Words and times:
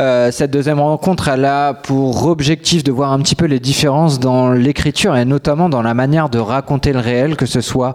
Euh, 0.00 0.32
cette 0.32 0.50
deuxième 0.50 0.80
rencontre, 0.80 1.28
elle 1.28 1.44
a 1.44 1.72
pour 1.72 2.26
objectif 2.26 2.82
de 2.82 2.90
voir 2.90 3.12
un 3.12 3.20
petit 3.20 3.36
peu 3.36 3.44
les 3.44 3.60
différences 3.60 4.18
dans 4.18 4.50
l'écriture 4.50 5.14
et 5.16 5.24
notamment 5.24 5.68
dans 5.68 5.82
la 5.82 5.94
manière 5.94 6.28
de 6.28 6.40
raconter 6.40 6.92
le 6.92 6.98
réel, 6.98 7.36
que 7.36 7.46
ce 7.46 7.60
soit 7.60 7.94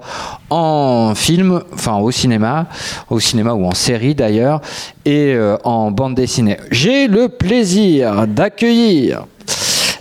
en 0.50 1.12
film, 1.14 1.60
enfin 1.74 1.98
au 1.98 2.10
cinéma, 2.10 2.68
au 3.10 3.20
cinéma 3.20 3.52
ou 3.54 3.66
en 3.66 3.74
série 3.74 4.16
d'ailleurs, 4.16 4.62
et 5.04 5.34
euh, 5.34 5.58
en 5.66 5.92
bande 5.92 6.16
dessinée. 6.16 6.56
J'ai 6.72 7.08
le 7.10 7.28
plaisir 7.28 8.28
d'accueillir 8.28 9.26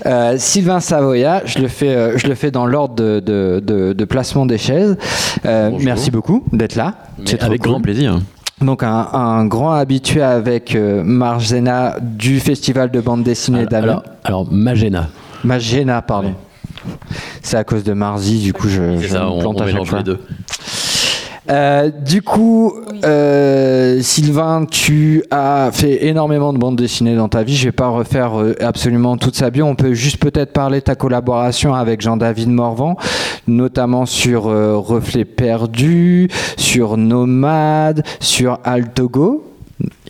euh, 0.07 0.37
Sylvain 0.39 0.79
Savoya, 0.79 1.43
je 1.47 1.59
le 1.59 1.67
fais, 1.67 1.89
euh, 1.89 2.17
je 2.17 2.29
le 2.29 2.37
fais 2.37 2.53
dans 2.53 2.67
l'ordre 2.67 2.95
de, 2.95 3.19
de- 3.19 3.61
de- 3.61 3.93
de 3.93 4.05
placement 4.05 4.47
des 4.47 4.59
chaises. 4.59 4.97
Euh, 5.45 5.73
merci 5.81 6.13
beaucoup 6.13 6.45
d'être 6.53 6.77
là. 6.77 6.95
Trop 7.25 7.45
avec 7.45 7.63
cool. 7.63 7.73
grand 7.73 7.81
plaisir. 7.81 8.21
Donc 8.61 8.83
un, 8.83 9.09
un 9.13 9.47
grand 9.47 9.73
habitué 9.73 10.23
avec 10.23 10.75
euh, 10.75 11.03
du 12.01 12.41
festival 12.41 12.91
de 12.91 13.01
bande 13.01 13.23
dessinée 13.23 13.67
d'Amiens. 13.67 13.89
alors, 13.91 14.03
alors, 14.25 14.53
Magena. 14.53 15.09
Magena, 15.45 16.03
pardon. 16.03 16.35
C'est 17.43 17.57
à 17.57 17.65
cause 17.65 17.85
de 17.85 17.93
Marzi, 17.93 18.39
du 18.41 18.53
coup 18.53 18.69
je, 18.69 18.99
je 18.99 19.09
ça, 19.09 19.25
me 19.25 19.31
on, 19.31 19.39
plante 19.39 19.57
on 19.59 19.63
à 19.63 19.67
chaque 19.67 19.73
mélange 19.75 19.89
fois. 19.89 19.99
les 19.99 20.05
deux. 20.05 20.19
Euh, 21.51 21.91
du 21.91 22.21
coup, 22.23 22.75
euh, 23.05 24.01
Sylvain, 24.03 24.67
tu 24.67 25.23
as 25.31 25.71
fait 25.73 26.07
énormément 26.07 26.53
de 26.53 26.59
bandes 26.59 26.77
dessinées 26.77 27.17
dans 27.17 27.29
ta 27.29 27.43
vie. 27.43 27.57
Je 27.57 27.67
vais 27.67 27.73
pas 27.73 27.89
refaire 27.89 28.39
euh, 28.39 28.55
absolument 28.61 29.17
toute 29.17 29.35
sa 29.35 29.51
bio. 29.51 29.65
On 29.65 29.75
peut 29.75 29.95
juste 29.95 30.19
peut-être 30.19 30.53
parler 30.53 30.81
de 30.81 30.85
ta 30.85 30.95
collaboration 30.95 31.75
avec 31.75 32.01
Jean-David 32.03 32.51
Morvan, 32.51 32.97
notamment 33.47 34.05
sur 34.05 34.49
euh, 34.49 34.77
Reflet 34.77 35.25
perdu, 35.25 36.29
sur 36.57 36.97
Nomade, 36.97 38.05
sur 38.21 38.59
Altogo. 38.65 39.48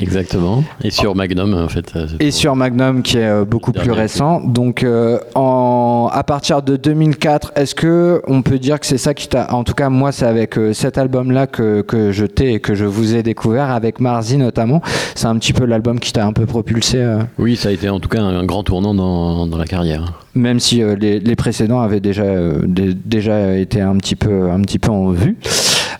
Exactement. 0.00 0.62
Et 0.82 0.90
sur 0.90 1.14
Magnum, 1.14 1.54
en 1.54 1.68
fait. 1.68 1.92
euh, 1.96 2.06
Et 2.20 2.30
sur 2.30 2.56
Magnum 2.56 3.02
qui 3.02 3.18
est 3.18 3.24
euh, 3.26 3.44
beaucoup 3.44 3.72
plus 3.72 3.90
récent. 3.90 4.40
Donc 4.40 4.82
euh, 4.82 5.18
en, 5.34 6.08
à 6.12 6.22
partir 6.22 6.62
de 6.62 6.76
2004, 6.76 7.52
est-ce 7.56 7.74
que 7.74 8.22
on 8.26 8.42
peut 8.42 8.58
dire 8.58 8.80
que 8.80 8.86
c'est 8.86 8.96
ça 8.98 9.12
qui 9.14 9.28
t'a... 9.28 9.52
En 9.52 9.64
tout 9.64 9.74
cas 9.74 9.88
moi 9.88 10.12
c'est 10.12 10.26
avec 10.26 10.56
euh, 10.56 10.72
cet 10.72 10.98
album-là 10.98 11.46
que, 11.46 11.82
que 11.82 12.12
je 12.12 12.24
t'ai 12.26 12.54
et 12.54 12.60
que 12.60 12.74
je 12.74 12.84
vous 12.84 13.14
ai 13.14 13.22
découvert, 13.22 13.70
avec 13.70 14.00
Marzi 14.00 14.36
notamment. 14.38 14.80
C'est 15.14 15.26
un 15.26 15.36
petit 15.36 15.52
peu 15.52 15.64
l'album 15.64 15.98
qui 16.00 16.12
t'a 16.12 16.24
un 16.24 16.32
peu 16.32 16.46
propulsé, 16.46 16.98
euh, 16.98 17.18
Oui, 17.38 17.56
ça 17.56 17.68
a 17.68 17.72
été 17.72 17.88
en 17.88 18.00
tout 18.00 18.08
cas 18.08 18.20
un 18.22 18.44
grand 18.44 18.62
tournant 18.62 18.94
dans, 18.94 19.46
dans 19.46 19.58
la 19.58 19.66
carrière. 19.66 20.12
même 20.34 20.60
si 20.60 20.82
les, 20.98 21.18
les 21.20 21.36
précédents 21.36 21.80
avaient 21.80 22.00
déjà, 22.00 22.24
dé- 22.64 22.94
déjà 22.94 23.56
été 23.56 23.80
un 23.80 23.96
petit 23.96 24.16
peu, 24.16 24.50
un 24.50 24.60
petit 24.62 24.78
peu 24.78 24.90
en 24.92 25.10
vue. 25.10 25.36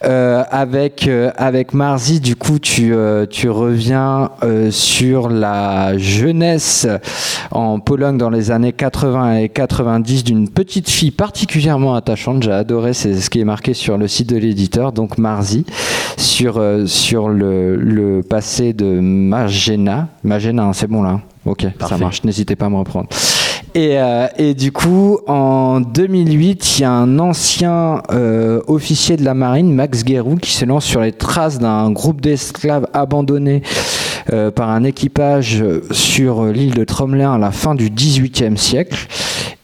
Euh, 0.04 0.44
avec 0.50 1.08
euh, 1.08 1.30
avec 1.36 1.74
Marzi, 1.74 2.20
du 2.20 2.36
coup, 2.36 2.58
tu 2.58 2.94
euh, 2.94 3.26
tu 3.28 3.50
reviens 3.50 4.30
euh, 4.44 4.70
sur 4.70 5.28
la 5.28 5.98
jeunesse 5.98 6.86
en 7.50 7.80
Pologne 7.80 8.16
dans 8.16 8.30
les 8.30 8.50
années 8.52 8.72
80 8.72 9.38
et 9.38 9.48
90 9.48 10.22
d'une 10.22 10.48
petite 10.48 10.88
fille 10.88 11.10
particulièrement 11.10 11.94
attachante. 11.94 12.42
J'ai 12.44 12.52
adoré, 12.52 12.94
c'est 12.94 13.14
ce 13.16 13.28
qui 13.28 13.40
est 13.40 13.44
marqué 13.44 13.74
sur 13.74 13.98
le 13.98 14.06
site 14.06 14.28
de 14.28 14.36
l'éditeur, 14.36 14.92
donc 14.92 15.18
Marzi, 15.18 15.64
sur 16.16 16.58
euh, 16.58 16.86
sur 16.86 17.28
le, 17.28 17.74
le 17.74 18.22
passé 18.22 18.72
de 18.72 19.00
Magena. 19.00 20.08
Magena, 20.22 20.70
c'est 20.74 20.88
bon 20.88 21.02
là. 21.02 21.20
Ok, 21.44 21.66
ça 21.88 21.96
marche. 21.96 22.22
N'hésitez 22.24 22.56
pas 22.56 22.66
à 22.66 22.70
me 22.70 22.76
reprendre. 22.76 23.08
Et, 23.74 23.98
euh, 23.98 24.26
et 24.38 24.54
du 24.54 24.72
coup, 24.72 25.18
en 25.26 25.80
2008, 25.80 26.78
il 26.78 26.82
y 26.82 26.84
a 26.84 26.90
un 26.90 27.18
ancien 27.18 28.02
euh, 28.10 28.60
officier 28.66 29.16
de 29.16 29.24
la 29.24 29.34
marine, 29.34 29.72
Max 29.72 30.04
Guérou, 30.04 30.36
qui 30.36 30.52
se 30.52 30.64
lance 30.64 30.84
sur 30.84 31.00
les 31.00 31.12
traces 31.12 31.58
d'un 31.58 31.90
groupe 31.90 32.20
d'esclaves 32.20 32.88
abandonnés 32.94 33.62
euh, 34.32 34.50
par 34.50 34.70
un 34.70 34.84
équipage 34.84 35.62
sur 35.90 36.44
l'île 36.46 36.74
de 36.74 36.84
Tromelin 36.84 37.34
à 37.34 37.38
la 37.38 37.50
fin 37.50 37.74
du 37.74 37.90
XVIIIe 37.90 38.56
siècle. 38.56 39.06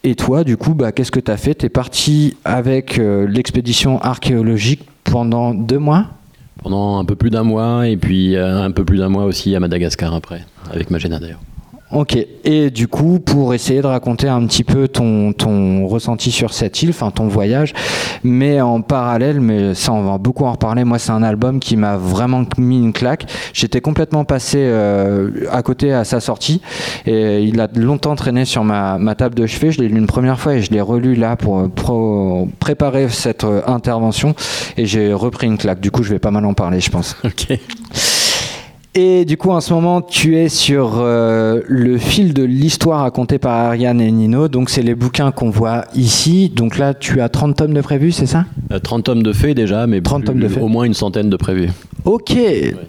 Et 0.03 0.15
toi, 0.15 0.43
du 0.43 0.55
coup, 0.55 0.75
bah, 0.75 0.91
qu'est-ce 0.91 1.11
que 1.11 1.19
tu 1.19 1.31
as 1.31 1.37
fait? 1.37 1.55
Tu 1.55 1.65
es 1.65 1.69
parti 1.69 2.37
avec 2.45 2.97
l'expédition 2.97 3.99
archéologique 4.01 4.83
pendant 5.03 5.53
deux 5.55 5.79
mois? 5.79 6.05
Pendant 6.61 6.99
un 6.99 7.05
peu 7.05 7.15
plus 7.15 7.31
d'un 7.31 7.43
mois, 7.43 7.87
et 7.87 7.97
puis 7.97 8.37
un 8.37 8.71
peu 8.71 8.85
plus 8.85 8.99
d'un 8.99 9.09
mois 9.09 9.25
aussi 9.25 9.55
à 9.55 9.59
Madagascar 9.59 10.13
après, 10.13 10.43
avec 10.71 10.91
Magena 10.91 11.19
d'ailleurs. 11.19 11.41
Ok, 11.95 12.17
et 12.43 12.71
du 12.71 12.89
coup, 12.89 13.21
pour 13.21 13.53
essayer 13.53 13.81
de 13.81 13.87
raconter 13.87 14.27
un 14.27 14.45
petit 14.45 14.65
peu 14.65 14.89
ton, 14.89 15.31
ton 15.31 15.87
ressenti 15.87 16.29
sur 16.29 16.53
cette 16.53 16.83
île, 16.83 16.89
enfin 16.89 17.09
ton 17.09 17.29
voyage, 17.29 17.73
mais 18.21 18.59
en 18.59 18.81
parallèle, 18.81 19.39
mais 19.39 19.73
ça 19.75 19.93
on 19.93 20.03
va 20.03 20.17
beaucoup 20.17 20.43
en 20.43 20.51
reparler, 20.51 20.83
moi 20.83 20.99
c'est 20.99 21.13
un 21.13 21.23
album 21.23 21.61
qui 21.61 21.77
m'a 21.77 21.95
vraiment 21.95 22.43
mis 22.57 22.79
une 22.79 22.91
claque. 22.91 23.27
J'étais 23.53 23.79
complètement 23.79 24.25
passé 24.25 24.57
euh, 24.59 25.47
à 25.49 25.63
côté 25.63 25.93
à 25.93 26.03
sa 26.03 26.19
sortie, 26.19 26.59
et 27.05 27.43
il 27.43 27.61
a 27.61 27.69
longtemps 27.73 28.17
traîné 28.17 28.43
sur 28.43 28.65
ma, 28.65 28.97
ma 28.97 29.15
table 29.15 29.35
de 29.35 29.45
chevet, 29.45 29.71
je 29.71 29.79
l'ai 29.81 29.87
lu 29.87 29.97
une 29.97 30.05
première 30.05 30.37
fois 30.37 30.55
et 30.55 30.61
je 30.61 30.71
l'ai 30.71 30.81
relu 30.81 31.15
là 31.15 31.37
pour, 31.37 31.69
pour 31.69 32.49
préparer 32.59 33.07
cette 33.07 33.45
euh, 33.45 33.61
intervention, 33.67 34.35
et 34.75 34.85
j'ai 34.85 35.13
repris 35.13 35.47
une 35.47 35.57
claque, 35.57 35.79
du 35.79 35.91
coup 35.91 36.03
je 36.03 36.09
vais 36.09 36.19
pas 36.19 36.31
mal 36.31 36.43
en 36.45 36.53
parler 36.53 36.81
je 36.81 36.89
pense. 36.89 37.15
Ok. 37.23 37.57
Et 38.97 39.25
du 39.25 39.35
coup, 39.35 39.49
en 39.51 39.59
ce 39.59 39.73
moment, 39.73 40.01
tu 40.01 40.37
es 40.37 40.47
sur 40.47 40.93
euh, 40.99 41.59
le 41.67 41.97
fil 41.97 42.33
de 42.33 42.43
l'histoire 42.43 43.01
racontée 43.01 43.39
par 43.39 43.51
Ariane 43.65 43.99
et 43.99 44.09
Nino. 44.09 44.47
Donc, 44.47 44.69
c'est 44.69 44.81
les 44.83 44.95
bouquins 44.95 45.31
qu'on 45.31 45.49
voit 45.49 45.83
ici. 45.95 46.47
Donc 46.49 46.77
là, 46.77 46.93
tu 46.93 47.19
as 47.19 47.27
30 47.27 47.57
tomes 47.57 47.73
de 47.73 47.81
prévus, 47.81 48.13
c'est 48.13 48.25
ça? 48.25 48.45
Euh, 48.71 48.79
30 48.79 49.03
tomes 49.03 49.21
de 49.23 49.33
faits 49.33 49.57
déjà, 49.57 49.85
mais 49.85 49.99
30 49.99 50.21
plus- 50.21 50.27
tomes 50.27 50.39
de 50.39 50.47
faits. 50.47 50.63
au 50.63 50.69
moins 50.69 50.85
une 50.85 50.93
centaine 50.93 51.29
de 51.29 51.35
prévus. 51.35 51.69
Ok, 52.05 52.37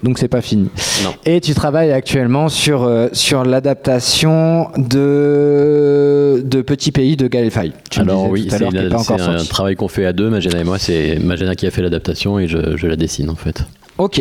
donc 0.04 0.18
c'est 0.18 0.28
pas 0.28 0.42
fini. 0.42 0.68
Non. 1.02 1.10
Et 1.24 1.40
tu 1.40 1.54
travailles 1.54 1.90
actuellement 1.90 2.48
sur, 2.50 2.82
euh, 2.84 3.08
sur 3.12 3.44
l'adaptation 3.44 4.68
de, 4.76 6.42
de 6.44 6.60
Petit 6.62 6.92
Pays 6.92 7.16
de 7.16 7.26
Gaël 7.26 7.50
Faye. 7.50 7.72
Alors 7.96 8.28
oui, 8.28 8.46
c'est 8.50 8.62
un 8.62 9.44
travail 9.48 9.74
qu'on 9.74 9.88
fait 9.88 10.04
à 10.04 10.12
deux, 10.12 10.28
Magena 10.28 10.60
et 10.60 10.64
moi. 10.64 10.78
C'est 10.78 11.18
Magena 11.18 11.54
qui 11.54 11.66
a 11.66 11.70
fait 11.70 11.82
l'adaptation 11.82 12.38
et 12.38 12.46
je, 12.46 12.76
je 12.76 12.86
la 12.86 12.96
dessine 12.96 13.30
en 13.30 13.34
fait. 13.36 13.64
Ok, 13.98 14.20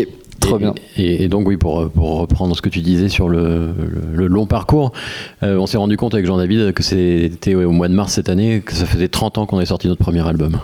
et, 0.56 0.58
bien. 0.58 0.74
Et, 0.98 1.24
et 1.24 1.28
donc 1.28 1.48
oui, 1.48 1.58
pour, 1.58 1.90
pour 1.90 2.20
reprendre 2.20 2.56
ce 2.56 2.62
que 2.62 2.70
tu 2.70 2.80
disais 2.82 3.10
sur 3.10 3.30
le, 3.30 3.74
le- 3.78 4.16
le 4.16 4.28
long 4.28 4.46
parcours, 4.46 4.92
euh, 5.44 5.58
on 5.58 5.66
s'est 5.68 5.78
rendu 5.78 5.98
compte 5.98 6.14
avec 6.14 6.26
Jean-David 6.26 6.74
que 6.74 6.84
c'était 6.84 7.56
au 7.56 7.72
mois 7.72 7.88
de 7.88 7.94
mars 7.94 8.14
cette 8.14 8.30
année, 8.30 8.62
que 8.62 8.74
ça 8.74 8.86
faisait 8.86 9.08
30 9.08 9.38
ans 9.40 9.46
qu'on 9.46 9.58
avait 9.58 9.66
sorti 9.66 9.88
notre 9.88 10.04
premier 10.04 10.28
album. 10.28 10.58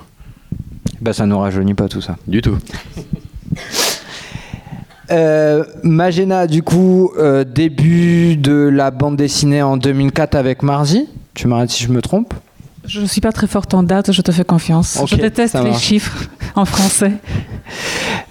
Bah, 1.01 1.13
ça 1.13 1.25
nous 1.25 1.39
rajeunit 1.39 1.73
pas 1.73 1.87
tout 1.89 2.01
ça. 2.01 2.17
Du 2.27 2.41
tout. 2.41 2.57
Euh, 5.11 5.63
Magena, 5.83 6.47
du 6.47 6.63
coup, 6.63 7.11
euh, 7.17 7.43
début 7.43 8.37
de 8.37 8.53
la 8.53 8.91
bande 8.91 9.17
dessinée 9.17 9.61
en 9.61 9.75
2004 9.77 10.35
avec 10.35 10.63
Marzi. 10.63 11.07
Tu 11.33 11.47
m'arrêtes 11.47 11.69
si 11.71 11.83
je 11.83 11.89
me 11.91 12.01
trompe 12.01 12.33
Je 12.91 12.99
ne 12.99 13.05
suis 13.05 13.21
pas 13.21 13.31
très 13.31 13.47
forte 13.47 13.73
en 13.73 13.83
date, 13.83 14.11
je 14.11 14.21
te 14.21 14.33
fais 14.33 14.43
confiance. 14.43 14.99
Je 15.05 15.15
déteste 15.15 15.55
les 15.63 15.73
chiffres 15.73 16.25
en 16.55 16.65
français. 16.65 17.13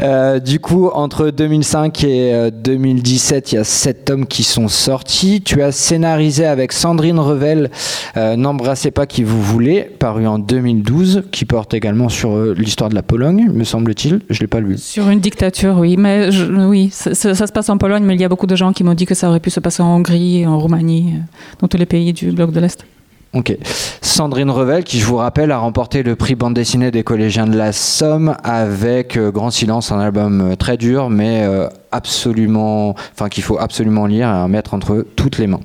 Euh, 0.02 0.38
du 0.38 0.60
coup, 0.60 0.88
entre 0.88 1.30
2005 1.30 2.04
et 2.04 2.34
euh, 2.34 2.50
2017, 2.50 3.52
il 3.52 3.54
y 3.54 3.58
a 3.58 3.64
sept 3.64 4.04
tomes 4.04 4.26
qui 4.26 4.42
sont 4.42 4.68
sortis. 4.68 5.40
Tu 5.40 5.62
as 5.62 5.72
scénarisé 5.72 6.44
avec 6.44 6.72
Sandrine 6.72 7.18
Revel 7.18 7.70
euh, 8.18 8.36
N'embrassez 8.36 8.90
pas 8.90 9.06
qui 9.06 9.22
vous 9.22 9.42
voulez, 9.42 9.80
paru 9.98 10.26
en 10.26 10.38
2012, 10.38 11.22
qui 11.32 11.46
porte 11.46 11.72
également 11.72 12.10
sur 12.10 12.32
euh, 12.32 12.54
l'histoire 12.54 12.90
de 12.90 12.94
la 12.94 13.02
Pologne, 13.02 13.48
me 13.54 13.64
semble-t-il. 13.64 14.20
Je 14.28 14.40
l'ai 14.40 14.46
pas 14.46 14.60
lu. 14.60 14.76
Sur 14.76 15.08
une 15.08 15.20
dictature, 15.20 15.78
oui. 15.78 15.96
Mais 15.96 16.30
je- 16.32 16.44
oui, 16.44 16.90
ça, 16.92 17.14
se 17.14 17.52
passe 17.52 17.70
en 17.70 17.78
Pologne, 17.78 18.04
mais 18.04 18.14
il 18.14 18.20
y 18.20 18.24
a 18.24 18.28
beaucoup 18.28 18.46
de 18.46 18.56
gens 18.56 18.74
qui 18.74 18.84
m'ont 18.84 18.92
dit 18.94 19.06
que 19.06 19.14
ça 19.14 19.30
aurait 19.30 19.40
pu 19.40 19.48
se 19.48 19.60
passer 19.60 19.82
en 19.82 19.96
Hongrie, 19.96 20.46
en 20.46 20.58
Roumanie, 20.58 21.14
euh, 21.16 21.20
dans 21.60 21.68
tous 21.68 21.78
les 21.78 21.86
pays 21.86 22.12
du 22.12 22.30
bloc 22.32 22.52
de 22.52 22.60
l'Est. 22.60 22.84
Ok. 23.32 23.56
Sandrine 24.02 24.50
Revel, 24.50 24.82
qui 24.82 24.98
je 24.98 25.06
vous 25.06 25.16
rappelle 25.16 25.52
a 25.52 25.58
remporté 25.58 26.02
le 26.02 26.16
prix 26.16 26.34
bande 26.34 26.54
dessinée 26.54 26.90
des 26.90 27.04
collégiens 27.04 27.46
de 27.46 27.56
la 27.56 27.70
Somme 27.72 28.36
avec 28.42 29.16
euh, 29.16 29.30
Grand 29.30 29.50
Silence, 29.50 29.92
un 29.92 30.00
album 30.00 30.40
euh, 30.40 30.56
très 30.56 30.76
dur, 30.76 31.10
mais 31.10 31.42
euh, 31.44 31.68
absolument, 31.92 32.96
enfin 33.12 33.28
qu'il 33.28 33.44
faut 33.44 33.56
absolument 33.58 34.06
lire 34.06 34.28
et 34.28 34.48
mettre 34.48 34.74
entre 34.74 35.06
toutes 35.14 35.38
les 35.38 35.46
mains, 35.46 35.60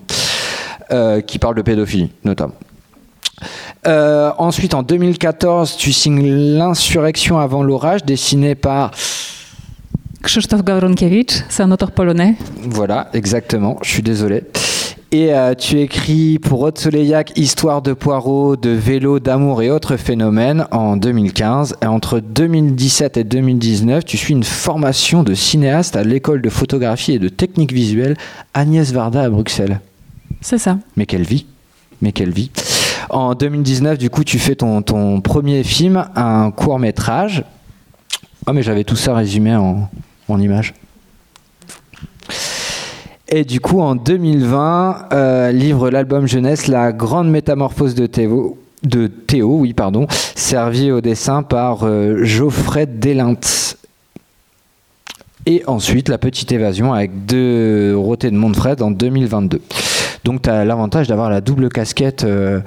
Euh, 0.91 1.21
qui 1.21 1.39
parle 1.39 1.55
de 1.55 1.63
pédophilie 1.63 2.11
notamment. 2.23 2.53
Ensuite, 4.37 4.73
en 4.75 4.83
2014, 4.83 5.75
tu 5.77 5.91
signes 5.91 6.57
L'insurrection 6.57 7.39
avant 7.39 7.63
l'orage, 7.63 8.03
dessiné 8.05 8.55
par 8.55 8.91
Krzysztof 10.21 10.63
Gawronkiewicz, 10.63 11.43
c'est 11.49 11.63
un 11.63 11.71
auteur 11.71 11.91
polonais. 11.91 12.35
Voilà, 12.61 13.09
exactement. 13.13 13.77
Je 13.83 13.89
suis 13.89 14.01
désolé. 14.03 14.43
Et 15.17 15.33
euh, 15.33 15.55
tu 15.55 15.79
écris 15.79 16.39
pour 16.39 16.59
Haute 16.59 16.77
Soleillac 16.77 17.31
Histoire 17.37 17.81
de 17.81 17.93
poireaux, 17.93 18.57
de 18.57 18.71
vélo, 18.71 19.21
d'amour 19.21 19.61
et 19.61 19.71
autres 19.71 19.95
phénomènes 19.95 20.67
en 20.71 20.97
2015. 20.97 21.77
Et 21.81 21.85
entre 21.85 22.19
2017 22.19 23.15
et 23.15 23.23
2019, 23.23 24.03
tu 24.03 24.17
suis 24.17 24.33
une 24.33 24.43
formation 24.43 25.23
de 25.23 25.33
cinéaste 25.33 25.95
à 25.95 26.03
l'école 26.03 26.41
de 26.41 26.49
photographie 26.49 27.13
et 27.13 27.19
de 27.19 27.29
technique 27.29 27.71
visuelle 27.71 28.17
Agnès 28.53 28.91
Varda 28.91 29.21
à 29.21 29.29
Bruxelles. 29.29 29.79
C'est 30.41 30.57
ça. 30.57 30.79
Mais 30.97 31.05
quelle 31.05 31.23
vie 31.23 31.45
Mais 32.01 32.11
quelle 32.11 32.31
vie 32.31 32.51
En 33.09 33.35
2019, 33.35 33.97
du 33.97 34.09
coup, 34.09 34.25
tu 34.25 34.37
fais 34.37 34.55
ton, 34.55 34.81
ton 34.81 35.21
premier 35.21 35.63
film, 35.63 36.09
un 36.17 36.51
court 36.51 36.77
métrage. 36.77 37.45
Oh, 38.47 38.51
mais 38.51 38.63
j'avais 38.63 38.83
tout 38.83 38.97
ça 38.97 39.15
résumé 39.15 39.55
en, 39.55 39.89
en 40.27 40.41
images. 40.41 40.73
Et 43.27 43.43
du 43.43 43.59
coup, 43.59 43.81
en 43.81 43.95
2020, 43.95 45.09
euh, 45.11 45.51
livre 45.51 45.89
l'album 45.89 46.27
jeunesse 46.27 46.67
La 46.67 46.91
grande 46.91 47.29
métamorphose 47.29 47.95
de 47.95 48.05
Théo, 48.05 48.57
de 48.83 49.07
Théo 49.07 49.57
oui, 49.59 49.73
pardon, 49.73 50.05
servi 50.35 50.91
au 50.91 51.01
dessin 51.01 51.41
par 51.41 51.79
euh, 51.83 52.23
Geoffrey 52.23 52.85
Delinte. 52.85 53.77
Et 55.47 55.63
ensuite, 55.65 56.09
La 56.09 56.19
petite 56.19 56.51
évasion 56.51 56.93
avec 56.93 57.25
deux 57.25 57.95
rotés 57.97 58.29
de 58.29 58.37
Montfred 58.37 58.81
en 58.81 58.91
2022. 58.91 59.61
Donc 60.23 60.41
tu 60.43 60.49
as 60.49 60.65
l'avantage 60.65 61.07
d'avoir 61.07 61.29
la 61.29 61.41
double 61.41 61.69
casquette 61.69 62.23
euh, 62.23 62.61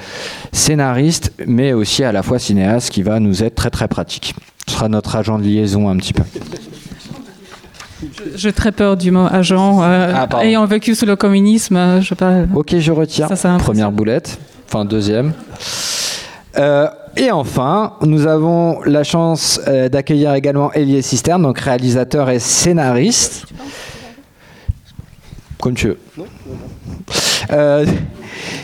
scénariste, 0.53 1.33
mais 1.47 1.73
aussi 1.73 2.05
à 2.05 2.13
la 2.13 2.23
fois 2.23 2.39
cinéaste, 2.39 2.91
qui 2.91 3.03
va 3.03 3.21
nous 3.21 3.43
être 3.43 3.57
très 3.57 3.71
très 3.71 3.89
pratique. 3.89 4.35
Ce 4.67 4.75
sera 4.75 4.89
notre 4.89 5.17
agent 5.17 5.39
de 5.39 5.45
liaison 5.45 5.89
un 5.89 5.97
petit 5.97 6.13
peu. 6.13 6.23
J'ai 8.35 8.53
très 8.53 8.73
peur 8.73 8.97
du 8.97 9.11
mot 9.11 9.27
agent. 9.31 9.83
euh, 9.83 10.13
Ah, 10.15 10.43
ayant 10.45 10.65
vécu 10.67 10.95
sous 10.95 11.07
le 11.07 11.17
communisme, 11.17 11.77
euh, 11.77 12.01
je 12.01 12.09
sais 12.09 12.15
pas. 12.15 12.43
Ok, 12.55 12.77
je. 12.79 12.93
Ça, 12.93 13.25
impressionne. 13.27 13.59
Première 13.59 13.93
boulette. 13.93 14.39
Enfin, 14.69 14.85
deuxième. 14.85 15.33
Euh, 16.57 16.89
et 17.17 17.31
enfin, 17.31 17.95
nous 18.03 18.27
avons 18.27 18.81
la 18.85 19.03
chance 19.05 19.61
euh, 19.67 19.89
d'accueillir 19.89 20.35
également 20.35 20.71
Elie 20.75 21.03
Cisterne, 21.03 21.43
donc 21.43 21.59
réalisateur 21.59 22.31
et 22.31 22.39
scénariste. 22.39 23.47
Comme 25.61 25.75
tu 25.75 25.89
veux. 25.89 25.99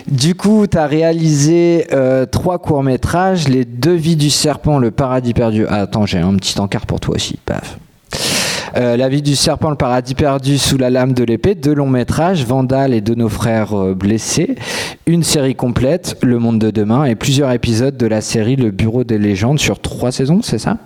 Du 0.07 0.35
coup, 0.35 0.67
tu 0.67 0.79
as 0.79 0.87
réalisé 0.87 1.87
euh, 1.93 2.27
trois 2.27 2.59
courts-métrages 2.59 3.49
Les 3.49 3.65
Deux 3.65 3.95
Vies 3.95 4.17
du 4.17 4.31
Serpent, 4.31 4.79
Le 4.79 4.91
Paradis 4.91 5.35
Perdu. 5.35 5.67
Ah, 5.69 5.83
attends, 5.83 6.07
j'ai 6.07 6.19
un 6.19 6.37
petit 6.37 6.59
encart 6.61 6.87
pour 6.87 7.01
toi 7.01 7.15
aussi. 7.17 7.39
Paf. 7.45 7.79
Euh, 8.76 8.97
la 8.97 9.09
vie 9.09 9.23
du 9.23 9.37
serpent, 9.37 9.71
le 9.71 9.76
paradis 9.76 10.15
perdu 10.15 10.59
sous 10.59 10.76
la 10.76 10.91
lame 10.91 11.12
de 11.12 11.23
l'épée, 11.23 11.55
deux 11.55 11.75
longs 11.75 11.88
métrages, 11.88 12.44
Vandal 12.44 12.93
et 12.93 13.00
de 13.00 13.15
nos 13.15 13.29
frères 13.29 13.73
euh, 13.73 13.94
blessés, 13.94 14.56
une 15.06 15.23
série 15.23 15.55
complète, 15.55 16.17
Le 16.23 16.41
monde 16.41 16.59
de 16.59 16.71
demain, 16.71 17.05
et 17.05 17.15
plusieurs 17.15 17.53
épisodes 17.53 17.97
de 17.97 18.06
la 18.06 18.21
série 18.21 18.56
Le 18.56 18.73
bureau 18.73 19.05
des 19.05 19.19
légendes 19.19 19.61
sur 19.61 19.81
trois 19.81 20.11
saisons, 20.11 20.43
c'est 20.43 20.59
ça? 20.59 20.79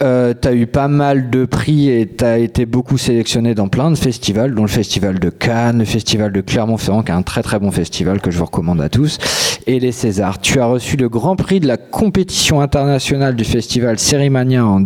Euh, 0.00 0.32
T'as 0.32 0.54
eu 0.54 0.66
pas 0.66 0.88
mal 0.88 1.28
de 1.28 1.44
prix 1.44 1.90
et 1.90 2.06
t'as 2.06 2.38
été 2.38 2.64
beaucoup 2.64 2.96
sélectionné 2.96 3.54
dans 3.54 3.68
plein 3.68 3.90
de 3.90 3.96
festivals, 3.96 4.54
dont 4.54 4.62
le 4.62 4.68
festival 4.68 5.18
de 5.18 5.28
Cannes, 5.28 5.80
le 5.80 5.84
festival 5.84 6.32
de 6.32 6.40
Clermont-Ferrand, 6.40 7.02
qui 7.02 7.10
est 7.10 7.14
un 7.14 7.22
très 7.22 7.42
très 7.42 7.58
bon 7.58 7.72
festival 7.72 8.22
que 8.22 8.30
je 8.30 8.38
vous 8.38 8.46
recommande 8.46 8.80
à 8.80 8.88
tous, 8.88 9.18
et 9.66 9.80
les 9.80 9.92
Césars. 9.92 10.40
Tu 10.40 10.60
as 10.60 10.66
reçu 10.66 10.96
le 10.96 11.10
grand 11.10 11.36
prix 11.36 11.60
de 11.60 11.66
la 11.66 11.76
compétition 11.76 12.62
internationale 12.62 13.36
du 13.36 13.44
festival 13.44 13.98
Sérimania 13.98 14.64
en 14.64 14.80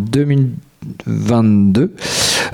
2022 1.07 1.95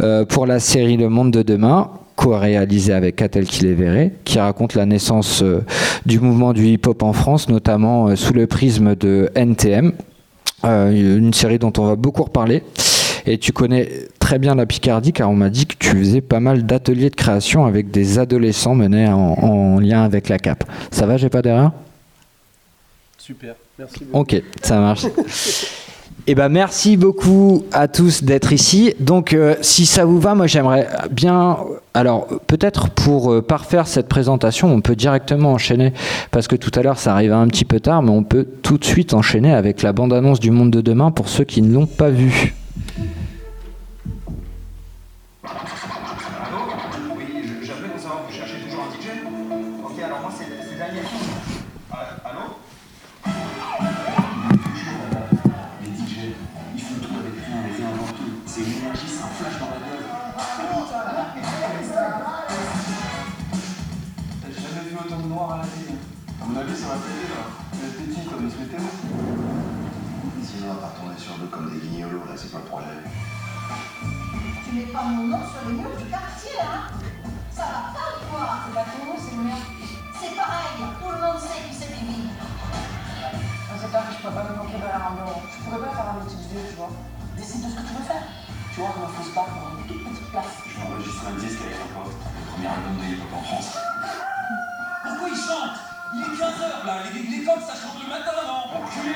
euh, 0.01 0.25
pour 0.25 0.47
la 0.47 0.61
série 0.61 0.97
Le 0.97 1.09
Monde 1.09 1.31
de 1.31 1.43
demain 1.43 1.91
co-réalisé 2.17 2.93
avec 2.93 3.15
Catel 3.17 3.47
Kiléveré, 3.47 4.13
qui 4.25 4.41
raconte 4.41 4.75
la 4.75 4.87
naissance 4.87 5.41
euh, 5.43 5.65
du 6.05 6.19
mouvement 6.19 6.53
du 6.53 6.67
hip-hop 6.67 7.05
en 7.05 7.13
France, 7.13 7.49
notamment 7.49 8.09
euh, 8.09 8.17
sous 8.17 8.33
le 8.33 8.49
prisme 8.49 8.97
de 8.97 9.31
NTM, 9.37 9.93
une 10.65 11.33
série 11.33 11.61
dont 11.61 11.73
on 11.79 11.87
va 11.87 11.95
beaucoup 11.95 12.25
reparler. 12.25 12.65
Et 13.25 13.39
tu 13.39 13.53
connais 13.53 13.89
très 14.19 14.41
bien 14.41 14.57
la 14.57 14.67
Picardie 14.67 15.13
car 15.13 15.31
on 15.31 15.37
m'a 15.37 15.51
dit 15.51 15.67
que 15.67 15.77
tu 15.79 15.91
faisais 15.91 16.21
pas 16.21 16.41
mal 16.41 16.67
d'ateliers 16.67 17.11
de 17.11 17.15
création 17.15 17.67
avec 17.67 17.91
des 17.93 18.19
adolescents 18.19 18.75
menés 18.75 19.07
en, 19.09 19.35
en 19.39 19.79
lien 19.79 20.03
avec 20.03 20.29
la 20.29 20.39
CAP. 20.39 20.65
Ça 20.91 21.07
va, 21.07 21.19
j'ai 21.19 21.29
pas 21.29 21.43
d'erreur? 21.43 21.73
Super, 23.19 23.55
merci 23.79 24.05
beaucoup. 24.05 24.21
Ok, 24.21 24.43
ça 24.63 24.81
marche. 24.81 25.07
Eh 26.31 26.35
ben 26.35 26.51
merci 26.51 26.99
beaucoup 26.99 27.65
à 27.73 27.89
tous 27.89 28.23
d'être 28.23 28.53
ici. 28.53 28.93
Donc 29.01 29.33
euh, 29.33 29.55
si 29.63 29.87
ça 29.87 30.05
vous 30.05 30.21
va, 30.21 30.35
moi 30.35 30.47
j'aimerais 30.47 30.87
bien 31.11 31.57
alors 31.95 32.27
peut-être 32.47 32.91
pour 32.91 33.33
euh, 33.33 33.41
parfaire 33.41 33.87
cette 33.87 34.09
présentation, 34.09 34.71
on 34.71 34.83
peut 34.83 34.95
directement 34.95 35.55
enchaîner 35.55 35.95
parce 36.31 36.47
que 36.47 36.55
tout 36.55 36.71
à 36.75 36.83
l'heure 36.83 36.99
ça 36.99 37.15
arrivait 37.15 37.33
un 37.33 37.47
petit 37.47 37.65
peu 37.65 37.81
tard, 37.81 38.03
mais 38.03 38.11
on 38.11 38.25
peut 38.25 38.47
tout 38.63 38.77
de 38.77 38.85
suite 38.85 39.15
enchaîner 39.15 39.55
avec 39.55 39.81
la 39.81 39.95
bande-annonce 39.95 40.39
du 40.39 40.51
monde 40.51 40.71
de 40.71 40.83
demain 40.83 41.11
pour 41.13 41.31
ceux 41.31 41.45
qui 41.45 41.63
ne 41.63 41.73
l'ont 41.73 41.87
pas 41.87 42.11
vue. 42.11 42.55
C'est 72.39 72.53
pas 72.53 72.59
le 72.59 72.65
problème. 72.71 73.03
Tu 74.65 74.75
mets 74.77 74.91
pas 74.93 75.03
mon 75.03 75.27
nom 75.27 75.41
sur 75.43 75.69
les 75.69 75.75
murs 75.75 75.97
du 75.97 76.05
quartier, 76.07 76.57
hein 76.63 76.87
Ça 77.51 77.63
va 77.67 77.83
pas 77.91 78.11
quoi 78.31 78.47
C'est 78.67 78.75
pas 78.75 78.87
ton 78.87 79.01
nom, 79.11 79.17
c'est 79.19 79.35
le 79.37 79.43
mien. 79.43 79.59
C'est 80.15 80.35
pareil, 80.37 80.71
tout 80.79 81.11
le 81.11 81.19
monde 81.19 81.39
sait 81.41 81.63
qui 81.69 81.75
c'est 81.75 81.91
Bibi. 81.99 82.31
C'est 83.79 83.91
clair 83.91 84.03
que 84.07 84.13
je 84.15 84.19
pourrais 84.23 84.35
pas 84.35 84.45
me 84.51 84.57
manquer 84.59 84.79
de 84.79 84.87
un 84.91 85.13
bureau. 85.19 85.39
Je 85.51 85.59
pourrais 85.65 85.83
pas 85.87 85.93
faire 85.95 86.09
un 86.11 86.17
métier 86.23 86.39
de 86.39 86.47
vieux, 86.51 86.67
tu 86.71 86.77
vois. 86.77 86.91
Décide 87.37 87.63
de 87.63 87.71
ce 87.71 87.77
que 87.79 87.85
tu 87.87 87.93
veux 87.95 88.07
faire. 88.07 88.25
Tu 88.75 88.81
vois, 88.81 88.91
on 88.95 89.09
fausse 89.15 89.35
pas 89.35 89.47
pour 89.51 89.63
une 89.79 89.87
toute 89.87 90.03
petite 90.07 90.31
place. 90.31 90.55
Je 90.67 90.75
vais 90.79 90.87
enregistrer 90.87 91.27
un 91.31 91.39
disque 91.39 91.63
avec 91.63 91.79
un 91.79 91.91
pote. 91.95 92.15
Le 92.15 92.43
premier 92.55 92.69
album 92.71 92.95
de 92.99 93.05
hip-hop 93.07 93.33
en 93.35 93.43
France. 93.43 93.71
Pourquoi 95.03 95.29
il 95.31 95.39
chante? 95.39 95.79
Il 96.15 96.21
est 96.25 96.35
15h 96.39 96.87
là, 96.87 96.95
les- 97.13 97.23
l'école 97.39 97.61
ça 97.63 97.75
chante 97.79 98.01
le 98.03 98.09
matin, 98.09 98.33
non 98.47 98.65
Enculé 98.81 99.15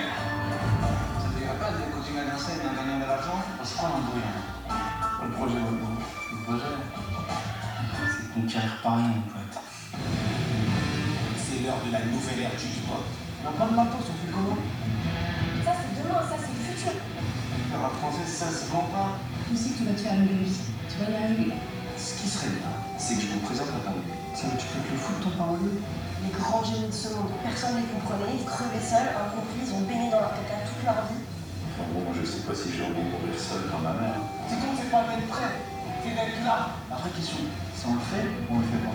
de 2.12 2.18
continuer 2.18 2.20
à 2.20 2.32
danser 2.32 2.52
mais 2.60 2.68
en 2.68 2.74
gagnant 2.74 3.00
de 3.00 3.08
l'argent 3.08 3.40
C'est 3.64 3.76
quoi 3.76 3.88
un 3.88 4.04
bruit 4.04 4.22
Le 5.22 5.28
projet, 5.30 5.56
le 5.56 6.38
projet, 6.44 6.74
c'est 8.12 8.34
conquérir 8.34 8.80
Paris, 8.82 9.02
mon 9.02 9.22
pote. 9.32 9.56
C'est 11.36 11.62
l'heure 11.64 11.80
de 11.86 11.92
la 11.92 12.04
nouvelle 12.04 12.40
ère 12.40 12.56
du 12.56 12.66
hip-hop. 12.68 13.04
On 13.44 13.52
pas 13.52 13.66
de 13.66 13.74
matos, 13.74 14.06
on 14.06 14.16
fait 14.20 14.32
comment? 14.32 14.58
Ça, 15.64 15.72
c'est 15.72 16.02
demain, 16.02 16.22
ça, 16.22 16.36
c'est 16.36 16.52
le 16.52 16.62
futur. 16.62 16.92
Faire 16.92 17.82
la 17.82 17.88
française, 17.88 18.28
ça 18.28 18.48
se 18.50 18.70
vend 18.70 18.86
pas. 18.92 19.18
Tu 19.48 19.56
sais 19.56 19.70
que 19.70 19.78
tu 19.78 19.84
vas 19.84 19.94
te 19.94 20.00
faire 20.00 20.14
une 20.14 20.28
réussite. 20.28 20.72
Tu 20.88 20.94
vas 21.02 21.10
y 21.10 21.16
arriver. 21.16 21.52
Ce 21.96 22.20
qui 22.20 22.28
serait 22.28 22.52
bien, 22.60 22.72
c'est 22.98 23.14
que 23.16 23.22
je 23.22 23.26
vous 23.28 23.40
présente 23.40 23.68
la 23.72 23.82
pandémie. 23.82 24.12
Ça 24.34 24.48
veut 24.48 24.58
tu 24.58 24.66
fais 24.66 24.80
le 24.84 24.98
foot, 24.98 25.16
ton 25.22 25.30
parolier 25.36 25.80
Les 26.24 26.32
grands 26.32 26.64
génies 26.64 26.88
de 26.88 26.92
ce 26.92 27.14
monde, 27.14 27.30
personne 27.44 27.76
ne 27.76 27.80
les 27.80 27.90
comprenait. 27.94 28.36
Ils 28.36 28.44
crevaient 28.44 28.84
seuls, 28.84 29.12
incompris, 29.12 29.64
ils 29.64 29.72
ont 29.74 29.84
baigné 29.86 30.10
dans 30.10 30.20
leur 30.20 30.34
caca 30.34 30.66
toute 30.66 30.82
leur 30.84 31.04
vie. 31.08 31.31
Enfin 31.74 31.88
bon, 31.94 32.04
je 32.20 32.26
sais 32.26 32.40
pas 32.46 32.54
si 32.54 32.68
j'ai 32.76 32.82
envie 32.82 32.94
de 32.94 33.10
mourir 33.10 33.38
seul 33.38 33.70
dans 33.70 33.78
ma 33.78 33.94
mère. 34.00 34.20
C'est 34.48 34.60
comme 34.60 34.76
c'est 34.76 34.90
pas 34.90 35.04
d'être 35.04 35.26
prêt, 35.28 35.52
c'est 36.04 36.10
d'être 36.10 36.44
là. 36.44 36.68
La 36.90 36.96
vraie 36.96 37.10
question, 37.10 37.38
c'est 37.74 37.86
on 37.88 37.94
le 37.94 38.00
fait 38.00 38.26
ou 38.50 38.54
on 38.54 38.58
le 38.58 38.64
fait 38.64 38.84
pas 38.84 38.92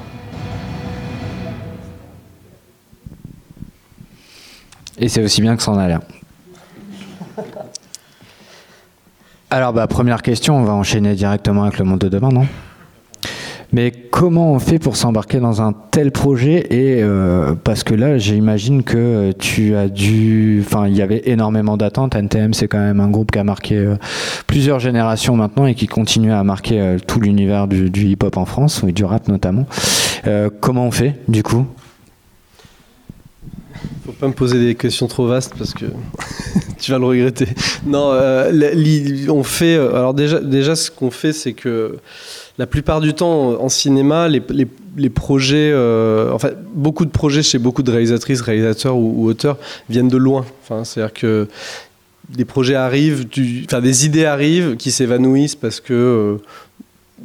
Et 5.00 5.10
c'est 5.10 5.24
aussi 5.24 5.42
bien 5.42 5.56
que 5.56 5.64
ça 5.64 5.72
en 5.72 5.78
a 5.78 5.88
l'air. 5.88 6.02
Alors, 9.50 9.72
bah, 9.72 9.88
première 9.88 10.22
question, 10.22 10.58
on 10.58 10.64
va 10.64 10.74
enchaîner 10.74 11.16
directement 11.16 11.64
avec 11.64 11.78
le 11.80 11.86
monde 11.86 12.00
de 12.00 12.10
demain, 12.10 12.30
non? 12.30 12.48
Comment 14.18 14.52
on 14.52 14.58
fait 14.58 14.80
pour 14.80 14.96
s'embarquer 14.96 15.40
dans 15.40 15.62
un 15.62 15.74
tel 15.92 16.12
projet 16.12 16.66
Et 16.74 17.04
euh, 17.04 17.54
parce 17.54 17.84
que 17.84 17.94
là, 17.94 18.18
j'imagine 18.18 18.82
que 18.82 19.32
tu 19.34 19.76
as 19.76 19.90
dû. 19.90 20.64
Enfin, 20.66 20.88
il 20.88 20.96
y 20.96 21.04
avait 21.04 21.22
énormément 21.26 21.78
d'attentes. 21.78 22.16
NTM, 22.16 22.56
c'est 22.56 22.68
quand 22.68 22.80
même 22.80 23.00
un 23.00 23.10
groupe 23.10 23.32
qui 23.32 23.38
a 23.38 23.44
marqué 23.44 23.76
euh, 23.76 23.96
plusieurs 24.48 24.80
générations 24.80 25.36
maintenant 25.36 25.68
et 25.68 25.76
qui 25.76 25.86
continue 25.86 26.32
à 26.32 26.44
marquer 26.44 26.82
euh, 26.82 26.98
tout 27.06 27.20
l'univers 27.20 27.68
du, 27.68 27.92
du 27.92 28.08
hip-hop 28.08 28.38
en 28.38 28.46
France, 28.46 28.84
et 28.88 28.92
du 28.92 29.06
rap 29.06 29.28
notamment. 29.28 29.68
Comment 30.60 30.88
on 30.88 30.92
fait, 30.92 31.16
du 31.30 31.42
coup? 31.42 31.66
Faut 34.06 34.12
pas 34.12 34.28
me 34.28 34.34
poser 34.34 34.60
des 34.60 34.76
questions 34.76 35.08
trop 35.08 35.26
vastes 35.28 35.54
parce 35.58 35.74
que 35.74 35.86
tu 36.80 36.92
vas 36.92 36.98
le 36.98 37.06
regretter. 37.06 37.48
Non, 37.86 38.12
on 39.30 39.44
fait. 39.44 39.76
Alors 39.76 40.14
déjà, 40.14 40.40
déjà 40.40 40.76
ce 40.76 40.92
qu'on 40.92 41.12
fait, 41.12 41.32
c'est 41.32 41.54
que 41.54 41.98
la 42.58 42.66
plupart 42.66 43.02
du 43.02 43.14
temps 43.14 43.62
en 43.62 43.70
cinéma, 43.70 44.28
les, 44.28 45.10
projets, 45.10 45.72
euh, 45.72 46.32
enfin 46.34 46.50
beaucoup 46.74 47.06
de 47.06 47.12
projets 47.12 47.44
chez 47.44 47.60
beaucoup 47.60 47.84
de 47.84 47.92
réalisatrices, 47.92 48.42
réalisateurs 48.42 48.98
ou, 48.98 49.26
auteurs 49.28 49.58
viennent 49.90 50.10
de 50.10 50.18
loin. 50.18 50.46
Enfin, 50.64 50.84
c'est-à-dire 50.84 51.14
que 51.14 51.48
des 52.30 52.46
projets 52.46 52.76
arrivent, 52.76 53.28
enfin 53.66 53.80
des 53.80 54.06
idées 54.06 54.26
arrivent 54.26 54.76
qui 54.76 54.92
s'évanouissent 54.92 55.56
parce 55.56 55.80
que 55.80 55.94
euh, 55.94 56.38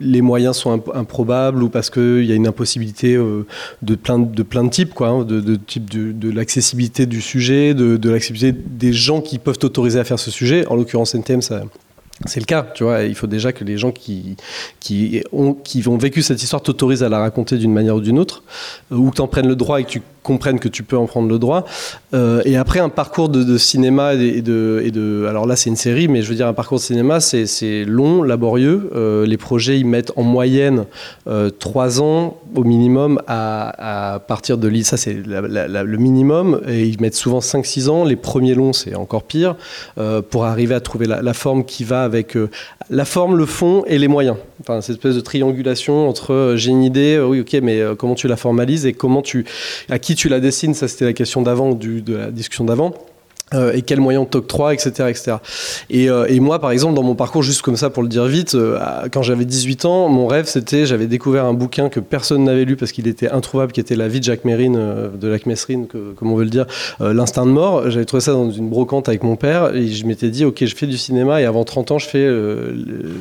les 0.00 0.20
moyens 0.20 0.56
sont 0.56 0.72
imp- 0.72 0.90
improbables 0.94 1.62
ou 1.62 1.68
parce 1.68 1.90
qu'il 1.90 2.24
y 2.24 2.32
a 2.32 2.34
une 2.34 2.46
impossibilité 2.46 3.14
euh, 3.14 3.46
de 3.80 3.94
plein 3.94 4.18
de, 4.18 4.68
types, 4.68 4.94
quoi, 4.94 5.08
hein, 5.08 5.24
de, 5.24 6.30
l'accessibilité 6.30 7.06
du 7.06 7.20
sujet, 7.20 7.74
de, 7.74 8.10
l'accessibilité 8.10 8.52
des 8.52 8.92
gens 8.92 9.20
qui 9.20 9.38
peuvent 9.38 9.58
t'autoriser 9.58 9.98
à 9.98 10.04
faire 10.04 10.18
ce 10.18 10.30
sujet. 10.30 10.66
En 10.66 10.76
l'occurrence, 10.76 11.14
NTM, 11.14 11.42
ça, 11.42 11.62
c'est 12.26 12.40
le 12.40 12.46
cas, 12.46 12.66
tu 12.74 12.84
vois. 12.84 13.02
Il 13.02 13.14
faut 13.14 13.26
déjà 13.26 13.52
que 13.52 13.64
les 13.64 13.78
gens 13.78 13.90
qui, 13.90 14.36
ont, 15.32 15.56
ont 15.86 15.96
vécu 15.96 16.22
cette 16.22 16.42
histoire 16.42 16.62
t'autorisent 16.62 17.02
à 17.02 17.08
la 17.08 17.18
raconter 17.18 17.56
d'une 17.58 17.72
manière 17.72 17.96
ou 17.96 18.00
d'une 18.00 18.18
autre, 18.18 18.42
euh, 18.90 18.96
ou 18.96 19.10
que 19.10 19.16
t'en 19.16 19.28
prennes 19.28 19.48
le 19.48 19.56
droit 19.56 19.80
et 19.80 19.84
que 19.84 19.90
tu 19.90 20.02
comprennes 20.22 20.58
que 20.58 20.68
tu 20.68 20.82
peux 20.82 20.96
en 20.96 21.06
prendre 21.06 21.28
le 21.28 21.38
droit. 21.38 21.64
Euh, 22.14 22.42
et 22.44 22.56
après, 22.56 22.80
un 22.80 22.88
parcours 22.88 23.28
de, 23.28 23.58
cinéma 23.58 24.16
de, 24.16 24.40
de. 24.40 25.26
Alors 25.28 25.46
là, 25.46 25.56
c'est 25.56 25.70
une 25.70 25.76
série, 25.76 26.08
mais 26.08 26.22
je 26.22 26.28
veux 26.28 26.34
dire, 26.34 26.46
un 26.46 26.52
parcours 26.52 26.78
de 26.78 26.82
cinéma, 26.82 27.20
c'est 27.20 27.84
long, 27.84 28.22
laborieux. 28.22 28.90
Euh, 28.94 29.26
les 29.26 29.36
projets, 29.36 29.78
ils 29.78 29.86
mettent 29.86 30.12
en 30.16 30.22
moyenne 30.22 30.84
euh, 31.26 31.50
trois 31.50 32.00
ans 32.00 32.38
au 32.54 32.64
minimum 32.64 33.20
à, 33.26 34.14
à 34.14 34.18
partir 34.18 34.58
de 34.58 34.68
l'île. 34.68 34.84
Ça, 34.84 34.96
c'est 34.96 35.14
le 35.14 35.96
minimum. 35.96 36.60
Et 36.68 36.86
ils 36.86 37.00
mettent 37.00 37.14
souvent 37.14 37.40
5-6 37.40 37.88
ans. 37.88 38.04
Les 38.04 38.16
premiers 38.16 38.54
longs, 38.54 38.72
c'est 38.72 38.94
encore 38.94 39.24
pire, 39.24 39.56
euh, 39.98 40.22
pour 40.22 40.44
arriver 40.44 40.74
à 40.74 40.80
trouver 40.80 41.06
la, 41.06 41.32
forme 41.32 41.64
qui 41.64 41.82
va 41.82 42.04
avec 42.04 42.36
la 42.90 43.04
forme, 43.04 43.36
le 43.36 43.46
fond 43.46 43.84
et 43.86 43.98
les 43.98 44.08
moyens. 44.08 44.36
Enfin, 44.60 44.80
cette 44.80 44.96
espèce 44.96 45.14
de 45.14 45.20
triangulation 45.20 46.08
entre 46.08 46.32
euh, 46.32 46.56
j'ai 46.56 46.70
une 46.70 46.84
idée, 46.84 47.16
euh, 47.16 47.26
oui, 47.26 47.40
ok, 47.40 47.54
mais 47.62 47.80
euh, 47.80 47.94
comment 47.94 48.14
tu 48.14 48.28
la 48.28 48.36
formalises 48.36 48.86
et 48.86 48.92
comment 48.92 49.22
tu, 49.22 49.44
à 49.88 49.98
qui 49.98 50.14
tu 50.14 50.28
la 50.28 50.40
dessines, 50.40 50.74
ça 50.74 50.88
c'était 50.88 51.04
la 51.04 51.12
question 51.12 51.42
d'avant, 51.42 51.72
de 51.72 52.14
la 52.14 52.30
discussion 52.30 52.64
d'avant. 52.64 52.94
Euh, 53.54 53.72
et 53.72 53.82
quels 53.82 54.00
moyens 54.00 54.26
t'octroies, 54.28 54.74
etc. 54.74 55.08
etc. 55.08 55.36
Et, 55.90 56.08
euh, 56.08 56.26
et 56.28 56.40
moi, 56.40 56.58
par 56.58 56.70
exemple, 56.70 56.94
dans 56.94 57.02
mon 57.02 57.14
parcours, 57.14 57.42
juste 57.42 57.62
comme 57.62 57.76
ça 57.76 57.90
pour 57.90 58.02
le 58.02 58.08
dire 58.08 58.24
vite, 58.24 58.54
euh, 58.54 58.78
quand 59.12 59.22
j'avais 59.22 59.44
18 59.44 59.84
ans, 59.84 60.08
mon 60.08 60.26
rêve 60.26 60.46
c'était, 60.46 60.86
j'avais 60.86 61.06
découvert 61.06 61.44
un 61.44 61.54
bouquin 61.54 61.88
que 61.88 62.00
personne 62.00 62.44
n'avait 62.44 62.64
lu 62.64 62.76
parce 62.76 62.92
qu'il 62.92 63.08
était 63.08 63.28
introuvable, 63.28 63.72
qui 63.72 63.80
était 63.80 63.96
La 63.96 64.08
vie 64.08 64.20
de 64.20 64.24
Jacques 64.24 64.44
Mérine, 64.44 64.78
de 65.18 65.30
Jacques 65.30 65.46
Messrine, 65.46 65.86
comme 65.86 66.32
on 66.32 66.36
veut 66.36 66.44
le 66.44 66.50
dire, 66.50 66.66
L'instinct 67.00 67.46
de 67.46 67.50
mort. 67.50 67.90
J'avais 67.90 68.04
trouvé 68.04 68.20
ça 68.20 68.32
dans 68.32 68.50
une 68.50 68.68
brocante 68.68 69.08
avec 69.08 69.22
mon 69.22 69.36
père 69.36 69.74
et 69.74 69.88
je 69.88 70.06
m'étais 70.06 70.30
dit, 70.30 70.44
ok, 70.44 70.64
je 70.64 70.74
fais 70.74 70.86
du 70.86 70.96
cinéma 70.96 71.40
et 71.40 71.44
avant 71.44 71.64
30 71.64 71.92
ans, 71.92 71.98
je 71.98 72.08
fais 72.08 72.24
le, 72.24 72.74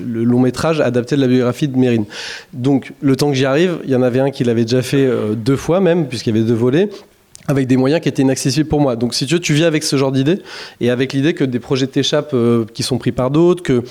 le 0.07 0.23
long 0.23 0.39
métrage 0.39 0.81
adapté 0.81 1.15
de 1.15 1.21
la 1.21 1.27
biographie 1.27 1.67
de 1.67 1.77
Mérine. 1.77 2.05
Donc, 2.53 2.93
le 3.01 3.15
temps 3.15 3.29
que 3.29 3.35
j'y 3.35 3.45
arrive, 3.45 3.79
il 3.83 3.89
y 3.89 3.95
en 3.95 4.01
avait 4.01 4.19
un 4.19 4.31
qui 4.31 4.43
l'avait 4.43 4.63
déjà 4.63 4.81
fait 4.81 5.09
deux 5.35 5.55
fois 5.55 5.79
même, 5.79 6.07
puisqu'il 6.07 6.35
y 6.35 6.37
avait 6.37 6.47
deux 6.47 6.53
volets 6.53 6.89
avec 7.47 7.67
des 7.67 7.77
moyens 7.77 8.01
qui 8.01 8.09
étaient 8.09 8.21
inaccessibles 8.21 8.69
pour 8.69 8.81
moi. 8.81 8.95
Donc 8.95 9.13
si 9.13 9.25
tu 9.25 9.35
veux, 9.35 9.39
tu 9.39 9.53
vis 9.53 9.63
avec 9.63 9.83
ce 9.83 9.95
genre 9.95 10.11
d'idée 10.11 10.41
et 10.79 10.89
avec 10.89 11.13
l'idée 11.13 11.33
que 11.33 11.43
des 11.43 11.59
projets 11.59 11.87
t'échappent 11.87 12.33
euh, 12.33 12.65
qui 12.73 12.83
sont 12.83 12.97
pris 12.97 13.11
par 13.11 13.31
d'autres, 13.31 13.63
que 13.63 13.83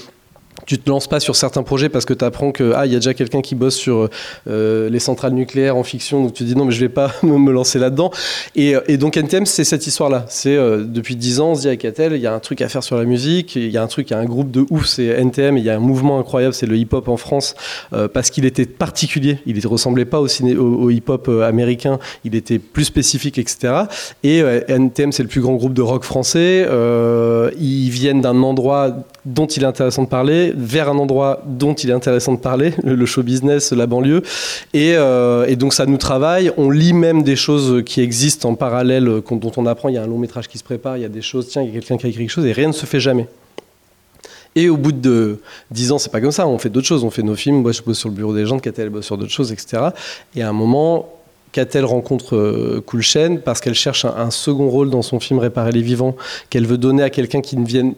tu 0.70 0.78
te 0.78 0.88
lances 0.88 1.08
pas 1.08 1.18
sur 1.18 1.34
certains 1.34 1.64
projets 1.64 1.88
parce 1.88 2.04
que 2.04 2.14
tu 2.14 2.24
apprends 2.24 2.52
que 2.52 2.74
ah 2.76 2.86
il 2.86 2.92
y 2.92 2.94
a 2.94 3.00
déjà 3.00 3.12
quelqu'un 3.12 3.40
qui 3.40 3.56
bosse 3.56 3.74
sur 3.74 4.08
euh, 4.46 4.88
les 4.88 5.00
centrales 5.00 5.32
nucléaires 5.32 5.76
en 5.76 5.82
fiction 5.82 6.22
donc 6.22 6.32
tu 6.32 6.44
dis 6.44 6.54
non 6.54 6.64
mais 6.64 6.70
je 6.70 6.78
vais 6.78 6.88
pas 6.88 7.12
me 7.24 7.50
lancer 7.50 7.80
là-dedans. 7.80 8.12
Et, 8.54 8.76
euh, 8.76 8.96
donc 8.96 9.16
NTM 9.16 9.46
c'est 9.46 9.64
cette 9.64 9.88
histoire 9.88 10.10
là 10.10 10.26
c'est 10.28 10.54
euh, 10.54 10.84
depuis 10.84 11.16
10 11.16 11.40
ans 11.40 11.50
on 11.50 11.54
se 11.56 11.62
dit 11.62 11.66
avec 11.66 11.80
Catel 11.80 12.12
il 12.12 12.20
y 12.20 12.28
a 12.28 12.32
un 12.32 12.38
truc 12.38 12.62
à 12.62 12.68
faire 12.68 12.84
sur 12.84 12.96
la 12.96 13.04
musique 13.04 13.56
il 13.56 13.68
y 13.68 13.78
a 13.78 13.82
un 13.82 13.88
truc 13.88 14.10
il 14.10 14.12
y 14.12 14.16
a 14.16 14.20
un 14.20 14.24
groupe 14.26 14.52
de 14.52 14.64
ouf 14.70 14.86
c'est 14.86 15.06
NTM 15.06 15.58
il 15.58 15.64
y 15.64 15.70
a 15.70 15.74
un 15.74 15.80
mouvement 15.80 16.20
incroyable 16.20 16.54
c'est 16.54 16.66
le 16.66 16.76
hip-hop 16.76 17.08
en 17.08 17.16
France 17.16 17.56
parce 18.12 18.30
qu'il 18.30 18.44
était 18.44 18.66
particulier. 18.66 19.38
Il 19.46 19.56
ne 19.56 19.66
ressemblait 19.66 20.04
pas 20.04 20.20
au, 20.20 20.26
au, 20.26 20.84
au 20.84 20.90
hip-hop 20.90 21.28
américain. 21.28 21.98
Il 22.24 22.36
était 22.36 22.60
plus 22.60 22.84
spécifique 22.84 23.38
etc 23.38 23.72
et 24.22 24.38
NTM 24.68 25.10
c'est 25.10 25.24
le 25.24 25.28
plus 25.28 25.40
grand 25.40 25.54
groupe 25.54 25.74
de 25.74 25.82
rock 25.82 26.04
français. 26.04 26.64
Ils 27.58 27.90
viennent 27.90 28.20
d'un 28.20 28.40
endroit 28.44 28.94
dont 29.24 29.46
il 29.46 29.62
est 29.62 29.66
intéressant 29.66 30.04
de 30.04 30.08
parler 30.08 30.52
vers 30.56 30.88
un 30.88 30.98
endroit 30.98 31.42
dont 31.46 31.74
il 31.74 31.90
est 31.90 31.92
intéressant 31.92 32.32
de 32.32 32.38
parler, 32.38 32.72
le 32.82 33.06
show 33.06 33.22
business, 33.22 33.72
la 33.72 33.86
banlieue. 33.86 34.22
Et, 34.72 34.94
euh, 34.96 35.46
et 35.46 35.56
donc 35.56 35.74
ça 35.74 35.86
nous 35.86 35.98
travaille. 35.98 36.52
On 36.56 36.70
lit 36.70 36.92
même 36.92 37.22
des 37.22 37.36
choses 37.36 37.82
qui 37.84 38.00
existent 38.00 38.50
en 38.50 38.54
parallèle, 38.54 39.08
euh, 39.08 39.22
dont 39.30 39.52
on 39.56 39.66
apprend. 39.66 39.88
Il 39.88 39.94
y 39.94 39.98
a 39.98 40.02
un 40.02 40.06
long 40.06 40.18
métrage 40.18 40.48
qui 40.48 40.58
se 40.58 40.64
prépare, 40.64 40.96
il 40.96 41.02
y 41.02 41.06
a 41.06 41.10
des 41.10 41.22
choses, 41.22 41.48
tiens, 41.48 41.62
il 41.62 41.68
y 41.68 41.70
a 41.70 41.74
quelqu'un 41.74 41.96
qui 41.96 42.06
a 42.06 42.08
écrit 42.08 42.22
quelque 42.22 42.30
chose 42.30 42.46
et 42.46 42.52
rien 42.52 42.68
ne 42.68 42.72
se 42.72 42.86
fait 42.86 43.00
jamais. 43.00 43.26
Et 44.56 44.68
au 44.68 44.76
bout 44.76 44.92
de 44.92 45.38
10 45.70 45.92
ans, 45.92 45.98
c'est 45.98 46.10
pas 46.10 46.20
comme 46.20 46.32
ça. 46.32 46.46
On 46.46 46.58
fait 46.58 46.70
d'autres 46.70 46.86
choses. 46.86 47.04
On 47.04 47.10
fait 47.10 47.22
nos 47.22 47.36
films. 47.36 47.62
Moi, 47.62 47.72
je 47.72 47.82
bosse 47.82 47.98
sur 47.98 48.08
le 48.08 48.14
bureau 48.14 48.34
des 48.34 48.46
gens. 48.46 48.58
Catel 48.58 48.88
bosse 48.88 49.06
sur 49.06 49.16
d'autres 49.16 49.30
choses, 49.30 49.52
etc. 49.52 49.90
Et 50.34 50.42
à 50.42 50.48
un 50.48 50.52
moment, 50.52 51.08
Catel 51.52 51.84
rencontre 51.84 52.36
euh, 52.36 52.82
Cool 52.84 53.02
Chain 53.02 53.38
parce 53.44 53.60
qu'elle 53.60 53.74
cherche 53.74 54.04
un, 54.04 54.14
un 54.16 54.30
second 54.30 54.68
rôle 54.68 54.90
dans 54.90 55.02
son 55.02 55.20
film 55.20 55.38
Réparer 55.38 55.72
les 55.72 55.82
vivants 55.82 56.16
qu'elle 56.48 56.66
veut 56.66 56.78
donner 56.78 57.02
à 57.02 57.10
quelqu'un 57.10 57.40
qui 57.40 57.56
ne 57.56 57.64
vienne 57.64 57.94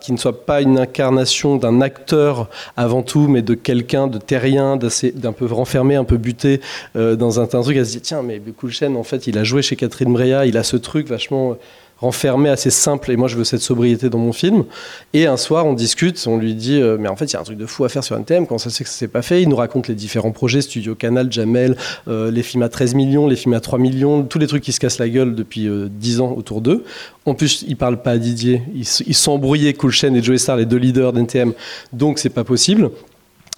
qui 0.00 0.12
ne 0.12 0.16
soit 0.16 0.44
pas 0.44 0.60
une 0.60 0.78
incarnation 0.78 1.56
d'un 1.56 1.80
acteur 1.80 2.48
avant 2.76 3.02
tout, 3.02 3.28
mais 3.28 3.42
de 3.42 3.54
quelqu'un 3.54 4.06
de 4.06 4.18
terrien, 4.18 4.76
d'un 4.76 5.32
peu 5.32 5.46
renfermé, 5.46 5.96
un 5.96 6.04
peu 6.04 6.16
buté 6.16 6.60
euh, 6.96 7.16
dans 7.16 7.40
un, 7.40 7.46
truc. 7.46 7.76
Elle 7.76 7.86
se 7.86 7.92
dit 7.92 8.00
tiens, 8.00 8.22
mais 8.22 8.40
Chain, 8.68 8.94
en 8.94 9.02
fait, 9.02 9.26
il 9.26 9.38
a 9.38 9.44
joué 9.44 9.62
chez 9.62 9.76
Catherine 9.76 10.12
Breillat, 10.12 10.46
il 10.46 10.56
a 10.56 10.62
ce 10.62 10.76
truc 10.76 11.08
vachement 11.08 11.56
renfermé, 12.04 12.48
assez 12.50 12.70
simple, 12.70 13.10
et 13.10 13.16
moi 13.16 13.28
je 13.28 13.36
veux 13.36 13.44
cette 13.44 13.62
sobriété 13.62 14.10
dans 14.10 14.18
mon 14.18 14.32
film. 14.32 14.64
Et 15.12 15.26
un 15.26 15.36
soir, 15.36 15.66
on 15.66 15.72
discute, 15.72 16.22
on 16.26 16.36
lui 16.36 16.54
dit, 16.54 16.80
euh, 16.80 16.96
mais 17.00 17.08
en 17.08 17.16
fait, 17.16 17.24
il 17.24 17.32
y 17.32 17.36
a 17.36 17.40
un 17.40 17.44
truc 17.44 17.58
de 17.58 17.66
fou 17.66 17.84
à 17.84 17.88
faire 17.88 18.04
sur 18.04 18.16
NTM, 18.16 18.46
comment 18.46 18.58
ça 18.58 18.70
se 18.70 18.76
fait 18.76 18.84
que 18.84 18.90
ça 18.90 18.96
s'est 18.96 19.08
pas 19.08 19.22
fait 19.22 19.42
Il 19.42 19.48
nous 19.48 19.56
raconte 19.56 19.88
les 19.88 19.94
différents 19.94 20.30
projets, 20.30 20.60
Studio 20.60 20.94
Canal, 20.94 21.32
Jamel, 21.32 21.76
euh, 22.08 22.30
les 22.30 22.42
films 22.42 22.62
à 22.62 22.68
13 22.68 22.94
millions, 22.94 23.26
les 23.26 23.36
films 23.36 23.54
à 23.54 23.60
3 23.60 23.78
millions, 23.78 24.22
tous 24.22 24.38
les 24.38 24.46
trucs 24.46 24.62
qui 24.62 24.72
se 24.72 24.80
cassent 24.80 24.98
la 24.98 25.08
gueule 25.08 25.34
depuis 25.34 25.66
euh, 25.66 25.88
10 25.90 26.20
ans 26.20 26.34
autour 26.36 26.60
d'eux. 26.60 26.84
En 27.24 27.34
plus, 27.34 27.64
il 27.66 27.76
parle 27.76 28.02
pas 28.02 28.12
à 28.12 28.18
Didier, 28.18 28.62
ils 28.74 28.84
sont 28.84 29.32
embrouillés, 29.32 29.72
Cool 29.72 29.92
Chain 29.92 30.14
et 30.14 30.22
Joey 30.22 30.38
Star, 30.38 30.56
les 30.56 30.66
deux 30.66 30.76
leaders 30.76 31.12
d'NTM, 31.12 31.54
donc 31.92 32.18
c'est 32.18 32.28
pas 32.28 32.44
possible. 32.44 32.90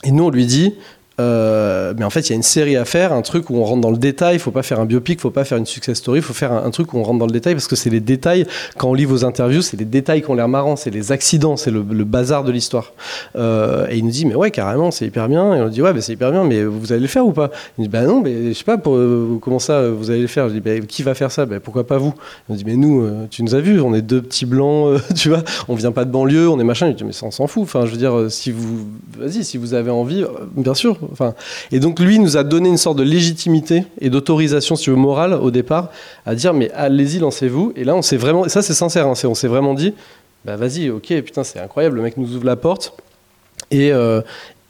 Et 0.05 0.13
nous, 0.13 0.25
on 0.25 0.31
lui 0.31 0.47
dit, 0.47 0.75
euh, 1.19 1.95
mais 1.97 2.05
en 2.05 2.11
fait, 2.11 2.21
il 2.21 2.31
y 2.31 2.33
a 2.33 2.37
une 2.37 2.43
série 2.43 2.77
à 2.77 2.85
faire, 2.85 3.13
un 3.13 3.23
truc 3.23 3.51
où 3.51 3.57
on 3.57 3.65
rentre 3.65 3.81
dans 3.81 3.91
le 3.91 3.97
détail. 3.97 4.37
Il 4.37 4.39
faut 4.39 4.51
pas 4.51 4.63
faire 4.63 4.81
un 4.81 4.85
biopic, 4.85 5.21
faut 5.21 5.31
pas 5.31 5.45
faire 5.45 5.59
une 5.59 5.67
success 5.67 5.99
story, 5.99 6.19
il 6.19 6.23
faut 6.23 6.35
faire 6.35 6.53
un, 6.53 6.71
truc 6.71 6.93
où 6.93 6.99
on 6.99 7.03
rentre 7.03 7.19
dans 7.19 7.27
le 7.27 7.33
détail 7.33 7.55
parce 7.55 7.69
que 7.69 7.77
c'est 7.77 7.91
les 7.91 8.01
détails. 8.01 8.47
Quand 8.77 8.91
on 8.91 8.95
lit 8.95 9.05
vos 9.05 9.25
interviews, 9.25 9.63
c'est 9.63 9.77
les 9.77 9.85
détails 9.85 10.23
qui 10.23 10.31
ont 10.31 10.35
l'air 10.35 10.49
marrants, 10.49 10.77
c'est 10.77 10.91
les 10.91 11.13
accidents, 11.13 11.57
c'est 11.57 11.71
le, 11.71 11.83
bazar 11.83 12.45
de 12.45 12.53
l'histoire. 12.53 12.93
Euh, 13.37 13.87
et 13.91 13.97
il 13.97 14.05
nous 14.05 14.11
dit, 14.11 14.27
mais 14.27 14.35
ouais, 14.35 14.51
carrément, 14.51 14.91
c'est 14.91 15.07
hyper 15.07 15.29
bien. 15.29 15.55
Et 15.55 15.61
on 15.61 15.69
dit, 15.69 15.83
ouais, 15.83 15.93
bah, 15.93 16.01
c'est 16.01 16.13
hyper 16.13 16.31
bien, 16.31 16.45
mais 16.45 16.65
vous 16.65 16.93
allez 16.93 17.03
le 17.03 17.07
faire 17.07 17.27
ou 17.27 17.33
pas? 17.33 17.51
Il 17.79 17.83
dit, 17.83 17.89
bah 17.89 18.03
non, 18.03 18.21
mais 18.21 18.49
je 18.49 18.53
sais 18.53 18.65
pas, 18.65 18.77
euh, 18.87 19.39
comment 19.41 19.59
ça, 19.59 19.89
vous 19.89 20.11
allez 20.11 20.23
le 20.23 20.27
faire? 20.27 20.49
Je 20.49 20.55
dis, 20.55 20.61
bah, 20.61 20.79
qui 20.87 21.03
va 21.03 21.15
faire 21.15 21.33
ça? 21.33 21.47
Bah, 21.47 21.61
Pourquoi 21.61 21.87
pas 21.87 21.99
vous? 21.99 22.15
Il 22.49 22.53
nous 22.53 22.59
dit, 22.59 22.65
mais 22.67 22.77
nous, 22.77 23.09
tu 23.31 23.43
nous 23.43 23.55
as 23.55 23.61
vus, 23.61 23.81
on 23.81 23.95
est 23.95 24.03
deux 24.03 24.21
petits 24.21 24.47
blancs, 24.47 25.01
tu 25.15 25.31
vois, 25.31 25.43
on 25.69 25.75
vient 25.75 25.93
pas 25.93 26.05
de 26.05 26.11
banlieue, 26.11 26.49
on 26.49 26.61
est 26.61 26.65
machin. 26.65 26.89
Il 26.89 26.95
dit, 26.95 27.05
mais 27.05 27.13
ça, 27.13 27.27
on 27.27 27.31
s'en 27.31 27.47
fout. 27.47 27.63
Enfin, 27.63 27.87
je 27.87 27.93
veux 27.93 27.99
dire, 27.99 28.27
si 28.29 28.53
vous, 28.53 28.87
vas-y, 29.19 29.45
si 29.45 29.57
vous 29.57 29.75
avez 29.75 29.91
envie, 29.91 30.25
bien 30.57 30.75
sûr. 30.75 30.99
Et 31.73 31.81
donc 31.81 32.01
lui 32.01 32.19
nous 32.19 32.37
a 32.37 32.45
donné 32.45 32.69
une 32.69 32.77
sorte 32.77 32.99
de 32.99 33.03
légitimité 33.03 33.85
et 34.01 34.11
d'autorisation, 34.11 34.77
si 34.77 34.91
veux, 34.91 34.97
morale 34.97 35.35
au 35.35 35.51
départ, 35.51 35.91
à 36.25 36.35
dire 36.35 36.55
mais 36.55 36.71
allez-y, 36.73 37.19
lancez-vous. 37.19 37.73
Et 37.77 37.85
là, 37.85 37.95
on 37.95 38.03
s'est 38.03 38.17
vraiment, 38.17 38.49
ça 38.49 38.63
c'est 38.63 38.75
sincère, 38.75 39.07
hein, 39.07 39.15
on 39.25 39.35
s'est 39.35 39.49
vraiment 39.49 39.75
dit, 39.75 39.95
bah 40.45 40.57
vas-y, 40.57 40.91
ok, 40.91 41.23
putain, 41.23 41.45
c'est 41.45 41.59
incroyable, 41.59 41.97
le 41.97 42.03
mec 42.03 42.17
nous 42.17 42.35
ouvre 42.37 42.47
la 42.47 42.57
porte. 42.57 42.95
Et, 43.71 43.93
euh, 43.93 44.21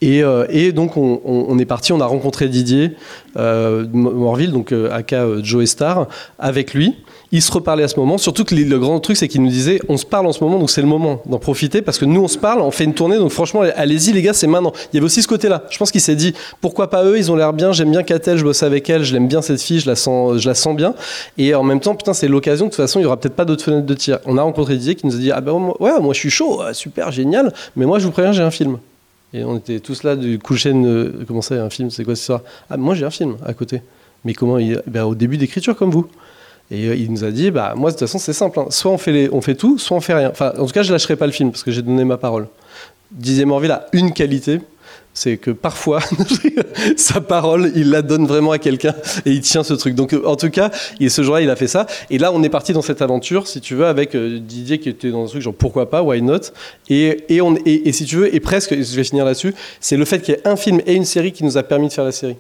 et, 0.03 0.23
euh, 0.23 0.47
et 0.50 0.73
donc 0.73 0.97
on, 0.97 1.59
est 1.59 1.65
parti, 1.65 1.93
on 1.93 2.00
a 2.00 2.07
rencontré 2.07 2.49
Didier 2.49 2.93
euh, 3.38 3.87
Morville, 3.93 4.53
donc 4.53 4.73
euh, 4.73 4.91
aka 4.93 5.25
euh, 5.25 5.41
Joe 5.43 5.67
Star, 5.67 6.07
avec 6.38 6.75
lui. 6.75 6.97
Il 7.33 7.43
se 7.43 7.50
reparlait 7.50 7.83
à 7.83 7.88
ce 7.88 7.99
moment. 7.99 8.19
Surtout 8.19 8.45
que 8.45 8.55
le 8.55 8.79
grand 8.79 9.00
truc, 9.00 9.17
c'est 9.17 9.26
qu'il 9.26 9.43
nous 9.43 9.49
disait 9.49 9.81
on 9.88 9.97
se 9.97 10.07
parle 10.07 10.26
en 10.26 10.33
ce 10.33 10.45
moment, 10.45 10.59
donc 10.59 10.71
c'est 10.71 10.81
le 10.81 10.87
moment 10.87 11.23
d'en 11.26 11.38
profiter 11.38 11.83
parce 11.83 11.99
que 11.99 12.05
nous 12.05 12.21
on 12.21 12.29
se 12.29 12.38
parle, 12.38 12.61
on 12.61 12.71
fait 12.71 12.85
une 12.85 12.95
tournée, 12.95 13.17
donc 13.17 13.31
franchement, 13.31 13.62
allez-y 13.75 14.12
les 14.12 14.23
gars, 14.23 14.33
c'est 14.33 14.47
maintenant. 14.47 14.73
Il 14.93 14.97
y 14.97 14.99
avait 14.99 15.07
aussi 15.07 15.23
ce 15.23 15.29
côté-là. 15.29 15.65
Je 15.71 15.79
pense 15.79 15.91
qu'il 15.91 16.00
s'est 16.00 16.15
dit 16.15 16.35
pourquoi 16.61 16.88
pas 16.88 17.05
eux, 17.05 17.19
ils 17.19 17.33
ont 17.33 17.37
l'air 17.37 17.53
bien, 17.53 17.73
j'aime 17.73 17.91
bien 17.91 18.03
Catel, 18.03 18.37
je 18.37 18.45
bosse 18.45 18.62
avec 18.62 18.88
elle, 18.91 19.03
je 19.03 19.12
l'aime 19.15 19.29
bien 19.29 19.43
cette 19.43 19.61
fille, 19.61 19.81
je 19.81 19.88
la 19.88 19.97
sens, 19.97 20.38
je 20.38 20.49
la 20.49 20.55
sens 20.55 20.76
bien. 20.76 20.95
Et 21.38 21.55
en 21.55 21.62
même 21.62 21.81
temps, 21.81 21.95
putain, 21.95 22.12
c'est 22.12 22.29
l'occasion. 22.29 22.67
De 22.67 22.71
toute 22.71 22.76
façon, 22.76 23.00
il 23.00 23.05
y 23.05 23.07
aura 23.07 23.17
peut-être 23.17 23.37
pas 23.37 23.45
d'autres 23.45 23.65
fenêtres 23.65 23.87
de 23.87 23.95
tir. 23.95 24.19
On 24.26 24.37
a 24.37 24.43
rencontré 24.43 24.76
Didier 24.76 24.95
qui 24.95 25.07
nous 25.07 25.15
a 25.15 25.19
dit 25.19 25.33
ah 25.33 25.41
ben 25.41 25.73
ouais, 25.81 26.00
moi 26.00 26.15
je 26.15 26.21
suis 26.21 26.31
chaud, 26.31 26.61
super, 26.73 27.11
génial, 27.11 27.53
mais 27.76 27.87
moi 27.87 27.99
je 27.99 28.05
vous 28.05 28.12
préviens, 28.12 28.33
j'ai 28.33 28.43
un 28.43 28.50
film. 28.50 28.79
Et 29.35 29.45
on 29.45 29.56
était 29.56 29.80
tous 29.80 30.02
là 30.02 30.16
du 30.16 30.38
coup 30.38 30.56
chaîne, 30.56 30.87
euh, 30.87 31.25
comment 31.26 31.42
ça, 31.42 31.54
un 31.56 31.71
film, 31.71 31.90
c'est 31.90 32.04
quoi 32.04 32.16
soir 32.16 32.42
Ah, 32.71 32.76
moi 32.76 32.95
j'ai 32.95 33.04
un 33.04 33.11
film 33.11 33.37
à 33.45 33.54
côté. 33.54 33.83
Mais 34.25 34.35
comment 34.35 34.59
il, 34.59 34.83
ben, 34.87 35.04
Au 35.04 35.14
début 35.14 35.37
d'écriture, 35.37 35.76
comme 35.76 35.90
vous. 35.90 36.06
Et 36.71 36.88
euh, 36.88 36.97
il 36.97 37.12
nous 37.12 37.25
a 37.25 37.30
dit, 37.30 37.50
bah 37.50 37.75
moi 37.76 37.90
de 37.90 37.95
toute 37.97 38.00
façon 38.00 38.18
c'est 38.18 38.33
simple, 38.33 38.59
hein. 38.59 38.66
soit 38.71 38.90
on 38.90 38.99
fait, 38.99 39.12
les, 39.12 39.30
on 39.30 39.40
fait 39.40 39.54
tout, 39.54 39.78
soit 39.78 39.97
on 39.97 40.00
fait 40.00 40.14
rien. 40.14 40.30
Enfin, 40.30 40.52
en 40.59 40.66
tout 40.66 40.73
cas, 40.73 40.83
je 40.83 40.92
lâcherai 40.92 41.16
pas 41.16 41.26
le 41.26 41.33
film 41.33 41.50
parce 41.50 41.62
que 41.62 41.71
j'ai 41.71 41.83
donné 41.83 42.04
ma 42.04 42.16
parole. 42.16 42.49
Didier 43.12 43.45
Morville 43.45 43.71
a 43.71 43.87
une 43.92 44.12
qualité, 44.12 44.61
c'est 45.16 45.38
que 45.38 45.50
parfois, 45.50 46.00
sa 46.96 47.23
parole, 47.23 47.73
il 47.75 47.88
la 47.88 48.02
donne 48.02 48.26
vraiment 48.26 48.50
à 48.50 48.58
quelqu'un 48.58 48.94
et 49.25 49.32
il 49.32 49.40
tient 49.40 49.64
ce 49.64 49.73
truc. 49.73 49.94
Donc 49.94 50.12
euh, 50.12 50.23
en 50.26 50.37
tout 50.37 50.50
cas, 50.50 50.70
il, 51.00 51.11
ce 51.11 51.23
jour-là, 51.23 51.40
il 51.40 51.49
a 51.49 51.56
fait 51.56 51.68
ça. 51.68 51.87
Et 52.11 52.18
là, 52.18 52.32
on 52.35 52.42
est 52.42 52.50
parti 52.50 52.75
dans 52.75 52.82
cette 52.82 53.00
aventure, 53.00 53.49
si 53.49 53.62
tu 53.62 53.75
veux, 53.75 53.87
avec 53.87 54.14
euh, 54.14 54.38
Didier 54.38 54.78
qui 54.78 54.90
était 54.90 55.11
dans 55.11 55.25
un 55.25 55.28
truc 55.28 55.40
genre 55.40 55.54
pourquoi 55.54 55.88
pas, 55.88 56.02
why 56.02 56.20
not? 56.20 56.52
Et, 56.90 57.25
et, 57.30 57.40
on, 57.40 57.56
si 57.64 58.04
tu 58.04 58.16
veux, 58.16 58.35
et 58.35 58.40
presque, 58.40 58.75
je 58.75 58.94
vais 58.94 59.04
finir 59.04 59.25
là-dessus, 59.25 59.54
c'est 59.80 59.96
le 59.96 60.04
fait 60.04 60.20
qu'il 60.20 60.35
y 60.35 60.37
ait 60.37 60.46
un 60.46 60.56
film 60.56 60.82
et 60.85 60.92
une 60.92 61.06
série 61.06 61.32
qui 61.32 61.44
nous 61.44 61.56
a 61.56 61.62
permis 61.62 61.88
de 61.88 61.94
faire 61.94 62.04
la 62.04 62.12
série. 62.12 62.37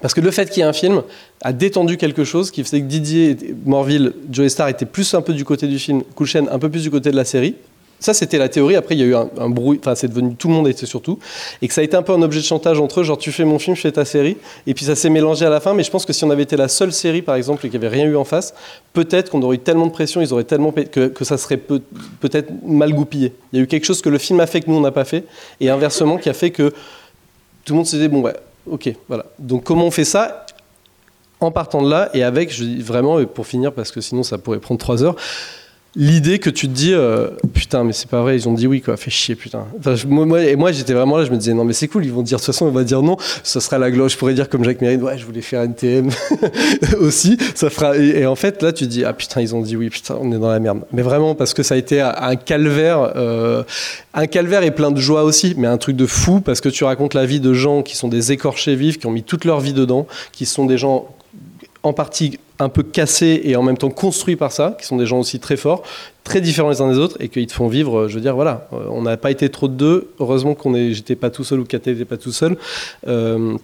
Parce 0.00 0.14
que 0.14 0.20
le 0.20 0.30
fait 0.30 0.48
qu'il 0.48 0.60
y 0.60 0.62
ait 0.64 0.68
un 0.68 0.72
film 0.72 1.02
a 1.42 1.52
détendu 1.52 1.96
quelque 1.96 2.22
chose 2.22 2.52
qui 2.52 2.62
faisait 2.62 2.80
que 2.80 2.86
Didier 2.86 3.36
Morville, 3.66 4.12
Joe 4.30 4.46
Star 4.46 4.68
étaient 4.68 4.86
plus 4.86 5.14
un 5.14 5.20
peu 5.20 5.32
du 5.32 5.44
côté 5.44 5.66
du 5.66 5.80
film, 5.80 6.04
Chain 6.24 6.46
un 6.48 6.60
peu 6.60 6.68
plus 6.68 6.84
du 6.84 6.92
côté 6.92 7.10
de 7.10 7.16
la 7.16 7.24
série. 7.24 7.56
Ça, 8.00 8.14
c'était 8.14 8.38
la 8.38 8.48
théorie. 8.48 8.76
Après, 8.76 8.94
il 8.94 9.00
y 9.00 9.02
a 9.02 9.06
eu 9.06 9.14
un, 9.14 9.28
un 9.38 9.48
bruit. 9.50 9.78
Enfin, 9.80 9.94
c'est 9.94 10.08
devenu 10.08 10.34
tout 10.36 10.48
le 10.48 10.54
monde 10.54 10.68
était 10.68 10.86
surtout. 10.86 11.18
Et 11.62 11.68
que 11.68 11.74
ça 11.74 11.80
a 11.80 11.84
été 11.84 11.96
un 11.96 12.02
peu 12.02 12.12
un 12.12 12.22
objet 12.22 12.40
de 12.40 12.44
chantage 12.44 12.78
entre 12.80 13.00
eux. 13.00 13.02
Genre, 13.02 13.18
tu 13.18 13.32
fais 13.32 13.44
mon 13.44 13.58
film, 13.58 13.74
je 13.76 13.80
fais 13.80 13.92
ta 13.92 14.04
série. 14.04 14.36
Et 14.66 14.74
puis, 14.74 14.84
ça 14.84 14.94
s'est 14.94 15.10
mélangé 15.10 15.44
à 15.44 15.50
la 15.50 15.60
fin. 15.60 15.74
Mais 15.74 15.82
je 15.82 15.90
pense 15.90 16.06
que 16.06 16.12
si 16.12 16.24
on 16.24 16.30
avait 16.30 16.44
été 16.44 16.56
la 16.56 16.68
seule 16.68 16.92
série, 16.92 17.22
par 17.22 17.34
exemple, 17.34 17.66
et 17.66 17.70
qu'il 17.70 17.78
n'y 17.80 17.86
avait 17.86 17.94
rien 17.96 18.06
eu 18.06 18.16
en 18.16 18.24
face, 18.24 18.54
peut-être 18.92 19.30
qu'on 19.30 19.42
aurait 19.42 19.56
eu 19.56 19.60
tellement 19.60 19.86
de 19.86 19.92
pression, 19.92 20.20
ils 20.20 20.32
auraient 20.32 20.44
tellement. 20.44 20.72
que, 20.72 21.12
ça 21.24 21.36
serait 21.38 21.56
peut- 21.56 21.82
peut-être 22.20 22.50
mal 22.64 22.92
goupillé. 22.94 23.32
Il 23.52 23.58
y 23.58 23.60
a 23.60 23.64
eu 23.64 23.66
quelque 23.66 23.84
chose 23.84 24.00
que 24.02 24.08
le 24.08 24.18
film 24.18 24.38
a 24.40 24.46
fait 24.46 24.60
que 24.60 24.70
nous, 24.70 24.76
on 24.76 24.80
n'a 24.80 24.92
pas 24.92 25.04
fait. 25.04 25.24
Et 25.60 25.68
inversement, 25.70 26.18
qui 26.18 26.28
a 26.28 26.34
fait 26.34 26.50
que 26.50 26.70
tout 27.64 27.72
le 27.72 27.76
monde 27.76 27.86
se 27.86 27.96
disait, 27.96 28.08
bon, 28.08 28.20
ouais, 28.22 28.36
ok, 28.70 28.90
voilà. 29.08 29.26
Donc, 29.38 29.64
comment 29.64 29.84
on 29.84 29.90
fait 29.90 30.04
ça? 30.04 30.46
En 31.40 31.52
partant 31.52 31.82
de 31.82 31.88
là 31.88 32.10
et 32.14 32.24
avec, 32.24 32.52
je 32.52 32.64
dis 32.64 32.82
vraiment, 32.82 33.24
pour 33.24 33.46
finir, 33.46 33.72
parce 33.72 33.92
que 33.92 34.00
sinon 34.00 34.24
ça 34.24 34.38
pourrait 34.38 34.58
prendre 34.58 34.80
trois 34.80 35.04
heures, 35.04 35.14
l'idée 36.00 36.38
que 36.38 36.48
tu 36.48 36.68
te 36.68 36.72
dis, 36.72 36.94
euh, 36.94 37.26
putain, 37.52 37.82
mais 37.82 37.92
c'est 37.92 38.08
pas 38.08 38.22
vrai, 38.22 38.36
ils 38.36 38.48
ont 38.48 38.52
dit 38.54 38.68
oui, 38.68 38.80
quoi, 38.80 38.96
fait 38.96 39.10
chier, 39.10 39.34
putain. 39.34 39.66
Et 40.46 40.56
moi, 40.56 40.70
j'étais 40.70 40.94
vraiment 40.94 41.18
là, 41.18 41.24
je 41.24 41.30
me 41.32 41.36
disais, 41.36 41.52
non, 41.54 41.64
mais 41.64 41.72
c'est 41.72 41.88
cool, 41.88 42.04
ils 42.06 42.12
vont 42.12 42.22
dire, 42.22 42.38
de 42.38 42.40
toute 42.42 42.46
façon, 42.54 42.66
on 42.66 42.70
va 42.70 42.84
dire 42.84 43.02
non, 43.02 43.16
ça 43.42 43.60
sera 43.60 43.78
la 43.78 43.90
gloire. 43.90 44.08
Je 44.08 44.16
pourrais 44.16 44.32
dire 44.34 44.48
comme 44.48 44.62
Jacques 44.64 44.80
Mérine, 44.80 45.02
ouais, 45.02 45.18
je 45.18 45.26
voulais 45.26 45.40
faire 45.42 45.62
NTM 45.62 46.08
aussi, 47.00 47.36
ça 47.54 47.68
fera. 47.68 47.96
Et, 47.96 48.24
en 48.26 48.36
fait, 48.36 48.62
là, 48.62 48.72
tu 48.72 48.84
te 48.84 48.90
dis, 48.90 49.04
ah 49.04 49.12
putain, 49.12 49.40
ils 49.40 49.54
ont 49.56 49.60
dit 49.60 49.76
oui, 49.76 49.90
putain, 49.90 50.16
on 50.20 50.30
est 50.30 50.38
dans 50.38 50.48
la 50.50 50.60
merde. 50.60 50.82
Mais 50.92 51.02
vraiment, 51.02 51.34
parce 51.34 51.52
que 51.52 51.64
ça 51.64 51.74
a 51.74 51.76
été 51.76 52.00
un- 52.00 52.14
un 52.16 52.36
calvaire, 52.36 53.12
euh, 53.16 53.64
un 54.14 54.26
calvaire 54.26 54.62
et 54.62 54.70
plein 54.70 54.92
de 54.92 55.00
joie 55.00 55.24
aussi, 55.24 55.54
mais 55.58 55.66
un 55.66 55.78
truc 55.78 55.96
de 55.96 56.06
fou, 56.06 56.40
parce 56.40 56.60
que 56.60 56.68
tu 56.68 56.84
racontes 56.84 57.14
la 57.14 57.26
vie 57.26 57.40
de 57.40 57.52
gens 57.52 57.82
qui 57.82 57.96
sont 57.96 58.08
des 58.08 58.30
écorchés 58.30 58.76
vifs, 58.76 58.98
qui 58.98 59.06
ont 59.06 59.10
mis 59.10 59.24
toute 59.24 59.44
leur 59.44 59.58
vie 59.58 59.72
dedans, 59.72 60.06
qui 60.30 60.46
sont 60.46 60.64
des 60.64 60.78
gens 60.78 61.08
en 61.88 61.92
partie 61.92 62.38
un 62.60 62.68
peu 62.68 62.82
cassés 62.82 63.40
et 63.44 63.56
en 63.56 63.62
même 63.62 63.78
temps 63.78 63.90
construits 63.90 64.36
par 64.36 64.52
ça, 64.52 64.76
qui 64.80 64.86
sont 64.86 64.96
des 64.96 65.06
gens 65.06 65.18
aussi 65.20 65.38
très 65.40 65.56
forts, 65.56 65.82
très 66.24 66.40
différents 66.40 66.70
les 66.70 66.80
uns 66.80 66.90
des 66.90 66.98
autres, 66.98 67.16
et 67.20 67.28
qu'ils 67.28 67.46
te 67.46 67.52
font 67.52 67.68
vivre, 67.68 68.00
euh, 68.00 68.08
je 68.08 68.14
veux 68.14 68.20
dire, 68.20 68.34
voilà, 68.34 68.68
euh, 68.72 68.86
on 68.90 69.02
n'a 69.02 69.16
pas 69.16 69.30
été 69.30 69.48
trop 69.48 69.68
de 69.68 69.74
deux, 69.74 70.10
heureusement 70.20 70.54
qu'on 70.54 70.74
j'étais 70.92 71.14
pas 71.16 71.30
tout 71.30 71.44
seul 71.44 71.60
ou 71.60 71.64
Katé 71.64 71.92
n'était 71.92 72.04
pas 72.04 72.16
tout 72.16 72.32
seul. 72.32 72.56
Euh, 73.06 73.56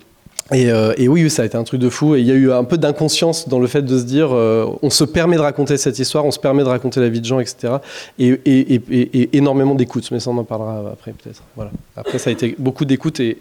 et, 0.52 1.08
oui, 1.08 1.30
ça 1.30 1.40
a 1.42 1.46
été 1.46 1.56
un 1.56 1.64
truc 1.64 1.80
de 1.80 1.88
fou. 1.88 2.14
Et 2.16 2.20
il 2.20 2.26
y 2.26 2.30
a 2.30 2.34
eu 2.34 2.52
un 2.52 2.64
peu 2.64 2.76
d'inconscience 2.76 3.48
dans 3.48 3.58
le 3.58 3.66
fait 3.66 3.80
de 3.80 3.98
se 3.98 4.04
dire, 4.04 4.30
on 4.30 4.90
se 4.90 5.04
permet 5.04 5.36
de 5.36 5.40
raconter 5.40 5.78
cette 5.78 5.98
histoire, 5.98 6.26
on 6.26 6.30
se 6.30 6.38
permet 6.38 6.62
de 6.62 6.68
raconter 6.68 7.00
la 7.00 7.08
vie 7.08 7.22
de 7.22 7.24
gens, 7.24 7.40
etc. 7.40 7.76
Et, 8.18 8.28
et- 8.44 8.74
et- 8.74 8.82
et- 8.90 9.20
et 9.22 9.36
énormément 9.38 9.74
d'écoute. 9.74 10.06
Mais 10.12 10.20
ça, 10.20 10.28
on 10.30 10.36
en 10.36 10.44
parlera 10.44 10.90
après, 10.92 11.12
peut-être. 11.12 11.42
Voilà. 11.56 11.70
Après, 11.96 12.18
ça 12.18 12.28
a 12.28 12.32
été 12.34 12.54
beaucoup 12.58 12.84
d'écoute 12.84 13.20
et 13.20 13.38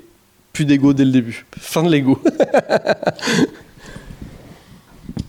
plus 0.53 0.63
d'ego 0.63 0.93
dès 0.93 1.03
le 1.03 1.11
début. 1.11 1.45
Fin 1.59 1.83
de 1.83 1.89
l'ego. 1.89 2.17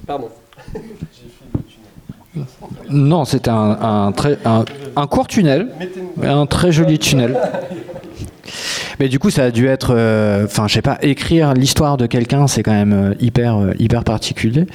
Pardon. 0.07 0.29
Non, 2.91 3.25
c'était 3.25 3.51
un, 3.51 3.79
un 3.81 4.13
très, 4.13 4.39
un, 4.45 4.65
un 4.97 5.07
court 5.07 5.29
tunnel, 5.29 5.69
mais 6.17 6.27
un 6.27 6.47
très 6.47 6.73
joli 6.73 6.99
tunnel. 6.99 7.39
Mais 9.01 9.09
du 9.09 9.19
coup, 9.19 9.31
ça 9.31 9.45
a 9.45 9.51
dû 9.51 9.67
être, 9.67 9.95
euh, 9.97 10.45
enfin, 10.45 10.69
je 10.69 10.75
sais 10.75 10.83
pas, 10.83 10.99
écrire 11.03 11.55
l'histoire 11.55 11.97
de 11.97 12.07
quelqu'un, 12.07 12.47
c'est 12.47 12.63
quand 12.63 12.73
même 12.73 12.93
euh, 12.93 13.15
hyper, 13.21 13.57
euh, 13.59 13.73
hyper 13.79 14.05
particulier. 14.05 14.67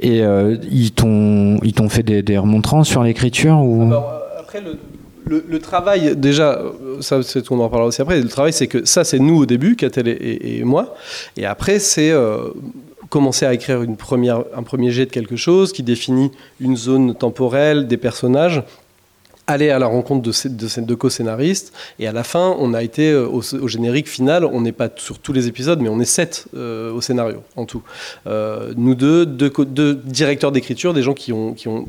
Et 0.00 0.22
euh, 0.22 0.56
ils 0.70 0.90
t'ont, 0.92 1.58
ils 1.62 1.72
t'ont 1.72 1.88
fait 1.88 2.02
des, 2.02 2.22
des 2.22 2.38
remontrances 2.38 2.88
sur 2.88 3.02
l'écriture 3.04 3.58
ou? 3.58 3.82
Alors, 3.86 4.10
euh, 4.10 4.40
après, 4.40 4.60
le, 4.60 4.78
le- 5.26 5.44
le 5.48 5.58
travail, 5.60 6.16
déjà, 6.16 6.58
euh, 6.58 7.00
ça, 7.00 7.22
c'est, 7.22 7.48
on 7.52 7.60
en 7.60 7.68
parlera 7.68 7.88
aussi 7.88 8.02
après. 8.02 8.20
Le 8.20 8.28
travail, 8.28 8.52
c'est 8.52 8.66
que 8.66 8.84
ça, 8.84 9.04
c'est 9.04 9.18
nous 9.20 9.36
au 9.36 9.46
début, 9.46 9.76
Catel 9.76 10.08
et, 10.08 10.12
et- 10.12 10.58
et 10.58 10.64
moi. 10.64 10.94
Et 11.36 11.46
après, 11.46 11.78
c'est 11.78 12.10
euh, 12.10 12.48
commencer 13.14 13.46
à 13.46 13.54
écrire 13.54 13.80
un 13.80 14.62
premier 14.64 14.90
jet 14.90 15.06
de 15.06 15.10
quelque 15.12 15.36
chose 15.36 15.72
qui 15.72 15.84
définit 15.84 16.32
une 16.58 16.76
zone 16.76 17.14
temporelle, 17.14 17.86
des 17.86 17.96
personnages 17.96 18.64
aller 19.46 19.70
à 19.70 19.78
la 19.78 19.86
rencontre 19.86 20.22
de 20.22 20.32
ces, 20.32 20.48
de 20.48 20.80
deux 20.86 20.96
co-scénaristes. 20.96 21.72
Et 21.98 22.06
à 22.06 22.12
la 22.12 22.24
fin 22.24 22.54
on 22.58 22.72
a 22.74 22.82
été 22.82 23.10
euh, 23.10 23.26
au, 23.26 23.68
générique 23.68 24.08
final 24.08 24.44
on 24.44 24.60
n'est 24.60 24.72
pas 24.72 24.88
sur 24.96 25.18
tous 25.18 25.32
les 25.32 25.48
épisodes 25.48 25.80
mais 25.80 25.88
on 25.88 26.00
est 26.00 26.04
sept 26.04 26.46
euh, 26.56 26.92
au 26.92 27.00
scénario 27.00 27.42
en 27.56 27.66
tout. 27.66 27.82
Euh, 28.26 28.72
nous 28.76 28.94
deux, 28.94 29.26
deux, 29.26 29.94
directeurs 29.94 30.52
d'écriture 30.52 30.94
des 30.94 31.02
gens 31.02 31.14
qui, 31.14 31.32
ont, 31.32 31.52
qui, 31.52 31.68
ont, 31.68 31.86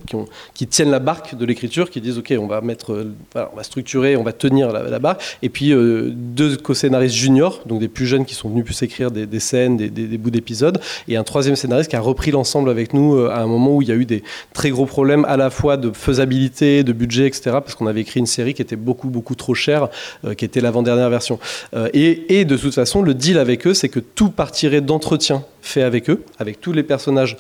qui, 0.54 0.68
tiennent 0.68 0.92
la 0.92 1.00
barque 1.00 1.36
de 1.36 1.46
l'écriture 1.46 1.90
qui 1.90 2.02
disent 2.02 2.18
ok 2.18 2.34
on 2.40 2.48
va 2.48 2.62
mettre 2.62 3.06
on 3.36 3.56
va 3.56 3.64
structurer 3.64 4.18
on 4.18 4.24
va 4.24 4.34
tenir 4.34 4.72
la, 4.72 4.84
la 4.84 5.00
barque. 5.00 5.22
Et 5.42 5.50
puis 5.50 5.74
deux 5.74 6.58
co-scénaristes 6.58 7.16
juniors 7.16 7.62
donc 7.66 7.80
des 7.80 7.88
plus 7.88 8.06
jeunes 8.06 8.26
qui 8.26 8.36
sont 8.36 8.50
venus 8.50 8.66
plus 8.66 8.82
écrire 8.82 9.12
des, 9.12 9.40
scènes 9.40 9.78
des, 9.78 9.90
des- 9.90 10.08
des 10.08 10.18
bouts 10.18 10.30
d'épisodes. 10.30 10.80
Et 11.08 11.16
un 11.16 11.24
troisième 11.24 11.56
scénariste 11.56 11.90
qui 11.90 11.96
a 11.96 12.02
repris 12.02 12.32
l'ensemble 12.32 12.70
avec 12.70 12.94
nous 12.94 13.18
à 13.26 13.40
un 13.40 13.48
moment 13.48 13.76
où 13.76 13.82
il 13.82 13.88
y 13.88 13.92
a 13.92 13.96
eu 13.96 14.06
des 14.06 14.24
très 14.54 14.70
gros 14.70 14.86
problèmes 14.86 15.26
à 15.26 15.38
la 15.38 15.50
fois 15.50 15.78
de 15.78 15.92
faisabilité 15.92 16.84
de 16.84 16.94
budget 16.94 17.28
etc 17.28 17.45
parce 17.52 17.76
qu'on 17.76 17.88
avait 17.88 18.02
écrit 18.02 18.20
une 18.20 18.26
série 18.26 18.54
qui 18.54 18.62
était 18.62 18.76
beaucoup 18.76 19.10
beaucoup 19.10 19.36
trop 19.36 19.54
chère 19.54 19.90
euh, 20.26 20.34
qui 20.34 20.46
était 20.46 20.62
l'avant-dernière 20.62 21.10
version 21.10 21.40
Euh, 21.76 21.90
et, 21.94 22.46
de 22.46 22.58
toute 22.58 22.74
façon 22.74 23.02
le 23.02 23.14
deal 23.14 23.38
avec 23.38 23.66
eux 23.68 23.74
c'est 23.74 23.90
que 23.90 24.00
tout 24.00 24.30
partirait 24.30 24.82
d'entretiens 24.82 25.44
faits 25.62 25.84
avec 25.84 26.10
eux 26.10 26.24
avec 26.40 26.62
tous 26.62 26.74
les 26.74 26.84
personnages 26.84 27.38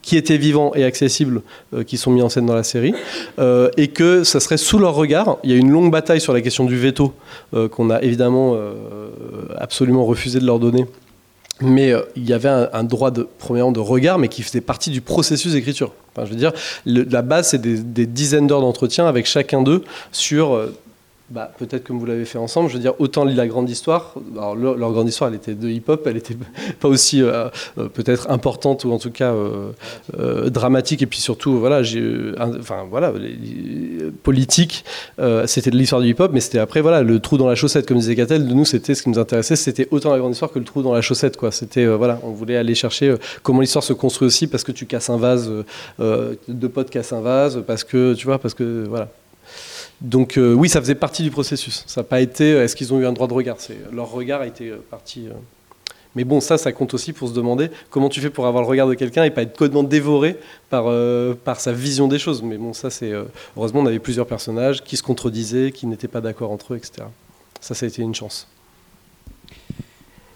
qui 0.00 0.16
étaient 0.16 0.38
vivants 0.38 0.72
et 0.74 0.84
accessibles, 0.84 1.42
euh, 1.74 1.82
qui 1.82 1.98
sont 1.98 2.10
mis 2.10 2.22
en 2.22 2.28
scène 2.28 2.46
dans 2.46 2.54
la 2.54 2.62
série, 2.62 2.94
et 3.76 3.88
que 3.88 4.24
ça 4.24 4.40
serait 4.40 4.56
sous 4.56 4.78
leur 4.78 4.94
regard. 4.94 5.38
Il 5.42 5.50
y 5.50 5.54
a 5.54 5.56
une 5.56 5.70
longue 5.70 5.90
bataille 5.90 6.20
sur 6.20 6.32
la 6.32 6.40
question 6.40 6.64
du 6.64 6.78
veto, 6.78 7.12
qu'on 7.72 7.90
a 7.90 8.00
évidemment 8.00 8.56
absolument 9.58 10.06
refusé 10.06 10.38
de 10.38 10.46
leur 10.46 10.60
donner. 10.60 10.86
Mais 11.60 11.92
euh, 11.92 12.02
il 12.14 12.28
y 12.28 12.32
avait 12.32 12.48
un, 12.48 12.84
droit 12.84 13.10
de, 13.10 13.26
premièrement 13.38 13.72
de 13.72 13.80
regard, 13.80 14.18
mais 14.18 14.28
qui 14.28 14.42
faisait 14.42 14.60
partie 14.60 14.90
du 14.90 15.00
processus 15.00 15.52
d'écriture. 15.52 15.92
Enfin, 16.12 16.24
je 16.24 16.30
veux 16.30 16.36
dire, 16.36 16.52
la 16.86 17.22
base, 17.22 17.48
c'est 17.48 17.60
des, 17.60 17.78
des 17.78 18.06
dizaines 18.06 18.46
d'heures 18.46 18.60
d'entretien 18.60 19.06
avec 19.06 19.26
chacun 19.26 19.62
d'eux 19.62 19.84
sur 20.12 20.54
euh, 20.54 20.76
bah, 21.30 21.52
peut-être 21.58 21.84
comme 21.84 21.98
vous 21.98 22.06
l'avez 22.06 22.24
fait 22.24 22.38
ensemble, 22.38 22.70
je 22.70 22.74
veux 22.74 22.80
dire, 22.80 22.94
autant 22.98 23.22
la 23.24 23.46
grande 23.46 23.68
histoire, 23.68 24.14
alors 24.34 24.56
leur, 24.56 24.92
grande 24.92 25.08
histoire, 25.08 25.28
elle 25.28 25.36
était 25.36 25.54
de 25.54 25.68
hip-hop, 25.68 26.06
elle 26.06 26.16
était 26.16 26.36
pas 26.80 26.88
aussi 26.88 27.22
euh, 27.22 27.48
euh, 27.76 27.88
peut-être 27.88 28.30
importante 28.30 28.84
ou 28.84 28.92
en 28.92 28.98
tout 28.98 29.10
cas 29.10 29.34
euh, 29.34 30.48
dramatique 30.48 31.02
et 31.02 31.06
puis 31.06 31.18
surtout, 31.18 31.58
voilà, 31.58 31.82
enfin 32.58 32.86
voilà, 32.88 33.12
politique, 34.22 34.86
c'était 35.44 35.70
de 35.70 35.76
l'histoire 35.76 36.00
du 36.00 36.08
hip-hop, 36.08 36.30
mais 36.32 36.40
c'était 36.40 36.60
après, 36.60 36.80
voilà, 36.80 37.02
le 37.02 37.20
trou 37.20 37.36
dans 37.36 37.48
la 37.48 37.54
chaussette, 37.54 37.86
comme 37.86 37.98
disait 37.98 38.16
Catel, 38.16 38.48
de 38.48 38.54
nous, 38.54 38.64
c'était 38.64 38.94
ce 38.94 39.02
qui 39.02 39.10
nous 39.10 39.18
intéressait, 39.18 39.56
c'était 39.56 39.86
autant 39.90 40.12
la 40.12 40.18
grande 40.18 40.32
histoire 40.32 40.50
que 40.50 40.58
le 40.58 40.64
trou 40.64 40.80
dans 40.80 40.94
la 40.94 41.02
chaussette, 41.02 41.36
quoi. 41.36 41.52
C'était, 41.52 41.84
voilà, 41.86 42.20
on 42.22 42.30
voulait 42.30 42.56
aller 42.56 42.74
chercher 42.74 43.14
comment 43.42 43.60
l'histoire 43.60 43.84
se 43.84 43.92
construit 43.92 44.26
aussi 44.26 44.46
parce 44.46 44.64
que 44.64 44.72
tu 44.72 44.86
casses 44.86 45.10
un 45.10 45.18
vase, 45.18 45.52
deux 45.98 46.68
potes 46.70 46.88
cassent 46.88 47.12
un 47.12 47.20
vase, 47.20 47.62
parce 47.66 47.84
que, 47.84 48.14
tu 48.14 48.24
vois, 48.24 48.38
parce 48.38 48.54
que, 48.54 48.86
voilà. 48.88 49.08
Donc 50.00 50.36
euh, 50.38 50.54
oui, 50.54 50.68
ça 50.68 50.80
faisait 50.80 50.94
partie 50.94 51.22
du 51.22 51.30
processus. 51.30 51.84
Ça 51.86 52.00
n'a 52.00 52.04
pas 52.04 52.20
été 52.20 52.52
euh, 52.52 52.64
est-ce 52.64 52.76
qu'ils 52.76 52.92
ont 52.94 53.00
eu 53.00 53.06
un 53.06 53.12
droit 53.12 53.26
de 53.26 53.32
regard? 53.34 53.56
C'est, 53.58 53.76
leur 53.92 54.10
regard 54.10 54.40
a 54.42 54.46
été 54.46 54.68
euh, 54.70 54.76
parti. 54.90 55.26
euh. 55.28 55.32
Mais 56.14 56.24
bon, 56.24 56.40
ça, 56.40 56.56
ça 56.56 56.72
compte 56.72 56.94
aussi 56.94 57.12
pour 57.12 57.28
se 57.28 57.34
demander 57.34 57.70
comment 57.90 58.08
tu 58.08 58.20
fais 58.20 58.30
pour 58.30 58.46
avoir 58.46 58.62
le 58.62 58.68
regard 58.68 58.88
de 58.88 58.94
quelqu'un 58.94 59.24
et 59.24 59.30
pas 59.30 59.42
être 59.42 59.52
complètement 59.52 59.82
dévoré 59.82 60.36
par, 60.70 60.84
euh, 60.86 61.34
par 61.44 61.60
sa 61.60 61.72
vision 61.72 62.08
des 62.08 62.18
choses. 62.18 62.42
Mais 62.42 62.56
bon, 62.56 62.72
ça, 62.72 62.90
c'est... 62.90 63.12
euh, 63.12 63.24
heureusement, 63.56 63.80
on 63.80 63.86
avait 63.86 63.98
plusieurs 63.98 64.26
personnages 64.26 64.82
qui 64.82 64.96
se 64.96 65.02
contredisaient, 65.02 65.70
qui 65.70 65.86
n'étaient 65.86 66.08
pas 66.08 66.20
d'accord 66.20 66.50
entre 66.50 66.74
eux, 66.74 66.76
etc. 66.76 67.06
Ça, 67.60 67.74
ça 67.74 67.86
a 67.86 67.88
été 67.88 68.02
une 68.02 68.14
chance. 68.14 68.48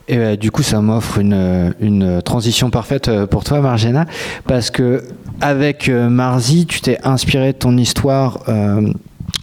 Et 0.08 0.18
euh, 0.18 0.36
du 0.36 0.50
coup, 0.50 0.62
ça 0.62 0.80
m'offre 0.80 1.18
une, 1.18 1.74
une 1.80 2.20
transition 2.22 2.70
parfaite 2.70 3.08
euh, 3.08 3.26
pour 3.26 3.44
toi, 3.44 3.60
Marjana, 3.60 4.06
parce 4.46 4.70
que 4.70 5.02
avec 5.40 5.88
euh, 5.88 6.08
Marzi, 6.08 6.66
tu 6.66 6.80
t'es 6.80 6.98
inspiré 7.02 7.52
de 7.52 7.58
ton 7.58 7.76
histoire 7.76 8.42
euh, 8.48 8.92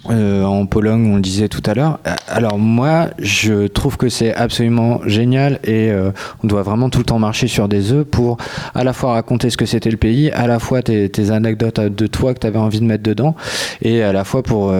euh, 0.09 0.43
en 0.43 0.65
Pologne, 0.65 1.11
on 1.11 1.15
le 1.15 1.21
disait 1.21 1.47
tout 1.47 1.61
à 1.65 1.73
l'heure. 1.73 1.99
Euh, 2.07 2.15
Alors 2.27 2.57
moi, 2.57 3.09
je 3.19 3.67
trouve 3.67 3.97
que 3.97 4.09
c'est 4.09 4.33
absolument 4.33 5.01
génial 5.05 5.59
et 5.63 5.91
euh, 5.91 6.11
on 6.43 6.47
doit 6.47 6.63
vraiment 6.63 6.89
tout 6.89 6.99
le 6.99 7.05
temps 7.05 7.19
marcher 7.19 7.47
sur 7.47 7.67
des 7.67 7.91
œufs 7.91 8.05
pour 8.05 8.37
à 8.73 8.83
la 8.83 8.93
fois 8.93 9.13
raconter 9.13 9.49
ce 9.49 9.57
que 9.57 9.65
c'était 9.65 9.91
le 9.91 9.97
pays, 9.97 10.31
à 10.31 10.47
la 10.47 10.59
fois 10.59 10.81
tes, 10.81 11.09
tes 11.09 11.31
anecdotes 11.31 11.79
de 11.79 12.07
toi 12.07 12.33
que 12.33 12.39
tu 12.39 12.47
avais 12.47 12.59
envie 12.59 12.79
de 12.79 12.85
mettre 12.85 13.03
dedans, 13.03 13.35
et 13.81 14.01
à 14.01 14.13
la 14.13 14.23
fois 14.23 14.43
pour 14.43 14.73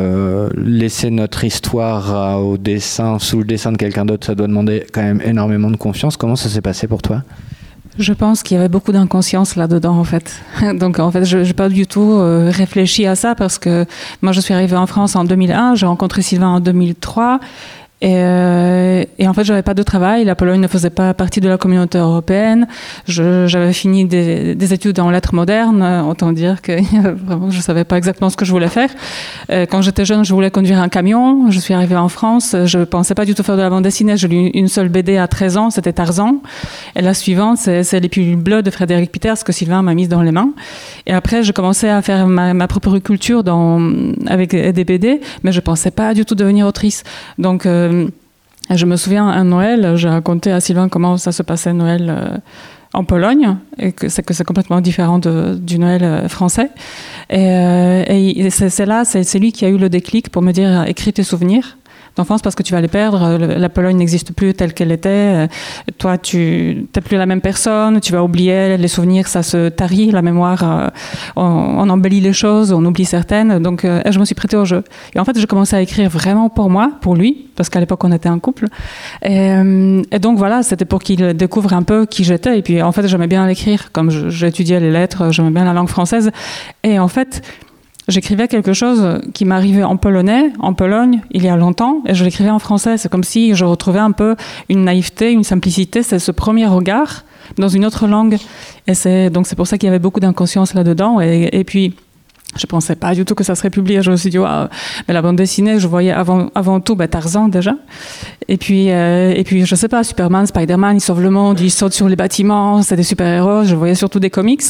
laisser 0.56 1.10
notre 1.10 1.44
histoire 1.44 2.42
au 2.42 2.58
dessin, 2.58 3.20
sous 3.20 3.39
le 3.39 3.46
dessin 3.46 3.72
de 3.72 3.78
quelqu'un 3.78 4.06
d'autre, 4.06 4.26
ça 4.26 4.36
doit 4.36 4.48
demander 4.48 4.86
quand 4.92 5.02
même 5.02 5.22
énormément 5.24 5.72
de 5.72 5.78
confiance. 5.78 6.18
Comment 6.18 6.36
ça 6.36 6.50
s'est 6.50 6.62
passé 6.62 6.88
pour 6.88 7.02
toi? 7.02 7.24
Je 7.99 8.13
pense 8.13 8.43
qu'il 8.43 8.55
y 8.55 8.57
avait 8.57 8.69
beaucoup 8.69 8.93
d'inconscience 8.93 9.57
là-dedans, 9.57 9.97
en 9.97 10.05
fait. 10.05 10.41
Donc, 10.73 10.99
en 10.99 11.12
fait, 11.12 11.25
je 11.25 11.39
n'ai 11.39 11.53
pas 11.53 11.67
du 11.67 11.85
tout 11.85 12.13
euh, 12.13 12.49
réfléchi 12.49 13.05
à 13.05 13.15
ça 13.15 13.35
parce 13.35 13.59
que 13.59 13.85
moi, 14.21 14.31
je 14.31 14.39
suis 14.39 14.53
arrivée 14.53 14.77
en 14.77 14.88
France 14.88 15.17
en 15.17 15.25
2001, 15.25 15.75
j'ai 15.75 15.85
rencontré 15.85 16.21
Sylvain 16.21 16.47
en 16.47 16.59
2003. 16.62 17.41
Et, 18.01 18.13
euh, 18.15 19.03
et 19.17 19.27
en 19.27 19.33
fait, 19.33 19.43
j'avais 19.43 19.62
pas 19.62 19.73
de 19.73 19.83
travail. 19.83 20.23
La 20.23 20.35
Pologne 20.35 20.62
ne 20.62 20.67
faisait 20.67 20.89
pas 20.89 21.13
partie 21.13 21.41
de 21.41 21.49
la 21.49 21.57
communauté 21.57 21.97
européenne. 21.97 22.65
Je- 23.07 23.45
J'avais 23.47 23.73
fini 23.73 24.05
des, 24.05 24.55
des 24.55 24.73
études 24.73 24.99
en 25.01 25.09
lettres 25.09 25.35
modernes. 25.35 25.83
Autant 26.09 26.31
dire 26.31 26.62
que 26.62 26.71
vraiment, 27.25 27.49
je 27.49 27.59
savais 27.59 27.83
pas 27.83 27.97
exactement 27.97 28.29
ce 28.29 28.38
que 28.38 28.45
je 28.45 28.51
voulais 28.51 28.69
faire. 28.69 28.89
Euh, 29.51 29.65
quand 29.69 29.81
j'étais 29.81 30.05
jeune, 30.05 30.23
je 30.23 30.33
voulais 30.33 30.49
conduire 30.51 30.79
un 30.81 30.88
camion. 30.88 31.51
Je 31.51 31.59
suis 31.59 31.73
arrivée 31.73 31.97
en 31.97 32.07
France. 32.07 32.55
Je 32.65 32.79
pensais 32.79 33.15
pas 33.15 33.25
du 33.25 33.35
tout 33.35 33.43
faire 33.43 33.57
de 33.57 33.62
la 33.62 33.69
bande 33.69 33.83
dessinée. 33.83 34.15
J'ai 34.15 34.27
lu 34.29 34.47
une 34.53 34.69
seule 34.69 34.88
BD 34.89 35.17
à 35.17 35.27
13 35.27 35.57
ans. 35.57 35.69
C'était 35.69 35.91
Tarzan. 35.93 36.38
Et 36.95 37.01
la 37.01 37.13
suivante, 37.13 37.57
c'est 37.57 37.99
Les 37.99 38.07
pilules 38.09 38.38
bleues 38.38 38.62
de 38.63 38.69
Frédéric 38.71 39.12
Peters 39.12 39.43
que 39.43 39.51
Sylvain 39.51 39.81
m'a 39.81 39.93
mise 39.93 40.07
dans 40.07 40.21
les 40.21 40.31
mains. 40.31 40.51
Et 41.05 41.13
après, 41.13 41.43
j'ai 41.43 41.51
commencé 41.53 41.89
à 41.89 42.01
faire 42.01 42.27
ma, 42.27 42.53
ma 42.53 42.67
propre 42.67 42.97
culture 42.99 43.43
dans, 43.43 43.81
avec 44.27 44.51
des 44.55 44.83
BD, 44.85 45.19
mais 45.43 45.51
je 45.51 45.59
pensais 45.59 45.91
pas 45.91 46.13
du 46.13 46.23
tout 46.23 46.35
devenir 46.35 46.65
autrice. 46.65 47.03
Donc, 47.38 47.65
euh, 47.65 47.88
je 48.69 48.86
me 48.86 48.95
souviens, 48.95 49.28
un 49.28 49.45
Noël, 49.45 49.95
j'ai 49.95 50.10
raconté 50.10 50.52
à 50.52 50.60
Sylvain 50.60 50.89
comment 50.89 51.17
ça 51.17 51.32
se 51.32 51.41
passait 51.41 51.73
Noël 51.73 52.08
euh, 52.10 52.38
en 52.93 53.04
Pologne, 53.04 53.58
et 53.78 53.91
que 53.91 54.10
c'est 54.10 54.23
que 54.23 54.34
c'est 54.34 54.43
complètement 54.43 54.82
différent 54.82 55.19
du 55.19 55.80
Noël 55.80 56.04
euh, 56.04 56.28
français. 56.28 56.69
Et, 57.30 57.47
euh, 57.49 58.49
c'est 58.49 58.86
là, 58.86 59.06
c'est 59.06 59.39
lui 59.39 59.52
qui 59.52 59.65
a 59.65 59.69
eu 59.69 59.78
le 59.78 59.89
déclic 59.89 60.30
pour 60.30 60.41
me 60.41 60.52
dire 60.52 60.84
écris 60.84 61.13
tes 61.13 61.23
souvenirs 61.23 61.78
d'enfance 62.15 62.41
parce 62.41 62.56
que 62.56 62.63
tu 62.63 62.74
vas 62.74 62.82
les 62.82 62.88
perdre. 62.88 63.38
Le- 63.38 63.56
La 63.56 63.69
Pologne 63.69 63.98
n'existe 63.98 64.34
plus 64.34 64.54
telle 64.54 64.74
qu'elle 64.74 64.91
était. 64.91 65.10
Euh, 65.10 65.48
Toi, 65.98 66.17
tu 66.17 66.88
n'es 66.95 67.02
plus 67.02 67.17
la 67.17 67.26
même 67.26 67.41
personne. 67.41 68.00
Tu 68.02 68.12
vas 68.12 68.24
oublier 68.24 68.78
les 68.78 68.88
souvenirs, 68.88 69.28
ça 69.28 69.43
se 69.43 69.69
tarit, 69.69 70.12
la 70.12 70.22
mémoire. 70.22 70.63
euh, 70.63 70.88
on, 71.36 71.89
embellit 71.89 72.22
les 72.22 72.34
choses, 72.34 72.72
on 72.72 72.84
oublie 72.86 73.06
certaines. 73.06 73.60
Donc, 73.60 73.84
euh, 73.86 74.02
je 74.10 74.19
me 74.19 74.26
suis 74.26 74.36
prêtée 74.36 74.58
au 74.58 74.65
jeu. 74.65 74.84
Et 75.15 75.19
en 75.19 75.26
fait, 75.26 75.38
j'ai 75.39 75.48
commencé 75.48 75.76
à 75.76 75.82
écrire 75.82 76.10
vraiment 76.10 76.50
pour 76.50 76.69
moi, 76.69 76.91
pour 77.02 77.15
lui, 77.15 77.48
parce 77.56 77.69
qu'à 77.69 77.80
l'époque, 77.80 78.04
on 78.04 78.12
était 78.12 78.30
un 78.30 78.39
couple. 78.39 78.65
Et, 79.24 79.52
euh, 79.52 80.02
et 80.12 80.19
donc, 80.19 80.38
voilà, 80.38 80.63
c'était 80.63 80.86
pour 80.86 81.00
qu'il 81.00 81.34
découvre 81.34 81.74
un 81.74 81.84
peu 81.84 82.06
qui 82.06 82.24
j'étais. 82.24 82.58
Et 82.58 82.62
puis, 82.62 82.82
en 82.82 82.91
fait, 82.91 83.08
j'aimais 83.08 83.28
bien 83.28 83.45
l'écrire. 83.48 83.91
Comme 83.91 84.10
j'étudiais 84.30 84.80
les 84.80 84.91
lettres, 84.91 85.32
j'aimais 85.32 85.52
bien 85.52 85.65
la 85.65 85.74
langue 85.74 85.89
française. 85.89 86.32
Et 86.84 87.00
en 87.00 87.08
fait, 87.08 87.41
j'écrivais 88.10 88.48
quelque 88.48 88.74
chose 88.74 89.19
qui 89.34 89.45
m'arrivait 89.45 89.84
en 89.84 89.98
polonais, 89.98 90.52
en 90.60 90.74
Pologne, 90.74 91.22
il 91.32 91.43
y 91.43 91.48
a 91.48 91.56
longtemps, 91.56 92.02
et 92.06 92.13
je 92.13 92.24
l'écrivais 92.24 92.50
en 92.50 92.60
français. 92.60 92.98
C'est 92.98 93.10
comme 93.10 93.24
si 93.24 93.56
je 93.56 93.65
retrouvais 93.65 94.00
un 94.00 94.12
peu 94.12 94.36
une 94.67 94.84
naïveté, 94.84 95.32
une 95.32 95.43
simplicité, 95.43 96.04
c'est 96.04 96.19
ce 96.19 96.32
premier 96.32 96.65
regard 96.65 97.24
dans 97.58 97.69
une 97.69 97.86
autre 97.86 98.08
langue. 98.08 98.38
Et 98.88 98.93
c'est 98.93 99.30
donc 99.30 99.48
c'est 99.48 99.56
pour 99.56 99.67
ça 99.67 99.78
qu'il 99.78 99.88
y 99.88 99.89
avait 99.89 100.00
beaucoup 100.00 100.19
d'inconscience 100.19 100.74
là-dedans. 100.74 101.22
Et, 101.22 101.50
et 101.52 101.63
puis 101.63 101.95
je 102.57 102.65
pensais 102.65 102.95
pas 102.95 103.13
du 103.13 103.25
tout 103.25 103.35
que 103.35 103.43
ça 103.43 103.55
serait 103.55 103.69
publié. 103.69 104.01
Je 104.01 104.12
me 104.12 104.15
suis 104.15 104.29
dit, 104.29 104.39
mais 104.39 105.13
la 105.13 105.21
bande 105.21 105.35
dessinée, 105.35 105.79
je 105.79 105.88
voyais 105.88 106.12
avant, 106.12 106.49
avant 106.55 106.79
tout 106.79 106.95
bah, 106.95 107.07
Tarzan 107.07 107.47
déjà. 107.47 107.75
Et 108.47 108.57
puis, 108.57 108.91
euh, 108.91 109.33
et 109.35 109.43
puis, 109.43 109.65
je 109.65 109.75
sais 109.75 109.88
pas, 109.88 110.03
Superman, 110.03 110.45
Spider-Man, 110.45 110.97
ils 110.97 111.01
sauvent 111.01 111.21
le 111.21 111.29
monde, 111.29 111.59
ils 111.59 111.69
sautent 111.69 111.93
sur 111.93 112.09
les 112.09 112.15
bâtiments, 112.15 112.81
c'est 112.81 112.95
des 112.95 113.03
super-héros. 113.03 113.63
Je 113.63 113.75
voyais 113.75 113.95
surtout 113.95 114.19
des 114.19 114.29
comics 114.29 114.63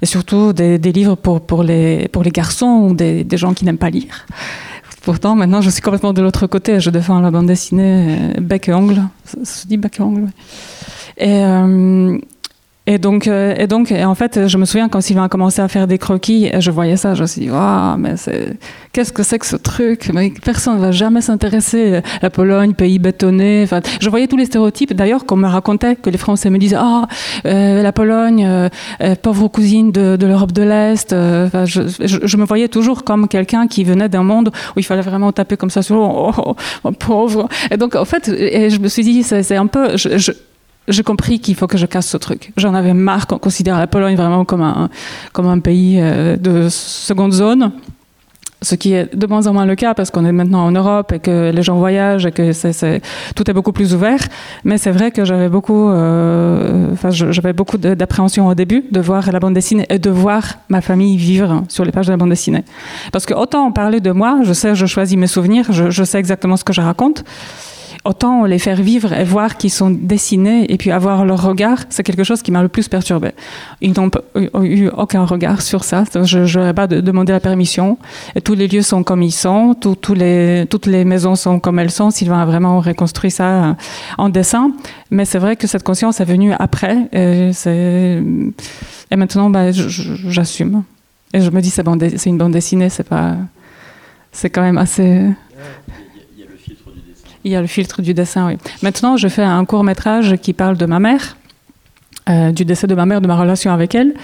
et 0.00 0.06
surtout 0.06 0.52
des, 0.52 0.78
livres 0.78 1.16
pour, 1.16 1.40
pour, 1.40 1.62
les, 1.62 2.08
pour 2.08 2.22
les 2.22 2.30
garçons 2.30 2.88
ou 2.88 2.94
des, 2.94 3.24
des 3.24 3.36
gens 3.36 3.52
qui 3.52 3.64
n'aiment 3.64 3.78
pas 3.78 3.90
lire. 3.90 4.26
Pourtant, 5.02 5.36
maintenant, 5.36 5.60
je 5.60 5.70
suis 5.70 5.80
complètement 5.80 6.12
de 6.12 6.22
l'autre 6.22 6.46
côté. 6.46 6.80
Je 6.80 6.90
défends 6.90 7.20
la 7.20 7.30
bande 7.30 7.46
dessinée 7.46 8.18
euh, 8.36 8.40
bec 8.40 8.68
et 8.68 8.74
ongle. 8.74 9.02
Ça 9.24 9.44
se 9.44 9.66
dit 9.66 9.76
bec 9.76 9.98
et 9.98 10.02
ongle. 10.02 10.28
Et, 11.16 11.44
euh, 11.44 12.18
et 12.90 12.96
donc, 12.96 13.26
euh, 13.26 13.54
et 13.58 13.66
donc, 13.66 13.92
et 13.92 14.02
en 14.02 14.14
fait, 14.14 14.48
je 14.48 14.56
me 14.56 14.64
souviens 14.64 14.88
quand 14.88 15.02
Sylvain 15.02 15.24
a 15.24 15.28
commencé 15.28 15.60
à 15.60 15.68
faire 15.68 15.86
des 15.86 15.98
croquis, 15.98 16.50
je 16.58 16.70
voyais 16.70 16.96
ça, 16.96 17.12
je 17.12 17.20
me 17.20 17.26
suis 17.26 17.42
dit, 17.42 17.50
Waouh, 17.50 17.98
mais 17.98 18.16
c'est, 18.16 18.56
qu'est-ce 18.94 19.12
que 19.12 19.22
c'est 19.22 19.38
que 19.38 19.44
ce 19.44 19.56
truc? 19.56 20.10
Mais 20.14 20.32
Personne 20.42 20.76
ne 20.76 20.80
va 20.80 20.90
jamais 20.90 21.20
s'intéresser. 21.20 22.00
La 22.22 22.30
Pologne, 22.30 22.72
pays 22.72 22.98
bétonné. 22.98 23.60
Enfin, 23.64 23.80
je 24.00 24.08
voyais 24.08 24.26
tous 24.26 24.38
les 24.38 24.46
stéréotypes. 24.46 24.94
D'ailleurs, 24.94 25.26
qu'on 25.26 25.36
me 25.36 25.46
racontait 25.46 25.96
que 25.96 26.08
les 26.08 26.16
Français 26.16 26.48
me 26.48 26.56
disaient, 26.56 26.78
ah, 26.78 27.06
euh, 27.44 27.82
la 27.82 27.92
Pologne, 27.92 28.46
euh, 28.46 28.68
euh, 29.02 29.14
pauvre 29.20 29.48
cousine 29.48 29.92
de, 29.92 30.16
de 30.16 30.26
l'Europe 30.26 30.52
de 30.52 30.62
l'Est. 30.62 31.12
euh, 31.12 31.46
Enfin, 31.46 31.66
je, 31.66 31.82
je, 32.00 32.18
je 32.24 32.36
me 32.38 32.46
voyais 32.46 32.68
toujours 32.68 33.04
comme 33.04 33.28
quelqu'un 33.28 33.66
qui 33.66 33.84
venait 33.84 34.08
d'un 34.08 34.22
monde 34.22 34.48
où 34.74 34.80
il 34.80 34.84
fallait 34.84 35.02
vraiment 35.02 35.30
taper 35.32 35.58
comme 35.58 35.70
ça 35.70 35.82
sur, 35.82 35.96
oh, 36.00 36.32
oh, 36.38 36.56
oh, 36.84 36.92
pauvre. 36.92 37.48
Et 37.70 37.76
donc, 37.76 37.96
en 37.96 38.06
fait, 38.06 38.28
et 38.28 38.70
je 38.70 38.80
me 38.80 38.88
suis 38.88 39.02
dit, 39.02 39.22
c'est, 39.24 39.42
c'est 39.42 39.56
un 39.56 39.66
peu, 39.66 39.96
je, 39.98 40.16
je, 40.16 40.32
j'ai 40.88 41.02
compris 41.02 41.38
qu'il 41.38 41.54
faut 41.54 41.66
que 41.66 41.78
je 41.78 41.86
casse 41.86 42.06
ce 42.06 42.16
truc. 42.16 42.52
J'en 42.56 42.74
avais 42.74 42.94
marre 42.94 43.26
qu'on 43.26 43.38
considère 43.38 43.78
la 43.78 43.86
Pologne 43.86 44.16
vraiment 44.16 44.44
comme 44.44 44.62
un, 44.62 44.88
comme 45.32 45.46
un 45.46 45.60
pays 45.60 45.98
euh, 46.00 46.36
de 46.36 46.68
seconde 46.68 47.32
zone. 47.32 47.72
Ce 48.60 48.74
qui 48.74 48.92
est 48.92 49.14
de 49.14 49.26
moins 49.28 49.46
en 49.46 49.52
moins 49.52 49.66
le 49.66 49.76
cas 49.76 49.94
parce 49.94 50.10
qu'on 50.10 50.24
est 50.24 50.32
maintenant 50.32 50.64
en 50.64 50.72
Europe 50.72 51.12
et 51.12 51.20
que 51.20 51.52
les 51.52 51.62
gens 51.62 51.76
voyagent 51.76 52.26
et 52.26 52.32
que 52.32 52.50
tout 53.34 53.48
est 53.48 53.54
beaucoup 53.54 53.70
plus 53.70 53.94
ouvert. 53.94 54.18
Mais 54.64 54.78
c'est 54.78 54.90
vrai 54.90 55.12
que 55.12 55.24
j'avais 55.24 55.48
beaucoup, 55.48 55.88
euh, 55.90 56.92
beaucoup 57.54 57.78
d'appréhension 57.78 58.48
au 58.48 58.54
début 58.56 58.84
de 58.90 58.98
voir 58.98 59.30
la 59.30 59.38
bande 59.38 59.54
dessinée 59.54 59.86
et 59.90 60.00
de 60.00 60.10
voir 60.10 60.42
ma 60.68 60.80
famille 60.80 61.16
vivre 61.16 61.62
sur 61.68 61.84
les 61.84 61.92
pages 61.92 62.06
de 62.06 62.10
la 62.10 62.16
bande 62.16 62.30
dessinée. 62.30 62.64
Parce 63.12 63.26
que 63.26 63.34
autant 63.34 63.64
on 63.64 63.70
parlait 63.70 64.00
de 64.00 64.10
moi, 64.10 64.40
je 64.42 64.52
sais, 64.52 64.74
je 64.74 64.86
choisis 64.86 65.16
mes 65.16 65.28
souvenirs, 65.28 65.66
je 65.70 66.04
sais 66.04 66.18
exactement 66.18 66.56
ce 66.56 66.64
que 66.64 66.72
je 66.72 66.80
raconte. 66.80 67.24
Autant 68.08 68.44
les 68.46 68.58
faire 68.58 68.80
vivre 68.80 69.12
et 69.12 69.22
voir 69.24 69.58
qu'ils 69.58 69.70
sont 69.70 69.90
dessinés 69.90 70.64
et 70.72 70.78
puis 70.78 70.90
avoir 70.90 71.26
leur 71.26 71.42
regard, 71.42 71.80
c'est 71.90 72.02
quelque 72.02 72.24
chose 72.24 72.40
qui 72.40 72.50
m'a 72.50 72.62
le 72.62 72.68
plus 72.68 72.88
perturbé. 72.88 73.32
Ils 73.82 73.92
n'ont 73.92 74.10
eu- 74.34 74.88
aucun 74.96 75.24
regard 75.26 75.60
sur 75.60 75.84
ça. 75.84 76.04
Je 76.24 76.58
n'aurais 76.58 76.72
pas 76.72 76.86
de- 76.86 77.02
demandé 77.02 77.32
la 77.32 77.40
permission. 77.40 77.98
Et 78.34 78.40
tous 78.40 78.54
les 78.54 78.66
lieux 78.66 78.80
sont 78.80 79.02
comme 79.02 79.22
ils 79.22 79.30
sont, 79.46 79.74
toutes 79.74 80.08
les 80.16 81.04
maisons 81.04 81.34
sont 81.34 81.60
comme 81.60 81.78
elles 81.78 81.90
sont. 81.90 82.10
Sylvain 82.10 82.40
a 82.40 82.46
vraiment 82.46 82.80
reconstruit 82.80 83.30
ça 83.30 83.48
euh, 83.48 83.72
en 84.16 84.30
dessin. 84.30 84.72
Mais 85.10 85.26
c'est 85.26 85.38
vrai 85.38 85.56
que 85.56 85.66
cette 85.66 85.82
conscience 85.82 86.18
est 86.20 86.24
venue 86.24 86.52
après. 86.58 86.96
Et, 87.12 87.50
maintenant, 89.14 89.50
bah, 89.50 89.70
j'assume. 89.70 90.82
Et 91.34 91.40
je 91.42 91.50
me 91.50 91.60
dis, 91.60 91.68
c'est 91.68 91.84
une 92.30 92.38
bande 92.38 92.52
dessinée, 92.52 92.88
c'est 92.88 93.06
pas. 93.06 93.36
Quand 94.52 94.62
même 94.62 94.78
assez. 94.78 95.24
Il 97.44 97.52
y 97.52 97.56
a 97.56 97.60
le 97.60 97.66
filtre 97.66 98.02
du 98.02 98.14
dessin, 98.14 98.46
oui. 98.48 98.58
Maintenant, 98.82 99.16
je 99.16 99.28
fais 99.28 99.42
un 99.42 99.64
court 99.64 99.84
métrage 99.84 100.36
qui 100.42 100.52
parle 100.52 100.76
de 100.76 100.86
ma 100.86 100.98
mère, 100.98 101.36
euh, 102.28 102.52
du 102.52 102.64
décès 102.64 102.86
de 102.86 102.94
ma 102.94 103.06
mère, 103.06 103.20
de 103.20 103.26
ma 103.26 103.36
relation 103.36 103.72
avec 103.72 103.94
elle. 103.94 104.14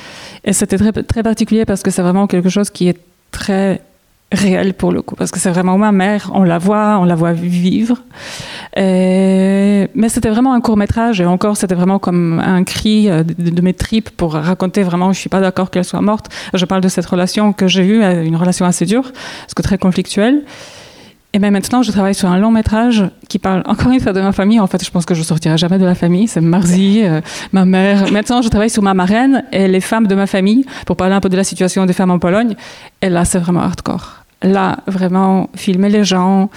Et 0.44 0.52
c'était 0.52 0.78
très, 0.78 0.92
très 0.92 1.22
particulier 1.22 1.64
parce 1.64 1.82
que 1.82 1.90
c'est 1.90 2.02
vraiment 2.02 2.26
quelque 2.26 2.48
chose 2.48 2.70
qui 2.70 2.88
est 2.88 2.98
très 3.30 3.80
réel 4.32 4.74
pour 4.74 4.92
le 4.92 5.00
coup. 5.00 5.14
Parce 5.14 5.30
que 5.30 5.38
c'est 5.38 5.50
vraiment 5.50 5.78
ma 5.78 5.92
mère, 5.92 6.30
on 6.34 6.42
la 6.42 6.58
voit, 6.58 6.98
on 6.98 7.04
la 7.04 7.14
voit 7.14 7.32
vivre. 7.32 8.02
Mais 8.76 10.08
c'était 10.08 10.30
vraiment 10.30 10.52
un 10.52 10.60
court 10.60 10.76
métrage 10.76 11.20
et 11.20 11.24
encore, 11.26 11.56
c'était 11.56 11.74
vraiment 11.74 11.98
comme 11.98 12.40
un 12.40 12.64
cri 12.64 13.08
euh, 13.08 13.22
de, 13.22 13.50
de 13.50 13.62
mes 13.62 13.74
tripes 13.74 14.10
pour 14.10 14.34
raconter 14.34 14.82
vraiment, 14.82 15.12
je 15.12 15.20
suis 15.20 15.28
pas 15.28 15.40
d'accord 15.40 15.70
qu'elle 15.70 15.84
soit 15.84 16.00
morte. 16.00 16.26
Je 16.52 16.64
parle 16.64 16.80
de 16.80 16.88
cette 16.88 17.06
relation 17.06 17.52
que 17.52 17.68
j'ai 17.68 17.86
eue, 17.86 18.02
euh, 18.02 18.24
une 18.24 18.36
relation 18.36 18.66
assez 18.66 18.86
dure, 18.86 19.12
parce 19.12 19.54
que 19.54 19.62
très 19.62 19.78
conflictuelle. 19.78 20.42
Et 21.34 21.40
même 21.40 21.52
maintenant, 21.52 21.82
je 21.82 21.90
travaille 21.90 22.14
sur 22.14 22.28
un 22.28 22.38
long 22.38 22.52
métrage 22.52 23.04
qui 23.28 23.40
parle 23.40 23.64
encore 23.66 23.90
une 23.90 23.98
fois 23.98 24.12
de 24.12 24.20
ma 24.20 24.30
famille. 24.30 24.60
En 24.60 24.68
fait, 24.68 24.84
je 24.84 24.90
pense 24.92 25.04
que 25.04 25.14
je 25.14 25.22
sortirai 25.24 25.58
jamais 25.58 25.78
de 25.78 25.84
la 25.84 25.96
famille. 25.96 26.28
C'est 26.28 26.40
Marzi, 26.40 27.02
euh, 27.02 27.20
ma 27.50 27.64
mère. 27.64 28.12
Maintenant, 28.12 28.40
je 28.40 28.48
travaille 28.48 28.70
sur 28.70 28.84
ma 28.84 28.94
marraine 28.94 29.42
et 29.50 29.66
les 29.66 29.80
femmes 29.80 30.06
de 30.06 30.14
ma 30.14 30.28
famille 30.28 30.64
pour 30.86 30.96
parler 30.96 31.12
un 31.12 31.20
peu 31.20 31.28
de 31.28 31.36
la 31.36 31.42
situation 31.42 31.86
des 31.86 31.92
femmes 31.92 32.12
en 32.12 32.20
Pologne. 32.20 32.54
Et 33.02 33.08
là, 33.08 33.24
c'est 33.24 33.40
vraiment 33.40 33.62
hardcore. 33.62 34.22
Là, 34.42 34.76
vraiment, 34.86 35.50
filmer 35.56 35.88
les 35.88 36.04
gens. 36.04 36.50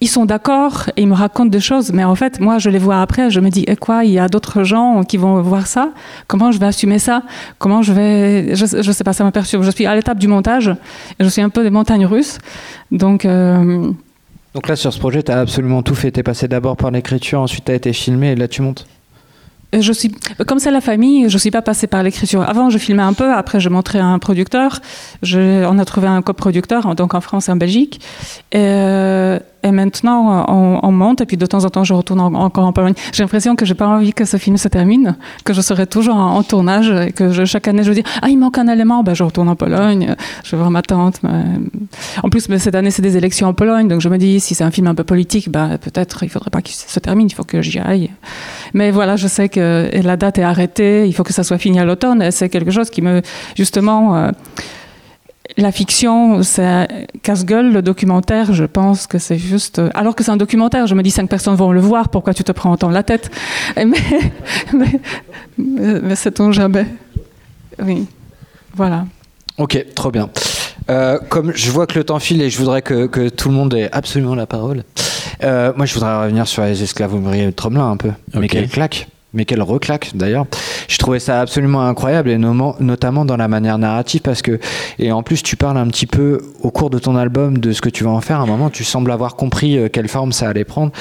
Ils 0.00 0.08
sont 0.08 0.26
d'accord 0.26 0.90
et 0.96 1.02
ils 1.02 1.08
me 1.08 1.14
racontent 1.14 1.48
des 1.48 1.60
choses, 1.60 1.92
mais 1.92 2.04
en 2.04 2.14
fait, 2.14 2.40
moi, 2.40 2.58
je 2.58 2.68
les 2.68 2.78
vois 2.78 3.00
après, 3.00 3.30
je 3.30 3.40
me 3.40 3.48
dis, 3.48 3.64
et 3.66 3.76
quoi, 3.76 4.04
il 4.04 4.10
y 4.10 4.18
a 4.18 4.28
d'autres 4.28 4.62
gens 4.62 5.02
qui 5.02 5.16
vont 5.16 5.40
voir 5.40 5.66
ça? 5.66 5.90
Comment 6.26 6.52
je 6.52 6.58
vais 6.58 6.66
assumer 6.66 6.98
ça? 6.98 7.22
Comment 7.58 7.80
je 7.80 7.92
vais... 7.92 8.54
Je, 8.54 8.82
je 8.82 8.92
sais 8.92 9.04
pas, 9.04 9.12
ça 9.14 9.30
perturbe. 9.30 9.62
Je 9.62 9.70
suis 9.70 9.86
à 9.86 9.94
l'étape 9.94 10.18
du 10.18 10.28
montage, 10.28 10.68
et 11.18 11.24
je 11.24 11.28
suis 11.28 11.40
un 11.40 11.48
peu 11.48 11.62
des 11.62 11.70
montagnes 11.70 12.06
russes. 12.06 12.38
Donc, 12.90 13.24
euh, 13.24 13.90
Donc 14.54 14.68
là, 14.68 14.76
sur 14.76 14.92
ce 14.92 14.98
projet, 14.98 15.22
tu 15.22 15.32
as 15.32 15.40
absolument 15.40 15.82
tout 15.82 15.94
fait. 15.94 16.12
Tu 16.12 16.20
es 16.20 16.22
passé 16.22 16.48
d'abord 16.48 16.76
par 16.76 16.90
l'écriture, 16.90 17.40
ensuite 17.40 17.64
tu 17.64 17.72
as 17.72 17.74
été 17.74 17.92
filmé 17.92 18.32
et 18.32 18.36
là, 18.36 18.46
tu 18.46 18.60
montes. 18.60 18.86
je 19.80 19.92
suis, 19.92 20.12
comme 20.46 20.58
c'est 20.58 20.70
la 20.70 20.80
famille, 20.80 21.28
je 21.28 21.38
suis 21.38 21.50
pas 21.50 21.62
passée 21.62 21.86
par 21.86 22.02
l'écriture. 22.02 22.48
Avant, 22.48 22.70
je 22.70 22.78
filmais 22.78 23.02
un 23.02 23.12
peu, 23.12 23.32
après, 23.32 23.60
je 23.60 23.68
montrais 23.68 23.98
à 23.98 24.06
un 24.06 24.18
producteur. 24.18 24.80
Je, 25.22 25.64
on 25.66 25.78
a 25.78 25.84
trouvé 25.84 26.06
un 26.08 26.22
coproducteur, 26.22 26.94
donc 26.94 27.14
en 27.14 27.20
France 27.20 27.48
et 27.48 27.52
en 27.52 27.56
Belgique. 27.56 28.00
Et, 28.52 28.58
euh, 28.58 29.38
et 29.64 29.72
maintenant, 29.72 30.44
on, 30.48 30.78
on 30.82 30.92
monte, 30.92 31.22
et 31.22 31.26
puis 31.26 31.36
de 31.36 31.46
temps 31.46 31.64
en 31.64 31.70
temps, 31.70 31.82
je 31.84 31.94
retourne 31.94 32.20
en- 32.20 32.34
encore 32.34 32.66
en 32.66 32.72
Pologne. 32.72 32.94
J'ai 33.12 33.22
l'impression 33.22 33.56
que 33.56 33.64
j'ai 33.64 33.74
pas 33.74 33.88
envie 33.88 34.12
que 34.12 34.24
ce 34.24 34.36
film 34.36 34.56
se 34.56 34.68
termine, 34.68 35.16
que 35.44 35.52
je 35.52 35.60
serai 35.60 35.86
toujours 35.86 36.16
en, 36.16 36.42
tournage, 36.42 36.90
et 36.90 37.12
que 37.12 37.44
chaque 37.44 37.66
année, 37.66 37.82
je 37.82 37.92
dis, 37.92 38.02
ah, 38.22 38.28
il 38.28 38.38
manque 38.38 38.58
un 38.58 38.68
élément, 38.68 39.02
ben, 39.02 39.14
je 39.14 39.24
retourne 39.24 39.48
en 39.48 39.56
Pologne, 39.56 40.14
je 40.44 40.50
vais 40.52 40.56
voir 40.58 40.70
ma 40.70 40.82
tante. 40.82 41.20
En 42.22 42.28
plus, 42.28 42.46
cette 42.58 42.74
année, 42.74 42.90
c'est 42.90 43.02
des 43.02 43.16
élections 43.16 43.48
en 43.48 43.54
Pologne, 43.54 43.88
donc 43.88 44.00
je 44.00 44.08
me 44.08 44.18
dis, 44.18 44.38
si 44.40 44.54
c'est 44.54 44.64
un 44.64 44.70
film 44.70 44.86
un 44.86 44.94
peu 44.94 45.04
politique, 45.04 45.50
ben, 45.50 45.78
peut-être 45.78 46.22
il 46.22 46.28
faudrait 46.28 46.50
pas 46.50 46.60
qu'il 46.62 46.74
se 46.76 47.00
termine, 47.00 47.26
il 47.28 47.34
faut 47.34 47.44
que 47.44 47.62
j'y 47.62 47.78
aille. 47.78 48.10
Mais 48.74 48.90
voilà, 48.90 49.16
je 49.16 49.26
sais 49.26 49.48
que 49.48 49.90
la 50.02 50.16
date 50.16 50.38
est 50.38 50.42
arrêtée, 50.42 51.06
il 51.06 51.12
faut 51.14 51.24
que 51.24 51.32
ça 51.32 51.42
soit 51.42 51.58
fini 51.58 51.80
à 51.80 51.84
l'automne, 51.84 52.20
et 52.22 52.30
c'est 52.30 52.48
quelque 52.50 52.70
chose 52.70 52.90
qui 52.90 53.00
me, 53.00 53.22
justement, 53.56 54.16
euh, 54.16 54.30
la 55.56 55.72
fiction, 55.72 56.42
c'est 56.42 57.06
casse-gueule. 57.22 57.72
Le 57.72 57.82
documentaire, 57.82 58.52
je 58.52 58.64
pense 58.64 59.06
que 59.06 59.18
c'est 59.18 59.38
juste. 59.38 59.80
Alors 59.94 60.14
que 60.16 60.24
c'est 60.24 60.30
un 60.30 60.36
documentaire, 60.36 60.86
je 60.86 60.94
me 60.94 61.02
dis 61.02 61.10
cinq 61.10 61.28
personnes 61.28 61.54
vont 61.54 61.72
le 61.72 61.80
voir. 61.80 62.08
Pourquoi 62.08 62.34
tu 62.34 62.44
te 62.44 62.52
prends 62.52 62.72
autant 62.72 62.90
la 62.90 63.02
tête? 63.02 63.30
Mais, 63.76 63.84
mais, 63.86 63.96
mais, 65.58 66.00
mais 66.02 66.16
sait-on 66.16 66.52
jamais? 66.52 66.86
Oui, 67.82 68.06
voilà. 68.74 69.04
Ok, 69.58 69.84
trop 69.94 70.10
bien. 70.10 70.30
Euh, 70.90 71.18
comme 71.28 71.52
je 71.54 71.70
vois 71.70 71.86
que 71.86 71.98
le 71.98 72.04
temps 72.04 72.18
file 72.18 72.42
et 72.42 72.50
je 72.50 72.58
voudrais 72.58 72.82
que, 72.82 73.06
que 73.06 73.28
tout 73.28 73.48
le 73.48 73.54
monde 73.54 73.72
ait 73.74 73.88
absolument 73.92 74.34
la 74.34 74.46
parole, 74.46 74.82
euh, 75.42 75.72
moi 75.76 75.86
je 75.86 75.94
voudrais 75.94 76.22
revenir 76.24 76.46
sur 76.46 76.62
les 76.62 76.82
esclaves 76.82 77.14
ouvriers 77.14 77.46
de 77.46 77.50
Tromelin 77.52 77.90
un 77.90 77.96
peu. 77.96 78.10
Mais 78.34 78.44
Ok. 78.46 78.50
quelle 78.50 78.68
claque 78.68 79.08
mais 79.34 79.44
quelle 79.44 79.62
reclaque 79.62 80.12
d'ailleurs. 80.14 80.46
Je 80.88 80.98
trouvais 80.98 81.18
ça 81.18 81.40
absolument 81.40 81.82
incroyable 81.86 82.30
et 82.30 82.38
notamment 82.38 83.24
dans 83.24 83.36
la 83.36 83.48
manière 83.48 83.78
narrative 83.78 84.20
parce 84.20 84.42
que 84.42 84.58
et 84.98 85.12
en 85.12 85.22
plus 85.22 85.42
tu 85.42 85.56
parles 85.56 85.76
un 85.78 85.86
petit 85.88 86.06
peu 86.06 86.40
au 86.62 86.70
cours 86.70 86.90
de 86.90 86.98
ton 86.98 87.16
album 87.16 87.58
de 87.58 87.72
ce 87.72 87.80
que 87.80 87.88
tu 87.88 88.04
vas 88.04 88.10
en 88.10 88.20
faire. 88.20 88.40
À 88.40 88.42
un 88.42 88.46
moment 88.46 88.70
tu 88.70 88.84
sembles 88.84 89.10
avoir 89.10 89.36
compris 89.36 89.78
euh, 89.78 89.88
quelle 89.88 90.08
forme 90.08 90.32
ça 90.32 90.48
allait 90.48 90.64
prendre 90.64 90.92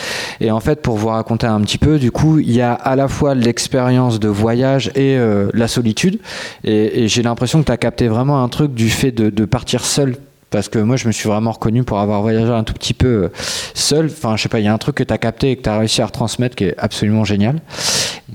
et 0.41 0.51
en 0.51 0.59
fait 0.59 0.81
pour 0.81 0.97
vous 0.97 1.07
raconter 1.09 1.47
un 1.47 1.61
petit 1.61 1.77
peu 1.77 1.99
du 1.99 2.11
coup 2.11 2.39
il 2.39 2.51
y 2.51 2.61
a 2.61 2.73
à 2.73 2.95
la 2.95 3.07
fois 3.07 3.35
l'expérience 3.35 4.19
de 4.19 4.27
voyage 4.27 4.89
et 4.95 5.17
euh, 5.17 5.49
la 5.53 5.67
solitude 5.67 6.19
et, 6.63 7.07
j'ai 7.07 7.21
l'impression 7.21 7.61
que 7.61 7.65
tu 7.65 7.71
as 7.71 7.77
capté 7.77 8.07
vraiment 8.07 8.43
un 8.43 8.49
truc 8.49 8.73
du 8.73 8.89
fait 8.89 9.11
de 9.11 9.45
partir 9.45 9.83
seul. 9.83 10.15
Parce 10.53 10.69
que 10.69 10.77
moi, 10.77 10.97
je 10.97 11.07
me 11.07 11.11
suis 11.11 11.27
vraiment 11.27 11.51
reconnu 11.51 11.83
pour 11.83 11.97
avoir 11.99 12.21
voyagé 12.21 12.51
un 12.51 12.63
tout 12.63 12.75
petit 12.75 12.93
peu 12.93 13.07
euh, 13.07 13.31
seul. 13.73 14.05
Enfin, 14.05 14.37
je 14.37 14.43
sais 14.43 14.49
pas, 14.49 14.59
il 14.59 14.65
y 14.65 14.67
a 14.67 14.73
un 14.73 14.77
truc 14.77 14.97
que 14.97 15.03
tu 15.03 15.11
as 15.11 15.17
capté 15.17 15.49
et 15.49 15.55
que 15.55 15.63
tu 15.63 15.69
as 15.69 15.79
réussi 15.79 16.03
à 16.03 16.05
retransmettre 16.05 16.55
qui 16.55 16.65
est 16.65 16.75
absolument 16.77 17.23
génial. 17.23 17.59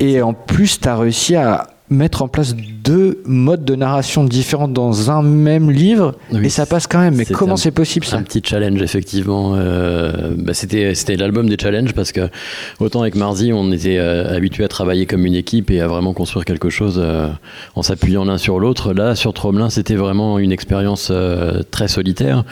Et 0.01 0.21
en 0.21 0.35
plus, 0.35 0.81
tu 0.81 0.89
as 0.89 0.97
réussi 0.97 1.37
à 1.37 1.69
mettre 1.91 2.23
en 2.23 2.29
place 2.29 2.55
deux 2.55 3.23
modes 3.25 3.65
de 3.65 3.75
narration 3.75 4.25
différents 4.25 4.69
dans 4.69 5.11
un 5.11 5.23
même 5.23 5.71
livre 5.71 6.15
Oui, 6.33 6.47
et 6.47 6.49
ça 6.49 6.67
passe 6.67 6.87
quand 6.87 6.99
même. 6.99 7.15
Mais 7.15 7.25
comment 7.25 7.57
c'est 7.57 7.71
possible 7.71 8.05
ça 8.07 8.17
Un 8.17 8.23
petit 8.23 8.43
challenge, 8.45 8.81
effectivement. 8.83 9.55
Euh, 9.57 10.35
bah, 10.37 10.55
c'était, 10.55 10.95
c'était 10.95 11.17
l'album 11.17 11.49
des 11.49 11.57
challenges 11.61 11.93
parce 11.93 12.13
que, 12.13 12.29
autant 12.81 13.03
avec 13.03 13.15
Marzi, 13.15 13.53
on 13.53 13.73
était 13.73 13.99
euh, 13.99 14.35
habitué 14.35 14.65
à 14.65 14.69
travailler 14.69 15.07
comme 15.07 15.27
une 15.27 15.35
équipe 15.35 15.71
et 15.71 15.81
à 15.81 15.89
vraiment 15.89 16.13
construire 16.13 16.45
quelque 16.45 16.71
chose 16.71 16.99
euh, 17.03 17.29
en 17.75 17.83
s'appuyant 17.83 18.25
l'un 18.25 18.39
sur 18.39 18.59
l'autre. 18.59 18.93
Là, 18.93 19.15
sur 19.15 19.33
Tromelin, 19.33 19.71
c'était 19.71 19.97
vraiment 19.97 20.39
une 20.39 20.53
expérience 20.53 21.09
euh, 21.11 21.63
très 21.71 21.89
solitaire. 21.89 22.45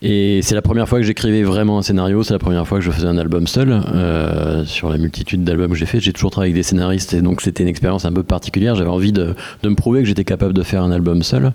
Et 0.00 0.40
c'est 0.42 0.54
la 0.54 0.62
première 0.62 0.88
fois 0.88 1.00
que 1.00 1.04
j'écrivais 1.04 1.42
vraiment 1.42 1.78
un 1.78 1.82
scénario, 1.82 2.22
c'est 2.22 2.32
la 2.32 2.38
première 2.38 2.66
fois 2.66 2.78
que 2.78 2.84
je 2.84 2.90
faisais 2.90 3.08
un 3.08 3.18
album 3.18 3.46
seul. 3.46 3.70
Euh, 3.72 4.64
sur 4.64 4.90
la 4.90 4.96
multitude 4.96 5.42
d'albums 5.42 5.72
que 5.72 5.76
j'ai 5.76 5.86
fait, 5.86 5.98
j'ai 5.98 6.12
toujours 6.12 6.30
travaillé 6.30 6.52
avec 6.52 6.60
des 6.60 6.62
scénaristes 6.62 7.14
et 7.14 7.20
donc 7.20 7.40
c'était 7.40 7.64
une 7.64 7.68
expérience 7.68 8.04
un 8.04 8.12
peu 8.12 8.22
particulière. 8.22 8.76
J'avais 8.76 8.90
envie 8.90 9.12
de, 9.12 9.34
de 9.62 9.68
me 9.68 9.74
prouver 9.74 10.00
que 10.00 10.06
j'étais 10.06 10.24
capable 10.24 10.54
de 10.54 10.62
faire 10.62 10.84
un 10.84 10.92
album 10.92 11.22
seul. 11.22 11.52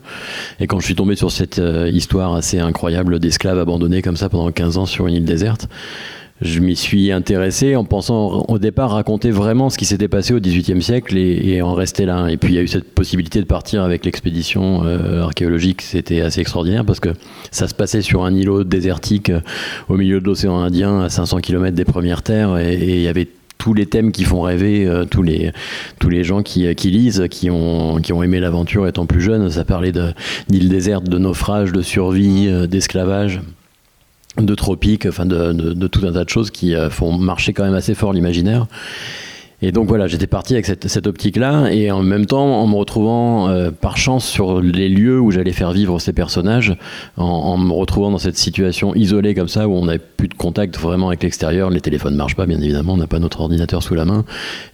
Et 0.59 0.67
quand 0.67 0.79
je 0.79 0.85
suis 0.85 0.95
tombé 0.95 1.15
sur 1.15 1.31
cette 1.31 1.59
euh, 1.59 1.89
histoire 1.89 2.33
assez 2.35 2.59
incroyable 2.59 3.19
d'esclaves 3.19 3.59
abandonnés 3.59 4.01
comme 4.01 4.17
ça 4.17 4.27
pendant 4.27 4.51
15 4.51 4.77
ans 4.77 4.85
sur 4.85 5.07
une 5.07 5.15
île 5.15 5.25
déserte, 5.25 5.69
je 6.43 6.59
m'y 6.59 6.75
suis 6.75 7.11
intéressé 7.11 7.75
en 7.75 7.85
pensant 7.85 8.45
au 8.47 8.59
départ 8.59 8.91
raconter 8.91 9.31
vraiment 9.31 9.69
ce 9.69 9.77
qui 9.77 9.85
s'était 9.85 10.09
passé 10.09 10.33
au 10.33 10.39
XVIIIe 10.39 10.81
siècle 10.81 11.17
et, 11.17 11.61
en 11.61 11.73
rester 11.73 12.05
là. 12.05 12.27
Et 12.27 12.37
puis 12.37 12.53
il 12.53 12.55
y 12.55 12.59
a 12.59 12.61
eu 12.61 12.67
cette 12.67 12.93
possibilité 12.93 13.39
de 13.39 13.45
partir 13.45 13.81
avec 13.81 14.03
l'expédition 14.03 14.83
euh, 14.83 15.23
archéologique, 15.23 15.81
c'était 15.81 16.21
assez 16.21 16.41
extraordinaire 16.41 16.85
parce 16.85 16.99
que 16.99 17.09
ça 17.51 17.67
se 17.67 17.73
passait 17.73 18.01
sur 18.01 18.25
un 18.25 18.33
îlot 18.33 18.65
désertique 18.65 19.29
euh, 19.29 19.39
au 19.87 19.95
milieu 19.95 20.19
de 20.19 20.25
l'océan 20.25 20.59
Indien 20.59 21.01
à 21.01 21.09
500 21.09 21.39
km 21.39 21.75
des 21.75 21.85
premières 21.85 22.23
terres 22.23 22.57
et 22.57 22.75
il 22.75 23.01
y 23.01 23.07
avait 23.07 23.29
tous 23.57 23.73
les 23.73 23.85
thèmes 23.85 24.11
qui 24.11 24.25
font 24.25 24.41
rêver, 24.41 24.85
euh, 24.85 25.05
tous, 25.05 25.23
les, 25.23 26.23
gens 26.23 26.43
qui, 26.43 26.73
lisent, 26.83 27.27
qui 27.31 27.49
ont, 27.49 27.99
aimé 28.21 28.41
l'aventure 28.41 28.85
étant 28.87 29.05
plus 29.05 29.21
jeunes. 29.21 29.49
Ça 29.49 29.63
parlait 29.63 29.93
d'îles 30.49 30.67
désertes, 30.67 31.07
de 31.07 31.17
naufrage, 31.17 31.71
de 31.71 31.81
survie, 31.81 32.51
d'esclavage 32.67 33.39
de 34.37 34.55
tropiques, 34.55 35.05
enfin 35.05 35.25
de, 35.25 35.51
de- 35.53 35.73
tout 35.87 36.05
un 36.07 36.11
tas 36.11 36.23
de 36.23 36.29
choses 36.29 36.49
qui 36.51 36.75
euh, 36.75 36.89
font 36.89 37.17
marcher 37.17 37.53
quand 37.53 37.63
même 37.63 37.75
assez 37.75 37.93
fort 37.93 38.13
l'imaginaire. 38.13 38.65
Et 39.65 39.71
donc 39.71 39.87
voilà, 39.87 40.07
j'étais 40.07 40.27
parti 40.27 40.55
avec 40.55 40.65
cette, 40.65 40.89
cette 40.89 41.07
optique-là, 41.07 41.71
et 41.71 41.89
en 41.89 42.03
même 42.03 42.25
temps, 42.25 42.59
en 42.59 42.67
me 42.67 42.75
retrouvant 42.75 43.47
euh, 43.47 43.71
par 43.71 43.95
chance 43.95 44.25
sur 44.25 44.59
les 44.59 44.89
lieux 44.89 45.21
où 45.21 45.31
j'allais 45.31 45.53
faire 45.53 45.71
vivre 45.71 45.99
ces 45.99 46.11
personnages, 46.11 46.75
en, 47.15 47.23
en 47.23 47.57
me 47.57 47.71
retrouvant 47.71 48.11
dans 48.11 48.17
cette 48.17 48.35
situation 48.37 48.93
isolée 48.93 49.33
comme 49.33 49.47
ça, 49.47 49.69
où 49.69 49.71
on 49.71 49.85
n'avait 49.85 49.99
plus 49.99 50.27
de 50.27 50.33
contact 50.33 50.77
vraiment 50.77 51.07
avec 51.07 51.23
l'extérieur, 51.23 51.69
les 51.69 51.79
téléphones 51.79 52.11
ne 52.11 52.17
marchent 52.17 52.35
pas, 52.35 52.45
bien 52.45 52.59
évidemment, 52.59 52.95
on 52.95 52.97
n'a 52.97 53.07
pas 53.07 53.19
notre 53.19 53.39
ordinateur 53.39 53.81
sous 53.81 53.95
la 53.95 54.03
main, 54.03 54.25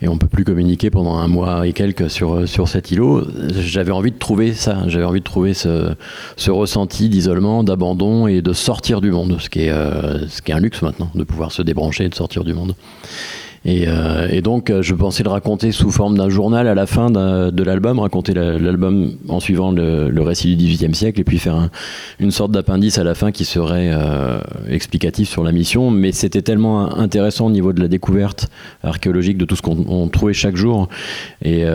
et 0.02 0.08
on 0.08 0.18
peut 0.18 0.26
plus 0.26 0.44
communiquer 0.44 0.90
pendant 0.90 1.18
un 1.18 1.28
mois 1.28 1.68
et 1.68 1.74
quelques 1.74 2.10
sur, 2.10 2.50
sur 2.50 2.68
cet 2.68 2.90
îlot. 2.90 3.28
J'avais 3.60 3.92
envie 3.92 4.12
de 4.12 4.18
trouver 4.18 4.54
ça, 4.54 4.86
j'avais 4.88 5.06
envie 5.06 5.20
de 5.20 5.24
trouver 5.24 5.54
ce, 5.54 5.92
ce 6.36 6.50
ressenti 6.50 7.10
d'isolement, 7.10 7.64
d'abandon 7.64 8.26
et 8.26 8.42
de 8.42 8.54
sortir 8.54 9.02
du 9.02 9.12
monde, 9.12 9.38
ce 9.40 9.52
qui, 9.52 9.66
est, 9.66 9.70
euh, 9.70 10.28
ce 10.28 10.42
qui 10.42 10.52
est 10.52 10.56
un 10.56 10.60
luxe 10.60 10.82
maintenant, 10.82 11.12
de 11.14 11.24
pouvoir 11.24 11.52
se 11.52 11.62
débrancher 11.62 12.06
et 12.06 12.10
de 12.10 12.16
sortir 12.16 12.44
du 12.44 12.56
monde. 12.56 12.74
Et, 13.66 13.86
euh, 13.88 14.28
et 14.32 14.42
donc, 14.42 14.70
euh, 14.70 14.82
je 14.82 14.94
pensais 14.96 15.24
le 15.24 15.30
raconter 15.30 15.72
sous 15.72 15.92
forme 15.92 16.18
d'un 16.18 16.30
journal 16.30 16.68
à 16.68 16.76
la 16.76 16.86
fin 16.86 17.12
de 17.12 17.64
l'album, 17.64 18.00
raconter 18.00 18.34
la- 18.34 18.58
l'album 18.58 19.12
en 19.28 19.40
suivant 19.40 19.72
le, 19.72 20.22
récit 20.22 20.56
du 20.56 20.66
XVIIIe 20.66 20.96
siècle, 20.96 21.20
et 21.20 21.24
puis 21.24 21.40
faire 21.40 21.56
un- 21.56 21.70
une 22.20 22.32
sorte 22.32 22.52
d'appendice 22.52 22.98
à 22.98 23.04
la 23.04 23.16
fin 23.16 23.32
qui 23.32 23.44
serait 23.46 23.92
euh, 23.94 24.40
explicatif 24.70 25.30
sur 25.30 25.44
la 25.44 25.52
mission. 25.52 25.92
Mais 25.92 26.12
c'était 26.12 26.42
tellement 26.42 26.98
intéressant 26.98 27.48
au 27.48 27.52
niveau 27.52 27.74
de 27.74 27.82
la 27.82 27.88
découverte 27.88 28.50
archéologique 28.84 29.38
de 29.38 29.46
tout 29.46 29.56
ce 29.56 29.62
qu'on 29.62 29.86
on 29.88 30.08
trouvait 30.08 30.34
chaque 30.34 30.56
jour, 30.56 30.88
et, 31.44 31.66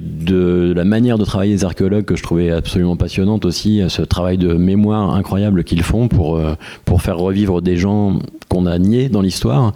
de 0.00 0.72
la 0.74 0.84
manière 0.84 1.18
de 1.18 1.24
travailler 1.24 1.54
des 1.54 1.64
archéologues 1.64 2.04
que 2.04 2.16
je 2.16 2.22
trouvais 2.22 2.50
absolument 2.50 2.96
passionnante 2.96 3.44
aussi, 3.44 3.82
ce 3.88 4.02
travail 4.02 4.38
de 4.38 4.54
mémoire 4.54 5.14
incroyable 5.14 5.64
qu'ils 5.64 5.82
font 5.82 6.08
pour, 6.08 6.40
pour 6.84 7.02
faire 7.02 7.18
revivre 7.18 7.60
des 7.62 7.76
gens 7.76 8.18
qu'on 8.48 8.66
a 8.66 8.78
niés 8.78 9.08
dans 9.08 9.20
l'histoire 9.22 9.72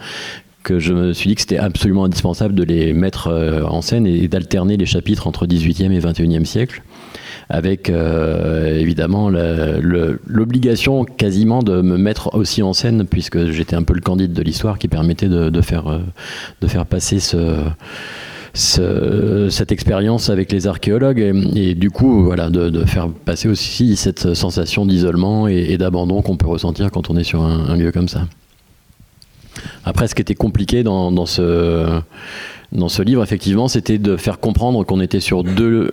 que 0.64 0.80
je 0.80 0.92
me 0.92 1.12
suis 1.12 1.28
dit 1.28 1.34
que 1.36 1.42
c'était 1.42 1.58
absolument 1.58 2.04
indispensable 2.04 2.54
de 2.54 2.64
les 2.64 2.92
mettre 2.92 3.28
euh, 3.28 3.62
en 3.64 3.82
scène 3.82 4.06
et 4.06 4.26
d'alterner 4.26 4.76
les 4.76 4.86
chapitres 4.86 5.26
entre 5.28 5.46
18e 5.46 5.92
et 5.92 6.00
21e 6.00 6.44
siècle 6.44 6.82
avec 7.50 7.90
euh, 7.90 8.78
évidemment 8.80 9.28
l'obligation 9.28 11.04
quasiment 11.04 11.62
de 11.62 11.82
me 11.82 11.98
mettre 11.98 12.34
aussi 12.34 12.62
en 12.62 12.72
scène 12.72 13.04
puisque 13.06 13.50
j'étais 13.50 13.76
un 13.76 13.82
peu 13.82 13.92
le 13.94 14.00
candide 14.00 14.32
de 14.32 14.42
l'histoire 14.42 14.78
qui 14.78 14.88
permettait 14.88 15.28
de, 15.28 15.60
faire, 15.60 15.86
euh, 15.88 15.98
de 16.62 16.66
faire 16.66 16.86
passer 16.86 17.20
ce, 17.20 17.56
ce- 18.54 19.48
cette 19.50 19.72
expérience 19.72 20.30
avec 20.30 20.50
les 20.52 20.66
archéologues 20.66 21.32
et, 21.54 21.74
du 21.74 21.90
coup 21.90 22.24
voilà 22.24 22.48
de, 22.48 22.84
faire 22.86 23.08
passer 23.08 23.48
aussi 23.48 23.96
cette 23.96 24.32
sensation 24.34 24.86
d'isolement 24.86 25.46
et, 25.46 25.76
d'abandon 25.76 26.22
qu'on 26.22 26.36
peut 26.38 26.48
ressentir 26.48 26.90
quand 26.90 27.10
on 27.10 27.16
est 27.16 27.24
sur 27.24 27.42
un 27.42 27.76
lieu 27.76 27.92
comme 27.92 28.08
ça. 28.08 28.22
Après, 29.84 30.08
ce 30.08 30.14
qui 30.14 30.22
était 30.22 30.34
compliqué 30.34 30.82
dans, 30.82 31.12
dans 31.12 31.26
ce, 31.26 32.00
dans 32.72 32.88
ce 32.88 33.02
livre, 33.02 33.22
effectivement, 33.22 33.68
c'était 33.68 33.98
de 33.98 34.16
faire 34.16 34.40
comprendre 34.40 34.84
qu'on 34.84 35.00
était 35.00 35.20
sur 35.20 35.44
deux 35.44 35.92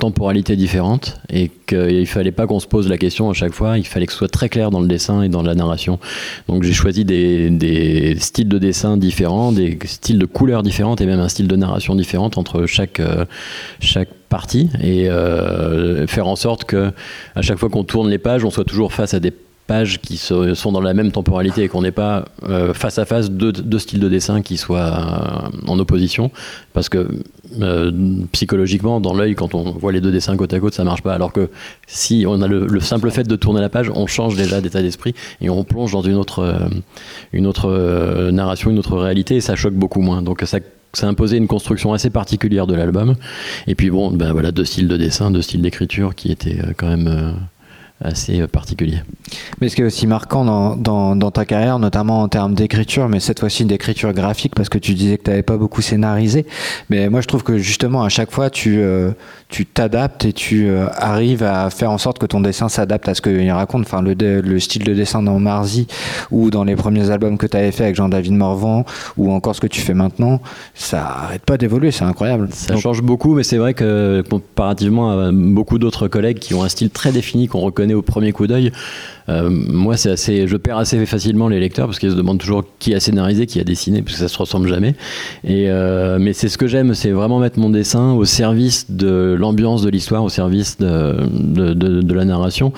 temporalités 0.00 0.56
différentes 0.56 1.20
et 1.28 1.50
qu'il 1.66 2.06
fallait 2.06 2.32
pas 2.32 2.46
qu'on 2.46 2.58
se 2.58 2.66
pose 2.66 2.88
la 2.88 2.98
question 2.98 3.30
à 3.30 3.34
chaque 3.34 3.52
fois, 3.52 3.78
il 3.78 3.86
fallait 3.86 4.06
que 4.06 4.12
ce 4.12 4.18
soit 4.18 4.28
très 4.28 4.48
clair 4.48 4.70
dans 4.70 4.80
le 4.80 4.88
dessin 4.88 5.22
et 5.22 5.28
dans 5.28 5.42
la 5.42 5.54
narration. 5.54 6.00
Donc 6.48 6.64
j'ai 6.64 6.72
choisi 6.72 7.04
des, 7.04 7.50
des 7.50 8.16
styles 8.18 8.48
de 8.48 8.58
dessin 8.58 8.96
différents, 8.96 9.52
des 9.52 9.78
styles 9.84 10.18
de 10.18 10.26
couleurs 10.26 10.62
différentes 10.62 11.00
et 11.00 11.06
même 11.06 11.20
un 11.20 11.28
style 11.28 11.46
de 11.46 11.56
narration 11.56 11.94
différent 11.94 12.30
entre 12.36 12.66
chaque, 12.66 12.98
euh, 12.98 13.26
chaque 13.78 14.08
partie 14.28 14.70
et 14.82 15.10
euh, 15.10 16.06
faire 16.06 16.26
en 16.26 16.36
sorte 16.36 16.64
que 16.64 16.92
à 17.36 17.42
chaque 17.42 17.58
fois 17.58 17.68
qu'on 17.68 17.84
tourne 17.84 18.08
les 18.08 18.18
pages, 18.18 18.44
on 18.44 18.50
soit 18.50 18.64
toujours 18.64 18.92
face 18.92 19.12
à 19.14 19.20
des 19.20 19.32
pages 19.70 20.00
qui 20.00 20.16
sont 20.16 20.72
dans 20.72 20.80
la 20.80 20.94
même 20.94 21.12
temporalité 21.12 21.62
et 21.62 21.68
qu'on 21.68 21.82
n'ait 21.82 21.92
pas 21.92 22.24
euh, 22.48 22.74
face 22.74 22.98
à 22.98 23.04
face 23.04 23.30
deux, 23.30 23.52
deux 23.52 23.78
styles 23.78 24.00
de 24.00 24.08
dessin 24.08 24.42
qui 24.42 24.56
soient 24.56 24.80
euh, 24.80 25.68
en 25.68 25.78
opposition. 25.78 26.32
Parce 26.72 26.88
que 26.88 27.06
euh, 27.60 27.92
psychologiquement 28.32 29.00
dans 29.00 29.14
l'œil 29.14 29.36
quand 29.36 29.54
on 29.54 29.70
voit 29.70 29.92
les 29.92 30.00
deux 30.00 30.10
dessins 30.10 30.36
côte 30.36 30.52
à 30.54 30.58
côte 30.58 30.74
ça 30.74 30.82
marche 30.82 31.02
pas. 31.02 31.14
Alors 31.14 31.32
que 31.32 31.50
si 31.86 32.24
on 32.26 32.42
a 32.42 32.48
le, 32.48 32.66
le 32.66 32.80
simple 32.80 33.12
fait 33.12 33.22
de 33.28 33.36
tourner 33.36 33.60
la 33.60 33.68
page 33.68 33.92
on 33.94 34.08
change 34.08 34.34
déjà 34.34 34.60
d'état 34.60 34.82
d'esprit 34.82 35.14
et 35.40 35.48
on 35.50 35.62
plonge 35.62 35.92
dans 35.92 36.02
une 36.02 36.16
autre 36.16 36.40
une 37.32 37.46
autre 37.46 37.70
narration 38.32 38.72
une 38.72 38.78
autre 38.80 38.98
réalité 38.98 39.36
et 39.36 39.40
ça 39.40 39.54
choque 39.54 39.74
beaucoup 39.74 40.00
moins. 40.00 40.20
Donc 40.20 40.42
ça 40.46 40.58
ça 40.94 41.06
imposait 41.06 41.36
une 41.36 41.46
construction 41.46 41.92
assez 41.92 42.10
particulière 42.10 42.66
de 42.66 42.74
l'album. 42.74 43.14
Et 43.68 43.76
puis 43.76 43.90
bon 43.90 44.10
ben 44.10 44.32
voilà 44.32 44.50
deux 44.50 44.64
styles 44.64 44.88
de 44.88 44.96
dessin 44.96 45.30
deux 45.30 45.42
styles 45.42 45.62
d'écriture 45.62 46.16
qui 46.16 46.32
étaient 46.32 46.58
quand 46.76 46.88
même 46.88 47.36
assez 48.02 48.46
particulier. 48.46 49.02
Mais 49.60 49.68
ce 49.68 49.76
qui 49.76 49.82
est 49.82 49.84
aussi 49.84 50.06
marquant 50.06 50.44
dans, 50.44 50.76
dans, 50.76 51.16
dans 51.16 51.30
ta 51.30 51.44
carrière, 51.44 51.78
notamment 51.78 52.22
en 52.22 52.28
termes 52.28 52.54
d'écriture, 52.54 53.08
mais 53.08 53.20
cette 53.20 53.40
fois-ci 53.40 53.64
d'écriture 53.64 54.12
graphique, 54.12 54.54
parce 54.54 54.68
que 54.68 54.78
tu 54.78 54.94
disais 54.94 55.18
que 55.18 55.24
tu 55.24 55.30
n'avais 55.30 55.42
pas 55.42 55.56
beaucoup 55.56 55.82
scénarisé, 55.82 56.46
mais 56.88 57.08
moi 57.08 57.20
je 57.20 57.28
trouve 57.28 57.42
que 57.42 57.58
justement 57.58 58.02
à 58.02 58.08
chaque 58.08 58.30
fois 58.30 58.50
tu 58.50 58.80
euh, 58.80 59.12
tu 59.50 59.66
t'adaptes 59.66 60.24
et 60.24 60.32
tu 60.32 60.68
euh, 60.68 60.86
arrives 60.92 61.42
à 61.42 61.70
faire 61.70 61.90
en 61.90 61.98
sorte 61.98 62.18
que 62.18 62.26
ton 62.26 62.40
dessin 62.40 62.68
s'adapte 62.68 63.08
à 63.08 63.14
ce 63.14 63.20
qu'il 63.20 63.50
raconte. 63.50 63.82
Enfin, 63.82 64.00
le, 64.00 64.14
le, 64.14 64.60
style 64.60 64.84
de 64.84 64.94
dessin 64.94 65.22
dans 65.22 65.38
Marzi 65.38 65.86
ou 66.30 66.50
dans 66.50 66.64
les 66.64 66.76
premiers 66.76 67.10
albums 67.10 67.36
que 67.36 67.46
tu 67.46 67.56
avais 67.56 67.72
fait 67.72 67.84
avec 67.84 67.96
Jean-David 67.96 68.32
Morvan 68.32 68.84
ou 69.16 69.32
encore 69.32 69.54
ce 69.54 69.60
que 69.60 69.66
tu 69.66 69.80
fais 69.80 69.94
maintenant, 69.94 70.40
ça 70.74 71.04
arrête 71.04 71.42
pas 71.42 71.58
d'évoluer, 71.58 71.90
c'est 71.90 72.04
incroyable. 72.04 72.48
Ça 72.52 72.76
change 72.76 73.02
beaucoup, 73.02 73.34
mais 73.34 73.42
c'est 73.42 73.58
vrai 73.58 73.74
que 73.74 74.22
comparativement 74.28 75.10
à 75.10 75.32
beaucoup 75.32 75.78
d'autres 75.78 76.08
collègues 76.08 76.38
qui 76.38 76.54
ont 76.54 76.62
un 76.62 76.68
style 76.68 76.90
très 76.90 77.12
défini 77.12 77.48
qu'on 77.48 77.60
reconnaît 77.60 77.94
au 77.94 78.02
premier 78.02 78.32
coup 78.32 78.46
d'œil, 78.46 78.72
euh, 79.30 79.48
moi, 79.50 79.96
c'est 79.96 80.10
assez, 80.10 80.46
je 80.46 80.56
perds 80.56 80.78
assez 80.78 81.04
facilement 81.06 81.48
les 81.48 81.60
lecteurs 81.60 81.86
parce 81.86 81.98
qu'ils 81.98 82.10
se 82.10 82.16
demandent 82.16 82.38
toujours 82.38 82.64
qui 82.78 82.94
a 82.94 83.00
scénarisé, 83.00 83.46
qui 83.46 83.60
a 83.60 83.64
dessiné, 83.64 84.02
parce 84.02 84.14
que 84.14 84.20
ça 84.20 84.28
se 84.28 84.38
ressemble 84.38 84.68
jamais. 84.68 84.94
Et 85.44 85.70
euh, 85.70 86.18
mais 86.20 86.32
c'est 86.32 86.48
ce 86.48 86.58
que 86.58 86.66
j'aime, 86.66 86.94
c'est 86.94 87.10
vraiment 87.10 87.38
mettre 87.38 87.58
mon 87.58 87.70
dessin 87.70 88.12
au 88.12 88.24
service 88.24 88.90
de 88.90 89.36
l'ambiance 89.40 89.82
de 89.82 89.90
l'histoire, 89.90 90.22
au 90.22 90.28
service 90.28 90.78
de, 90.78 91.16
de, 91.74 92.14
la 92.14 92.24
narration. 92.24 92.72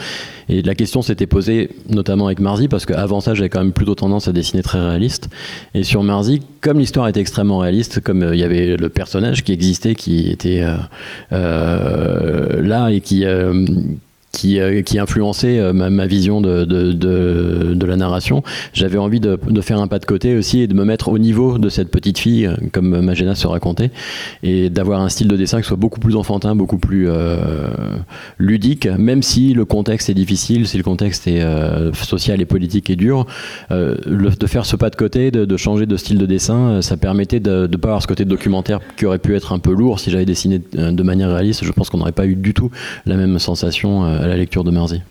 Et 0.49 0.63
la 0.63 0.75
question 0.75 1.03
s'était 1.03 1.27
posée 1.27 1.71
notamment 1.89 2.27
avec 2.27 2.41
Marzi, 2.41 2.69
parce 2.69 2.87
qu'avant 2.87 3.21
ça, 3.21 3.35
j'avais 3.35 3.49
quand 3.49 3.61
même 3.61 3.73
plutôt 3.73 3.95
tendance 3.95 4.29
à 4.29 4.33
dessiner 4.33 4.63
très 4.63 4.81
réaliste. 4.81 5.29
Et 5.75 5.83
sur 5.85 6.03
Marzi, 6.03 6.41
comme 6.61 6.79
l'histoire 6.79 7.09
était 7.09 7.21
extrêmement 7.21 7.59
réaliste, 7.59 8.01
comme 8.01 8.23
euh, 8.23 8.35
il 8.35 8.41
y 8.41 8.45
avait 8.45 8.77
le 8.77 8.89
personnage 8.89 9.45
qui 9.45 9.53
existait, 9.53 9.95
qui 9.95 10.31
était 10.31 10.63
euh, 10.63 10.77
euh, 11.33 12.63
là 12.63 12.91
et 12.91 13.01
qui 13.01 13.25
qui, 14.33 14.59
euh, 14.59 14.83
qui 14.83 14.99
influençait 14.99 15.59
euh, 15.59 15.73
ma, 15.73 15.91
ma, 15.91 16.07
vision 16.07 16.41
de, 16.41 16.65
de, 16.65 16.93
de, 16.93 17.75
de 17.75 17.87
la 17.87 17.97
narration. 17.97 18.43
J'avais 18.73 18.99
envie 18.99 19.21
de, 19.21 19.39
faire 19.61 19.81
un 19.81 19.87
pas 19.87 19.99
de 19.99 20.07
côté 20.07 20.37
aussi 20.37 20.61
et 20.61 20.67
de 20.67 20.75
me 20.75 20.85
mettre 20.85 21.09
au 21.09 21.19
niveau 21.19 21.59
de 21.59 21.69
cette 21.69 21.91
petite 21.91 22.19
fille, 22.19 22.47
euh, 22.47 22.57
comme 22.73 23.01
Magena 23.03 23.35
se 23.35 23.47
racontait, 23.47 23.91
et 24.43 24.71
d'avoir 24.71 25.03
un 25.03 25.09
style 25.11 25.29
de 25.29 25.37
dessin 25.37 25.61
qui 25.61 25.69
soit 25.69 25.77
beaucoup 25.77 26.01
plus 26.01 26.17
enfantin, 26.17 26.55
beaucoup 26.55 26.79
plus 26.79 27.09
euh, 27.09 27.69
ludique, 28.39 28.87
même 28.87 29.23
si 29.23 29.53
le 29.53 29.65
contexte 29.65 30.09
est 30.09 30.15
difficile, 30.15 30.67
si 30.67 30.79
le 30.79 30.83
contexte 30.83 31.29
est 31.29 31.43
euh, 31.43 31.93
social 31.93 32.41
et 32.41 32.47
politique 32.47 32.89
et 32.89 32.97
dur. 32.97 33.27
Euh, 33.71 33.97
de 34.07 34.47
faire 34.47 34.65
ce 34.65 34.77
pas 34.77 34.89
de 34.89 34.97
côté, 34.97 35.31
de 35.31 35.57
changer 35.57 35.87
de 35.87 35.97
style 35.97 36.19
de 36.19 36.27
dessin, 36.27 36.81
ça 36.81 36.97
permettait 36.97 37.41
de 37.41 37.69
ne 37.71 37.77
pas 37.77 37.89
avoir 37.89 38.03
ce 38.03 38.07
côté 38.07 38.25
documentaire 38.25 38.81
qui 38.97 39.05
aurait 39.05 39.19
pu 39.19 39.37
être 39.37 39.53
un 39.53 39.59
peu 39.59 39.73
lourd 39.73 40.01
si 40.01 40.11
j'avais 40.11 40.25
dessiné 40.25 40.61
de 40.73 41.03
manière 41.03 41.31
réaliste. 41.31 41.65
Je 41.65 41.73
pense 41.73 41.91
qu'on 41.91 41.99
n'aurait 41.99 42.13
pas 42.13 42.27
eu 42.27 42.35
du 42.35 42.55
tout 42.55 42.71
la 43.05 43.17
même 43.17 43.39
sensation 43.39 44.22
à 44.23 44.27
la 44.27 44.37
lecture 44.37 44.65
de 44.65 44.71
Marzi. 44.71 45.03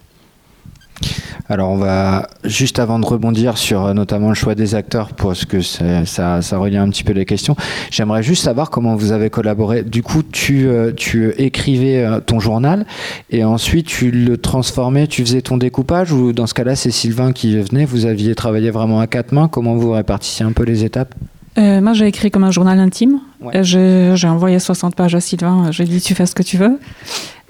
Alors 1.50 1.69
on 1.71 1.78
va 1.78 2.30
juste 2.45 2.80
avant 2.80 3.00
de 3.00 3.06
rebondir 3.06 3.58
sur 3.58 3.86
euh, 3.86 3.93
notamment 3.93 4.30
le 4.30 4.36
choix 4.36 4.56
des 4.56 4.76
acteurs 4.76 5.10
parce 5.13 5.43
que 5.43 5.60
ça, 5.62 6.41
ça 6.41 6.58
relie 6.58 6.78
un 6.78 6.88
petit 6.89 7.04
peu 7.04 7.12
les 7.12 7.26
questions. 7.26 7.56
J'aimerais 7.89 8.24
juste 8.24 8.43
savoir 8.43 8.69
comment 8.69 8.95
vous 8.95 9.12
avez 9.12 9.30
collaboré. 9.30 9.84
Du 9.84 10.02
coup, 10.04 10.24
tu, 10.24 10.67
euh, 10.67 10.93
tu 10.95 11.30
écrivais 11.38 12.06
euh, 12.06 12.19
ton 12.19 12.39
journal 12.39 12.86
et 13.32 13.43
ensuite 13.43 13.88
tu 13.88 14.12
le 14.12 14.38
transformais, 14.38 15.08
tu 15.08 15.24
faisais 15.24 15.41
ton 15.41 15.58
découpage 15.58 16.13
ou 16.13 16.32
dans 16.32 16.47
ce 16.47 16.54
cas-là 16.54 16.76
c'est 16.76 16.91
Sylvain 16.91 17.34
qui 17.34 17.60
venait. 17.60 17.86
Vous 17.86 18.06
aviez 18.06 18.34
travaillé 18.36 18.69
vraiment 18.69 19.02
à 19.02 19.08
quatre 19.08 19.34
mains. 19.34 19.47
Comment 19.47 19.76
vous 19.76 19.91
répartissiez 19.91 20.45
un 20.45 20.54
peu 20.54 20.63
les 20.63 20.86
étapes? 20.86 21.15
Euh, 21.58 21.82
moi, 21.82 21.93
j'ai 21.93 22.08
écrit 22.08 22.32
comme 22.32 22.43
un 22.43 22.52
journal 22.52 22.80
intime. 22.80 23.19
Ouais. 23.41 23.63
J'ai 23.63 24.28
envoyé 24.28 24.58
60 24.60 24.95
pages 24.95 25.15
à 25.15 25.19
Sylvain. 25.19 25.71
J'ai 25.71 25.84
dit, 25.84 26.00
tu 26.00 26.15
fais 26.15 26.26
ce 26.26 26.36
que 26.36 26.43
tu 26.43 26.58
veux. 26.58 26.80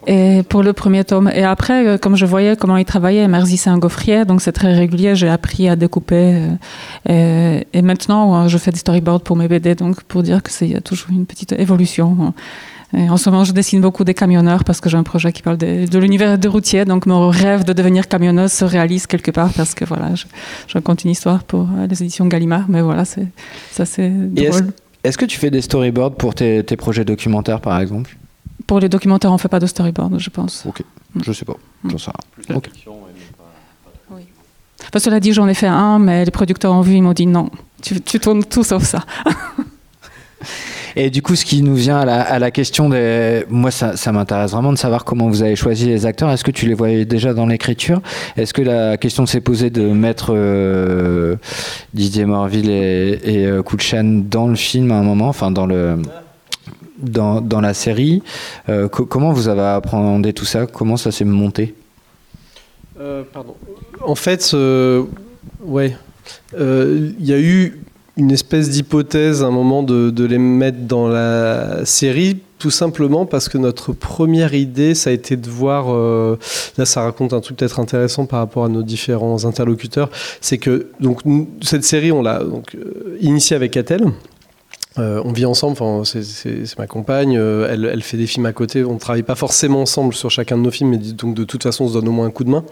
Et 0.08 0.44
pour 0.50 0.64
le 0.64 0.74
premier 0.74 1.04
tome. 1.04 1.30
Et 1.34 1.44
après, 1.44 1.86
euh, 1.86 1.98
comme 1.98 2.16
je 2.16 2.26
voyais 2.26 2.56
comment 2.56 2.78
il 2.78 2.86
travaillait, 2.86 3.28
Merzi 3.28 3.58
c'est 3.58 3.70
un 3.70 3.78
gaufrier, 3.78 4.26
donc 4.26 4.42
c'est 4.42 4.52
très 4.52 4.74
régulier. 4.74 5.16
J'ai 5.16 5.30
appris 5.30 5.70
à 5.70 5.76
découper. 5.76 6.42
Et, 7.08 7.68
et, 7.74 7.82
maintenant, 7.82 8.48
je 8.48 8.58
fais 8.58 8.72
des 8.72 8.80
storyboards 8.80 9.22
pour 9.22 9.36
mes 9.36 9.48
BD, 9.48 9.76
donc 9.76 10.02
pour 10.04 10.24
dire 10.24 10.42
que 10.42 10.52
c'est 10.52 10.68
y 10.68 10.76
a 10.76 10.82
toujours 10.82 11.10
une 11.12 11.26
petite 11.26 11.52
évolution. 11.54 12.34
Et 12.94 13.10
en 13.10 13.16
ce 13.16 13.30
moment, 13.30 13.46
je 13.46 13.54
dessine 13.54 13.80
beaucoup 13.80 14.04
des 14.04 14.14
camionneurs 14.14 14.64
parce 14.66 14.82
que 14.82 14.90
j'ai 14.90 14.98
un 14.98 15.04
projet 15.04 15.32
qui 15.32 15.42
parle 15.42 15.58
de, 15.58 15.88
de 15.88 16.00
l'univers 16.00 16.38
des 16.38 16.48
routiers. 16.48 16.84
Donc, 16.84 17.06
mon 17.06 17.30
rêve 17.30 17.64
de 17.64 17.72
devenir 17.72 18.08
camionneuse 18.08 18.52
se 18.52 18.66
réalise 18.66 19.08
quelque 19.08 19.32
part 19.32 19.54
parce 19.54 19.74
que 19.74 19.86
voilà, 19.86 20.14
je, 20.16 20.26
je 20.68 20.74
raconte 20.74 21.06
une 21.06 21.12
histoire 21.12 21.44
pour 21.44 21.68
les 21.90 22.04
éditions 22.04 22.26
Gallimard. 22.26 22.66
Mais 22.68 22.82
voilà, 22.82 23.06
c'est, 23.06 23.28
ça 23.72 23.86
c'est 23.86 24.10
drôle. 24.10 24.74
Est-ce 25.04 25.18
que 25.18 25.26
tu 25.26 25.40
fais 25.40 25.50
des 25.50 25.62
storyboards 25.62 26.16
pour 26.16 26.36
tes, 26.36 26.64
tes 26.64 26.76
projets 26.76 27.06
documentaires, 27.06 27.62
par 27.62 27.80
exemple? 27.80 28.18
Pour 28.72 28.80
les 28.80 28.88
documentaires, 28.88 29.34
on 29.34 29.38
fait 29.38 29.50
pas 29.50 29.60
de 29.60 29.66
storyboard, 29.66 30.18
je 30.18 30.30
pense. 30.30 30.66
Ok, 30.66 30.82
mm. 31.14 31.24
je 31.26 31.34
sais 31.34 31.44
pas. 31.44 31.58
J'en 31.90 31.98
sais 31.98 32.10
rien. 32.48 32.56
Okay. 32.56 32.72
Oui. 34.12 34.22
Enfin, 34.88 35.00
cela 35.00 35.20
dit, 35.20 35.34
j'en 35.34 35.46
ai 35.50 35.54
fait 35.54 35.68
un, 35.68 36.00
mais 36.00 36.24
les 36.24 36.32
producteurs 36.32 36.72
ont 36.72 36.80
vu, 36.80 36.94
ils 36.94 37.02
m'ont 37.02 37.12
dit 37.12 37.28
non, 37.28 37.50
tu, 37.82 38.00
tu 38.00 38.18
tournes 38.22 38.46
tout 38.46 38.64
sauf 38.64 38.84
ça. 38.84 39.04
Et 40.96 41.10
du 41.10 41.22
coup, 41.22 41.36
ce 41.36 41.44
qui 41.44 41.64
nous 41.64 41.76
vient 41.76 42.00
à 42.00 42.06
la, 42.06 42.22
à 42.22 42.40
la 42.40 42.50
question 42.50 42.88
des. 42.88 43.46
Moi, 43.50 43.72
ça, 43.72 43.98
ça 43.98 44.14
m'intéresse 44.14 44.52
vraiment 44.52 44.72
de 44.72 44.78
savoir 44.78 45.04
comment 45.04 45.28
vous 45.28 45.44
avez 45.44 45.58
choisi 45.58 45.88
les 45.88 46.06
acteurs. 46.06 46.30
Est-ce 46.32 46.46
que 46.46 46.52
tu 46.52 46.66
les 46.66 46.74
voyais 46.74 47.04
déjà 47.04 47.34
dans 47.34 47.48
l'écriture? 47.48 48.02
Est-ce 48.38 48.54
que 48.54 48.62
la 48.62 48.96
question 48.96 49.26
s'est 49.26 49.42
posée 49.42 49.70
de 49.70 49.82
mettre 49.82 50.32
euh, 50.34 51.36
Didier 51.94 52.24
Morville 52.24 52.70
et, 52.70 53.20
et 53.24 53.46
euh, 53.48 53.64
Kulchan 53.64 54.24
dans 54.30 54.48
le 54.48 54.56
film 54.56 54.92
à 54.92 54.96
un 54.96 55.04
moment? 55.04 55.28
Enfin, 55.28 55.52
dans 55.52 55.66
le. 55.66 55.98
Dans, 57.02 57.62
la 57.62 57.74
série, 57.74 58.22
euh, 58.70 58.88
co 58.88 59.06
comment 59.06 59.32
vous 59.32 59.48
avez 59.48 59.62
appréhendé 59.62 60.34
tout 60.34 60.46
ça? 60.46 60.68
Comment 60.68 60.98
ça 60.98 61.12
s'est 61.12 61.26
monté? 61.26 61.76
Euh, 63.00 63.24
Pardon. 63.32 63.56
En 64.06 64.16
fait, 64.16 64.52
euh, 64.54 65.04
ouais, 65.64 65.96
il 66.54 67.16
y 67.20 67.34
a 67.34 67.40
eu 67.40 67.82
une 68.18 68.32
espèce 68.32 68.70
d'hypothèse 68.70 69.44
à 69.44 69.48
un 69.48 69.52
moment 69.52 69.84
de, 69.84 70.10
de, 70.10 70.26
les 70.26 70.38
mettre 70.38 70.80
dans 70.80 71.08
la 71.08 71.86
série, 71.86 72.40
tout 72.60 72.70
simplement 72.70 73.26
parce 73.26 73.50
que 73.50 73.58
notre 73.58 73.94
première 73.94 74.54
idée, 74.54 74.94
ça 74.94 75.10
a 75.10 75.14
été 75.14 75.36
de 75.38 75.50
voir, 75.50 75.92
euh, 75.92 76.38
là 76.78 76.86
ça 76.86 77.02
raconte 77.02 77.34
un 77.34 77.40
truc 77.40 77.58
peut-être 77.58 77.80
intéressant 77.80 78.26
par 78.26 78.40
rapport 78.40 78.66
à 78.66 78.70
nos 78.70 78.84
différents 78.84 79.46
interlocuteurs, 79.46 80.10
c'est 80.42 80.58
que 80.58 80.88
donc, 81.00 81.22
cette 81.62 81.84
série, 81.84 82.12
on 82.12 82.22
l'a 82.22 82.44
donc 82.44 82.76
euh, 82.76 83.18
initiée 83.22 83.56
avec 83.56 83.76
Atel. 83.78 84.12
Euh, 84.98 85.22
on 85.24 85.32
vit 85.32 85.46
ensemble, 85.46 85.78
enfin, 85.80 86.04
c'est 86.04 86.78
ma 86.78 86.86
compagne, 86.86 87.38
euh, 87.38 87.68
elle, 87.70 87.86
elle, 87.86 88.04
fait 88.04 88.18
des 88.18 88.28
films 88.28 88.46
à 88.46 88.52
côté, 88.52 88.84
on 88.84 88.96
ne 88.96 89.00
travaille 89.00 89.24
pas 89.24 89.36
forcément 89.36 89.82
ensemble 89.82 90.14
sur 90.14 90.30
chacun 90.30 90.58
de 90.58 90.64
nos 90.64 90.72
films, 90.72 90.90
mais 90.90 90.98
donc 90.98 91.34
de 91.34 91.46
toute 91.46 91.64
façon 91.64 91.86
on 91.86 91.88
se 91.88 91.94
donne 91.94 92.10
au 92.10 92.12
moins 92.12 92.26
un 92.26 92.32
coup 92.32 92.44
de 92.44 92.50
main. 92.50 92.66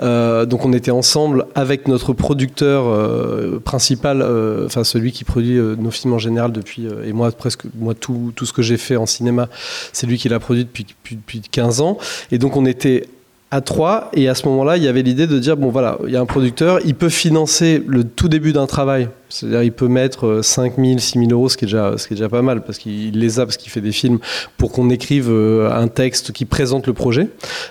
Euh, 0.00 0.46
donc 0.46 0.64
on 0.64 0.72
était 0.72 0.92
ensemble 0.92 1.46
avec 1.56 1.88
notre 1.88 2.12
producteur 2.12 2.86
euh, 2.86 3.58
principal, 3.58 4.22
euh, 4.22 4.66
enfin 4.66 4.84
celui 4.84 5.10
qui 5.10 5.24
produit 5.24 5.58
nos 5.58 5.90
films 5.90 6.14
en 6.14 6.18
général 6.20 6.52
depuis, 6.52 6.86
et 7.04 7.12
moi 7.12 7.32
presque, 7.32 7.62
moi 7.76 7.94
tout, 7.94 8.32
tout 8.36 8.46
ce 8.46 8.52
que 8.52 8.62
j'ai 8.62 8.76
fait 8.76 8.96
en 8.96 9.06
cinéma, 9.06 9.48
c'est 9.92 10.06
lui 10.06 10.16
qui 10.16 10.28
l'a 10.28 10.38
produit 10.38 10.64
depuis, 10.64 10.84
depuis, 10.84 11.16
depuis 11.16 11.40
15 11.40 11.80
ans. 11.80 11.98
Et 12.30 12.38
donc 12.38 12.56
on 12.56 12.66
était 12.66 13.08
à 13.50 13.60
trois 13.62 14.10
et 14.12 14.28
à 14.28 14.34
ce 14.34 14.46
moment-là 14.48 14.76
il 14.76 14.82
y 14.82 14.88
avait 14.88 15.02
l'idée 15.02 15.26
de 15.26 15.38
dire 15.38 15.56
bon 15.56 15.70
voilà 15.70 15.98
il 16.06 16.12
y 16.12 16.16
a 16.16 16.20
un 16.20 16.26
producteur 16.26 16.80
il 16.84 16.94
peut 16.94 17.08
financer 17.08 17.82
le 17.86 18.04
tout 18.04 18.28
début 18.28 18.52
d'un 18.52 18.66
travail. 18.66 19.08
C'est-à-dire 19.30 19.62
il 19.62 19.72
peut 19.72 19.88
mettre 19.88 20.40
5 20.42 20.74
000 20.78 20.98
6 20.98 21.18
000 21.18 21.30
euros 21.32 21.50
ce 21.50 21.58
qui 21.58 21.64
est 21.64 21.68
déjà 21.68 21.98
ce 21.98 22.06
qui 22.06 22.14
est 22.14 22.16
déjà 22.16 22.30
pas 22.30 22.40
mal 22.40 22.62
parce 22.62 22.78
qu'il 22.78 23.18
les 23.18 23.40
a 23.40 23.44
parce 23.44 23.58
qu'il 23.58 23.70
fait 23.70 23.82
des 23.82 23.92
films 23.92 24.18
pour 24.56 24.72
qu'on 24.72 24.88
écrive 24.88 25.30
un 25.30 25.88
texte 25.88 26.32
qui 26.32 26.46
présente 26.46 26.86
le 26.86 26.94
projet. 26.94 27.28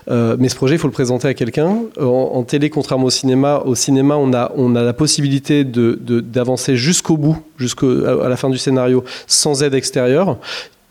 Euh, 0.09 0.35
mais 0.39 0.49
ce 0.49 0.55
projet 0.55 0.75
il 0.75 0.77
faut 0.77 0.87
le 0.87 0.93
présenter 0.93 1.27
à 1.27 1.33
quelqu'un. 1.33 1.77
En, 1.99 2.43
télé 2.43 2.69
contrairement 2.69 3.05
au 3.05 3.09
cinéma 3.09 3.63
au 3.65 3.75
cinéma 3.75 4.15
on 4.17 4.33
a 4.33 4.51
on 4.55 4.75
a 4.75 4.83
la 4.83 4.93
possibilité 4.93 5.63
d'avancer 5.63 6.75
jusqu'au 6.75 7.17
bout 7.17 7.37
jusqu'à 7.57 7.87
la 7.87 8.37
fin 8.37 8.49
du 8.49 8.57
scénario 8.57 9.03
sans 9.25 9.63
aide 9.63 9.73
extérieure 9.73 10.37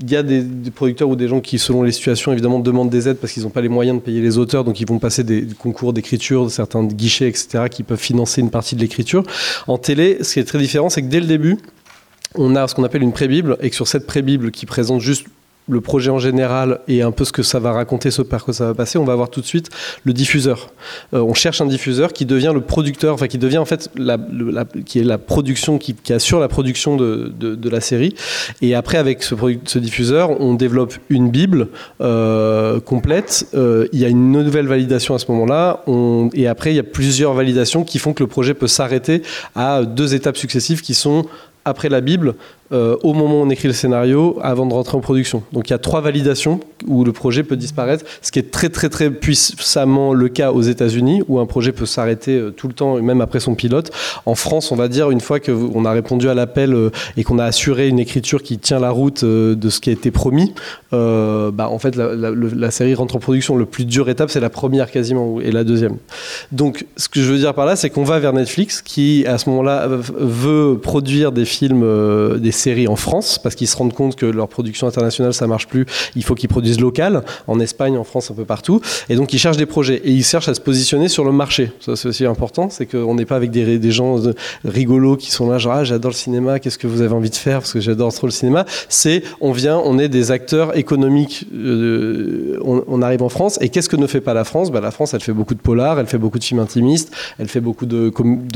il 0.00 0.11
y 0.11 0.16
a 0.16 0.22
des, 0.22 0.44
producteurs 0.74 1.09
ou 1.09 1.16
des 1.16 1.26
gens 1.26 1.40
qui, 1.40 1.59
selon 1.59 1.82
les 1.82 1.92
situations, 1.92 2.32
évidemment, 2.32 2.59
demandent 2.59 2.90
des 2.90 3.09
aides 3.09 3.16
parce 3.16 3.32
qu'ils 3.32 3.44
n'ont 3.44 3.50
pas 3.50 3.62
les 3.62 3.68
moyens 3.68 3.98
de 3.98 4.02
payer 4.02 4.20
les 4.20 4.37
auteurs, 4.37 4.62
donc 4.62 4.80
ils 4.80 4.87
vont 4.87 4.98
passer 4.98 5.24
des, 5.24 5.40
des 5.42 5.54
concours 5.54 5.92
d'écriture, 5.92 6.50
certains 6.50 6.85
guichets, 6.85 7.28
etc., 7.28 7.64
qui 7.70 7.82
peuvent 7.82 7.98
financer 7.98 8.42
une 8.42 8.50
partie 8.50 8.76
de 8.76 8.80
l'écriture. 8.80 9.24
En 9.66 9.78
télé, 9.78 10.18
ce 10.22 10.35
qui 10.35 10.40
est 10.40 10.44
très 10.44 10.59
différent, 10.59 10.90
c'est 10.90 11.00
que 11.00 11.09
dès 11.09 11.20
le 11.20 11.26
début, 11.26 11.59
on 12.35 12.56
a 12.56 12.68
ce 12.68 12.74
qu'on 12.74 12.85
appelle 12.85 13.02
une 13.02 13.12
pré-bible, 13.12 13.56
et 13.61 13.70
que 13.70 13.76
sur 13.76 13.88
cette 13.88 14.06
pré-bible 14.06 14.50
qui 14.50 14.66
présente 14.66 15.00
juste 15.00 15.26
le 15.68 15.81
projet 15.81 16.11
en 16.11 16.18
général 16.18 16.81
et 16.88 17.02
un 17.02 17.11
peu 17.11 17.24
ce 17.24 17.33
que 17.33 17.42
ça 17.42 17.59
va 17.59 17.72
raconter, 17.72 18.11
ce 18.11 18.22
par 18.22 18.44
quoi 18.44 18.55
ça 18.55 18.66
va 18.66 18.74
passer, 18.74 18.98
on 18.98 19.05
va 19.05 19.14
voir 19.14 19.31
tout 19.31 19.40
de 19.40 19.46
suite 19.46 19.70
le 20.05 20.12
diffuseur. 20.12 20.70
Euh, 21.14 21.20
on 21.20 21.35
cherche 21.35 21.61
un 21.61 21.66
diffuseur 21.66 22.12
qui 22.12 22.24
devient 22.24 22.52
le 22.55 22.61
producteur, 22.61 23.14
enfin 23.14 23.26
qui 23.26 23.38
devient 23.38 23.59
en 23.59 23.64
fait 23.64 23.90
la, 23.96 24.18
qui 24.85 25.00
est 25.00 25.05
la 25.05 25.18
production, 25.18 25.79
qui, 25.79 25.96
assure 26.12 26.38
la 26.38 26.48
production 26.48 26.96
de, 26.96 27.33
de, 27.37 27.68
la 27.68 27.81
série. 27.81 28.14
Et 28.62 28.74
après, 28.74 28.96
avec 28.96 29.22
ce, 29.22 29.35
ce 29.64 29.79
diffuseur, 29.79 30.40
on 30.40 30.55
développe 30.55 30.94
une 31.11 31.31
bible 31.31 31.68
euh, 32.00 32.81
complète. 32.81 33.48
Euh, 33.55 33.88
il 33.92 33.98
y 33.98 34.05
a 34.05 34.09
une 34.09 34.31
nouvelle 34.31 34.68
validation 34.68 35.14
à 35.14 35.18
ce 35.18 35.31
moment-là, 35.33 35.85
et 36.35 36.46
après 36.46 36.72
il 36.72 36.76
y 36.76 36.81
a 36.81 36.85
plusieurs 36.85 37.35
validations 37.35 37.85
qui 37.85 37.98
font 37.98 38.12
que 38.12 38.22
le 38.22 38.29
projet 38.29 38.55
peut 38.55 38.68
s'arrêter 38.68 39.22
à 39.55 39.83
deux 39.83 40.14
étapes 40.14 40.37
successives 40.37 40.81
qui 40.81 40.94
sont 40.94 41.26
après 41.66 41.88
la 41.88 42.00
Bible, 42.00 42.37
euh, 42.72 42.96
au 43.02 43.12
moment 43.12 43.40
où 43.40 43.44
on 43.44 43.50
écrit 43.50 43.68
le 43.68 43.74
scénario 43.74 44.38
avant 44.42 44.66
de 44.66 44.72
rentrer 44.74 44.96
en 44.96 45.00
production. 45.00 45.42
Donc 45.52 45.68
il 45.68 45.72
y 45.72 45.74
a 45.74 45.79
trois 45.79 46.00
validations 46.00 46.59
où 46.87 47.05
le 47.05 47.12
projet 47.12 47.42
peut 47.42 47.57
disparaître, 47.57 48.05
ce 48.22 48.33
qui 48.33 48.38
est 48.38 48.50
très 48.50 48.68
très 48.68 48.88
très 48.88 49.11
puissamment 49.11 50.12
le 50.12 50.29
cas 50.29 50.50
aux 50.52 50.62
États-Unis 50.62 51.22
où 51.29 51.38
un 51.38 51.46
projet 51.46 51.72
peut 51.72 51.87
s'arrêter 51.87 52.37
euh, 52.38 52.50
tout 52.50 52.66
le 52.68 52.74
temps, 52.74 53.00
même 53.00 53.20
après 53.20 53.40
son 53.40 53.55
pilote. 53.55 53.90
En 54.26 54.35
France, 54.35 54.72
on 54.72 54.76
va 54.76 54.88
dire 54.88 55.11
une 55.11 55.20
fois 55.20 55.38
qu'on 55.40 55.85
a 55.85 55.92
répondu 55.92 56.29
à 56.29 56.35
l'appel 56.35 56.74
euh, 56.74 56.90
et 57.16 57.24
qu'on 57.24 57.38
a 57.38 57.44
assuré 57.44 57.88
une 57.88 57.98
écriture 57.98 58.42
qui 58.42 58.59
tient 58.59 58.81
la 58.81 58.90
route 58.90 59.24
de 59.24 59.68
ce 59.68 59.81
qui 59.81 59.90
a 59.90 59.92
été 59.92 60.11
promis, 60.11 60.52
bah, 60.92 61.68
en 61.70 61.79
fait 61.79 61.94
la, 61.96 62.14
la- 62.14 62.70
série 62.70 62.94
rentre 62.94 63.16
en 63.16 63.18
production. 63.20 63.57
Le 63.57 63.64
plus 63.64 63.85
dur 63.85 64.09
étape, 64.09 64.31
c'est 64.31 64.40
la 64.40 64.50
première 64.50 64.90
quasiment 64.90 65.40
et 65.40 65.52
la 65.52 65.64
deuxième. 65.64 65.96
Donc 66.52 66.87
ce 66.96 67.09
que 67.09 67.20
je 67.20 67.31
veux 67.31 67.38
dire 67.38 67.55
par 67.55 67.66
là, 67.66 67.76
c'est 67.76 67.90
qu'on 67.90 68.05
va 68.05 68.18
vers 68.18 68.33
Netflix 68.33 68.83
qui 68.83 69.24
à 69.26 69.38
ce 69.38 69.48
moment-là 69.50 69.87
veut 69.88 70.79
produire 70.83 71.33
des 71.33 71.44
films, 71.44 71.85
des 72.38 72.52
séries 72.56 72.88
en 72.88 72.96
France 72.96 73.38
parce 73.42 73.54
qu'ils 73.54 73.68
se 73.68 73.76
rendent 73.76 73.92
compte 73.94 74.16
que 74.16 74.26
leur 74.26 74.48
production 74.48 74.86
internationale 74.86 75.34
ça 75.34 75.46
marche 75.46 75.66
plus. 75.66 75.86
Il 76.16 76.24
faut 76.24 76.34
qu'ils 76.34 76.48
produisent 76.48 76.80
local 76.80 77.22
en 77.46 77.60
Espagne, 77.60 77.96
en 77.96 78.04
France, 78.04 78.30
un 78.30 78.34
peu 78.34 78.44
partout. 78.44 78.80
Et 79.08 79.16
donc 79.16 79.32
ils 79.32 79.38
cherchent 79.38 79.56
des 79.56 79.66
projets 79.66 79.96
et 80.04 80.10
ils 80.10 80.24
cherchent 80.24 80.48
à 80.48 80.54
se 80.54 80.60
positionner 80.60 81.08
sur 81.08 81.24
le 81.24 81.32
marché. 81.32 81.72
Ça 81.80 81.96
c'est 81.96 82.08
aussi 82.08 82.24
important, 82.26 82.68
c'est 82.70 82.86
qu'on 82.86 83.14
n'est 83.14 83.24
pas 83.26 83.36
avec 83.36 83.50
des, 83.50 83.78
des 83.78 83.90
gens 83.92 84.26
euh, 84.26 84.34
rigolos 84.64 85.16
qui 85.16 85.30
sont 85.30 85.48
là 85.50 85.59
genre 85.59 85.74
ah, 85.74 85.84
j'adore 85.84 86.11
le 86.11 86.16
cinéma, 86.16 86.59
qu'est-ce 86.61 86.78
que 86.78 86.86
vous 86.86 87.00
avez 87.02 87.14
envie 87.14 87.30
de 87.30 87.36
faire? 87.36 87.59
Parce 87.61 87.72
que 87.72 87.80
j'adore 87.80 88.12
trop 88.12 88.26
le 88.26 88.32
cinéma. 88.32 88.64
C'est 88.88 89.22
on 89.40 89.52
vient, 89.52 89.76
on 89.78 89.98
est 89.98 90.09
des 90.09 90.30
acteurs 90.30 90.76
économiques. 90.76 91.46
euh, 91.54 92.59
on, 92.64 93.02
arrive 93.02 93.22
en 93.22 93.28
France 93.28 93.59
et 93.61 93.68
qu'est-ce 93.68 93.88
que 93.88 93.96
ne 93.96 94.07
fait 94.07 94.20
pas 94.20 94.34
la 94.34 94.44
France? 94.44 94.70
Bah, 94.70 94.80
La 94.80 94.90
France, 94.90 95.14
elle 95.14 95.20
fait 95.20 95.32
beaucoup 95.32 95.54
de 95.54 95.61
polars, 95.61 95.98
elle 96.00 96.07
fait 96.07 96.18
beaucoup 96.18 96.38
de 96.38 96.44
films 96.44 96.61
intimistes, 96.61 97.12
elle 97.38 97.48
fait 97.48 97.61
beaucoup 97.61 97.86
de- 97.86 98.11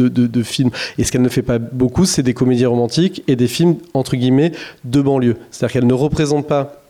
de 0.08 0.42
films. 0.42 0.70
Et 0.98 1.04
ce 1.04 1.12
qu'elle 1.12 1.22
ne 1.22 1.28
fait 1.28 1.42
pas 1.42 1.58
beaucoup, 1.58 2.04
c'est 2.06 2.22
des 2.22 2.34
comédies 2.34 2.66
romantiques 2.66 3.22
et 3.28 3.36
des 3.36 3.46
films 3.48 3.76
entre 3.94 4.16
guillemets 4.16 4.52
de 4.84 5.00
banlieue. 5.00 5.36
C'est-à-dire 5.50 5.74
qu'elle 5.74 5.86
ne 5.86 5.94
représente 5.94 6.46
pas 6.46 6.80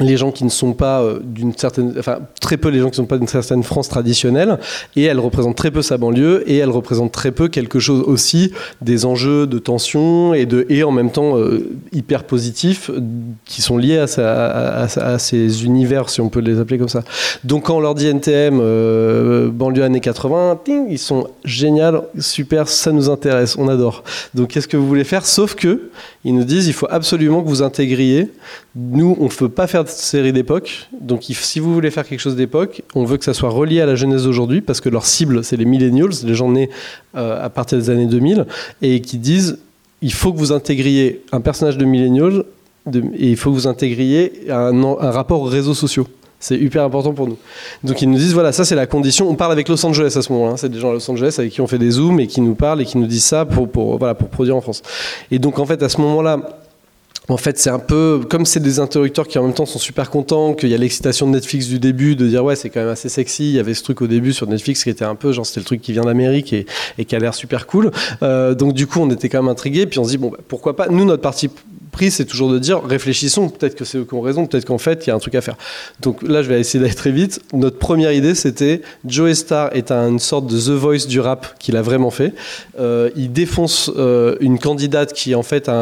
les 0.00 0.16
gens 0.16 0.32
qui 0.32 0.44
ne 0.44 0.50
sont 0.50 0.72
pas 0.72 1.02
euh, 1.02 1.20
d'une 1.22 1.56
certaine, 1.56 1.94
enfin 1.98 2.18
très 2.40 2.56
peu 2.56 2.68
les 2.68 2.80
gens 2.80 2.86
qui 2.86 3.00
ne 3.00 3.04
sont 3.04 3.06
pas 3.06 3.18
d'une 3.18 3.28
certaine 3.28 3.62
France 3.62 3.88
traditionnelle, 3.88 4.58
et 4.96 5.04
elle 5.04 5.20
représente 5.20 5.56
très 5.56 5.70
peu 5.70 5.82
sa 5.82 5.98
banlieue, 5.98 6.42
et 6.46 6.56
elle 6.56 6.70
représente 6.70 7.12
très 7.12 7.30
peu 7.30 7.48
quelque 7.48 7.78
chose 7.78 8.02
aussi 8.04 8.52
des 8.80 9.04
enjeux 9.04 9.46
de 9.46 9.58
tension 9.58 10.34
et 10.34 10.46
de 10.46 10.66
et 10.68 10.82
en 10.82 10.90
même 10.90 11.10
temps 11.10 11.38
euh, 11.38 11.70
hyper 11.92 12.24
positifs 12.24 12.90
qui 13.44 13.62
sont 13.62 13.78
liés 13.78 13.98
à, 13.98 15.18
ces 15.18 15.64
univers 15.64 16.10
si 16.10 16.20
on 16.20 16.28
peut 16.28 16.40
les 16.40 16.58
appeler 16.58 16.78
comme 16.78 16.88
ça. 16.88 17.04
Donc 17.44 17.64
quand 17.64 17.76
on 17.76 17.80
leur 17.80 17.94
dit 17.94 18.08
NTM 18.08 18.58
euh, 18.60 19.48
banlieue 19.50 19.84
années 19.84 20.00
80, 20.00 20.60
ting, 20.64 20.86
ils 20.90 20.98
sont 20.98 21.28
génial, 21.44 22.02
super, 22.18 22.68
ça 22.68 22.90
nous 22.90 23.10
intéresse, 23.10 23.56
on 23.56 23.68
adore. 23.68 24.02
Donc 24.34 24.48
qu'est-ce 24.48 24.68
que 24.68 24.76
vous 24.76 24.88
voulez 24.88 25.04
faire? 25.04 25.24
Sauf 25.24 25.54
que 25.54 25.90
ils 26.24 26.34
nous 26.34 26.44
disent 26.44 26.66
il 26.66 26.72
faut 26.72 26.86
absolument 26.90 27.42
que 27.42 27.48
vous 27.48 27.62
intégriez 27.62 28.28
nous, 28.76 29.16
on 29.20 29.24
ne 29.24 29.28
peut 29.28 29.48
pas 29.48 29.66
faire 29.66 29.84
de 29.84 29.88
série 29.90 30.32
d'époque. 30.32 30.88
Donc, 31.00 31.22
si 31.28 31.60
vous 31.60 31.72
voulez 31.74 31.90
faire 31.90 32.06
quelque 32.06 32.20
chose 32.20 32.36
d'époque, 32.36 32.82
on 32.94 33.04
veut 33.04 33.16
que 33.18 33.24
ça 33.24 33.34
soit 33.34 33.50
relié 33.50 33.80
à 33.80 33.86
la 33.86 33.94
jeunesse 33.94 34.24
d'aujourd'hui, 34.24 34.60
parce 34.60 34.80
que 34.80 34.88
leur 34.88 35.04
cible, 35.06 35.44
c'est 35.44 35.56
les 35.56 35.64
millennials, 35.64 36.10
les 36.24 36.34
gens 36.34 36.50
nés 36.50 36.70
euh, 37.16 37.44
à 37.44 37.50
partir 37.50 37.78
des 37.78 37.90
années 37.90 38.06
2000, 38.06 38.46
et 38.82 39.00
qui 39.00 39.18
disent 39.18 39.58
il 40.02 40.12
faut 40.12 40.32
que 40.32 40.38
vous 40.38 40.52
intégriez 40.52 41.22
un 41.32 41.40
personnage 41.40 41.78
de 41.78 41.84
millennial, 41.84 42.44
de- 42.86 43.02
et 43.16 43.30
il 43.30 43.36
faut 43.36 43.50
que 43.50 43.54
vous 43.56 43.66
intégriez 43.66 44.50
un 44.50 45.10
rapport 45.10 45.40
aux 45.40 45.44
réseaux 45.46 45.74
sociaux. 45.74 46.06
C'est 46.44 46.58
hyper 46.58 46.84
important 46.84 47.14
pour 47.14 47.26
nous. 47.26 47.38
Donc 47.84 48.02
ils 48.02 48.10
nous 48.10 48.18
disent 48.18 48.34
voilà, 48.34 48.52
ça 48.52 48.66
c'est 48.66 48.74
la 48.74 48.86
condition. 48.86 49.30
On 49.30 49.34
parle 49.34 49.52
avec 49.52 49.66
Los 49.66 49.82
Angeles 49.86 50.12
à 50.14 50.20
ce 50.20 50.30
moment-là. 50.34 50.52
hein. 50.52 50.56
C'est 50.58 50.68
des 50.68 50.78
gens 50.78 50.90
à 50.90 50.92
Los 50.92 51.10
Angeles 51.10 51.36
avec 51.38 51.52
qui 51.52 51.62
on 51.62 51.66
fait 51.66 51.78
des 51.78 51.92
zooms 51.92 52.20
et 52.20 52.26
qui 52.26 52.42
nous 52.42 52.54
parlent 52.54 52.82
et 52.82 52.84
qui 52.84 52.98
nous 52.98 53.06
disent 53.06 53.24
ça 53.24 53.46
pour, 53.46 53.66
pour, 53.66 53.96
voilà, 53.96 54.14
pour 54.14 54.28
produire 54.28 54.54
en 54.54 54.60
France. 54.60 54.82
Et 55.30 55.38
donc 55.38 55.58
en 55.58 55.64
fait 55.64 55.82
à 55.82 55.88
ce 55.88 56.02
moment-là, 56.02 56.60
en 57.30 57.38
fait, 57.38 57.58
c'est 57.58 57.70
un 57.70 57.78
peu 57.78 58.20
comme 58.28 58.44
c'est 58.44 58.60
des 58.60 58.78
interrupteurs 58.78 59.26
qui 59.26 59.38
en 59.38 59.44
même 59.44 59.54
temps 59.54 59.64
sont 59.64 59.78
super 59.78 60.10
contents, 60.10 60.52
qu'il 60.52 60.68
y 60.68 60.74
a 60.74 60.76
l'excitation 60.76 61.26
de 61.26 61.32
Netflix 61.32 61.66
du 61.68 61.78
début, 61.78 62.14
de 62.16 62.26
dire 62.26 62.44
ouais, 62.44 62.56
c'est 62.56 62.68
quand 62.68 62.80
même 62.80 62.90
assez 62.90 63.08
sexy. 63.08 63.44
Il 63.44 63.54
y 63.54 63.58
avait 63.58 63.72
ce 63.72 63.82
truc 63.82 64.02
au 64.02 64.06
début 64.06 64.34
sur 64.34 64.46
Netflix 64.46 64.84
qui 64.84 64.90
était 64.90 65.06
un 65.06 65.14
peu 65.14 65.32
genre 65.32 65.46
c'était 65.46 65.60
le 65.60 65.64
truc 65.64 65.80
qui 65.80 65.92
vient 65.92 66.02
d'Amérique 66.04 66.52
et, 66.52 66.66
et 66.98 67.06
qui 67.06 67.16
a 67.16 67.18
l'air 67.18 67.32
super 67.32 67.66
cool. 67.66 67.90
Euh, 68.22 68.54
donc 68.54 68.74
du 68.74 68.86
coup, 68.86 69.00
on 69.00 69.08
était 69.08 69.30
quand 69.30 69.42
même 69.42 69.50
intrigués, 69.50 69.86
puis 69.86 69.98
on 69.98 70.04
se 70.04 70.10
dit 70.10 70.18
bon, 70.18 70.28
bah, 70.28 70.36
pourquoi 70.46 70.76
pas. 70.76 70.88
Nous, 70.88 71.06
notre 71.06 71.22
parti 71.22 71.48
c'est 72.10 72.24
toujours 72.24 72.50
de 72.50 72.58
dire 72.58 72.82
réfléchissons. 72.82 73.48
Peut-être 73.48 73.74
que 73.74 73.84
c'est 73.84 73.98
eux 73.98 74.04
qui 74.04 74.14
ont 74.14 74.20
raison, 74.20 74.46
peut-être 74.46 74.64
qu'en 74.66 74.78
fait, 74.78 75.04
il 75.06 75.08
y 75.08 75.12
a 75.12 75.14
un 75.14 75.18
truc 75.18 75.34
à 75.34 75.40
faire. 75.40 75.56
Donc 76.00 76.22
là, 76.22 76.42
je 76.42 76.48
vais 76.48 76.60
essayer 76.60 76.80
d'aller 76.82 76.94
très 76.94 77.10
vite. 77.10 77.40
Notre 77.52 77.78
première 77.78 78.12
idée, 78.12 78.34
c'était 78.34 78.82
Joe 79.06 79.32
Star 79.34 79.74
est 79.74 79.90
un- 79.90 80.08
une 80.10 80.18
sorte 80.18 80.46
de 80.46 80.58
The 80.58 80.70
Voice 80.78 81.06
du 81.08 81.20
rap 81.20 81.58
qu'il 81.58 81.76
a 81.76 81.82
vraiment 81.82 82.10
fait. 82.10 82.32
Euh, 82.78 83.10
il 83.16 83.32
défonce 83.32 83.90
euh, 83.96 84.36
une 84.40 84.58
candidate 84.58 85.12
qui 85.12 85.34
en 85.34 85.42
fait 85.42 85.68
a 85.68 85.74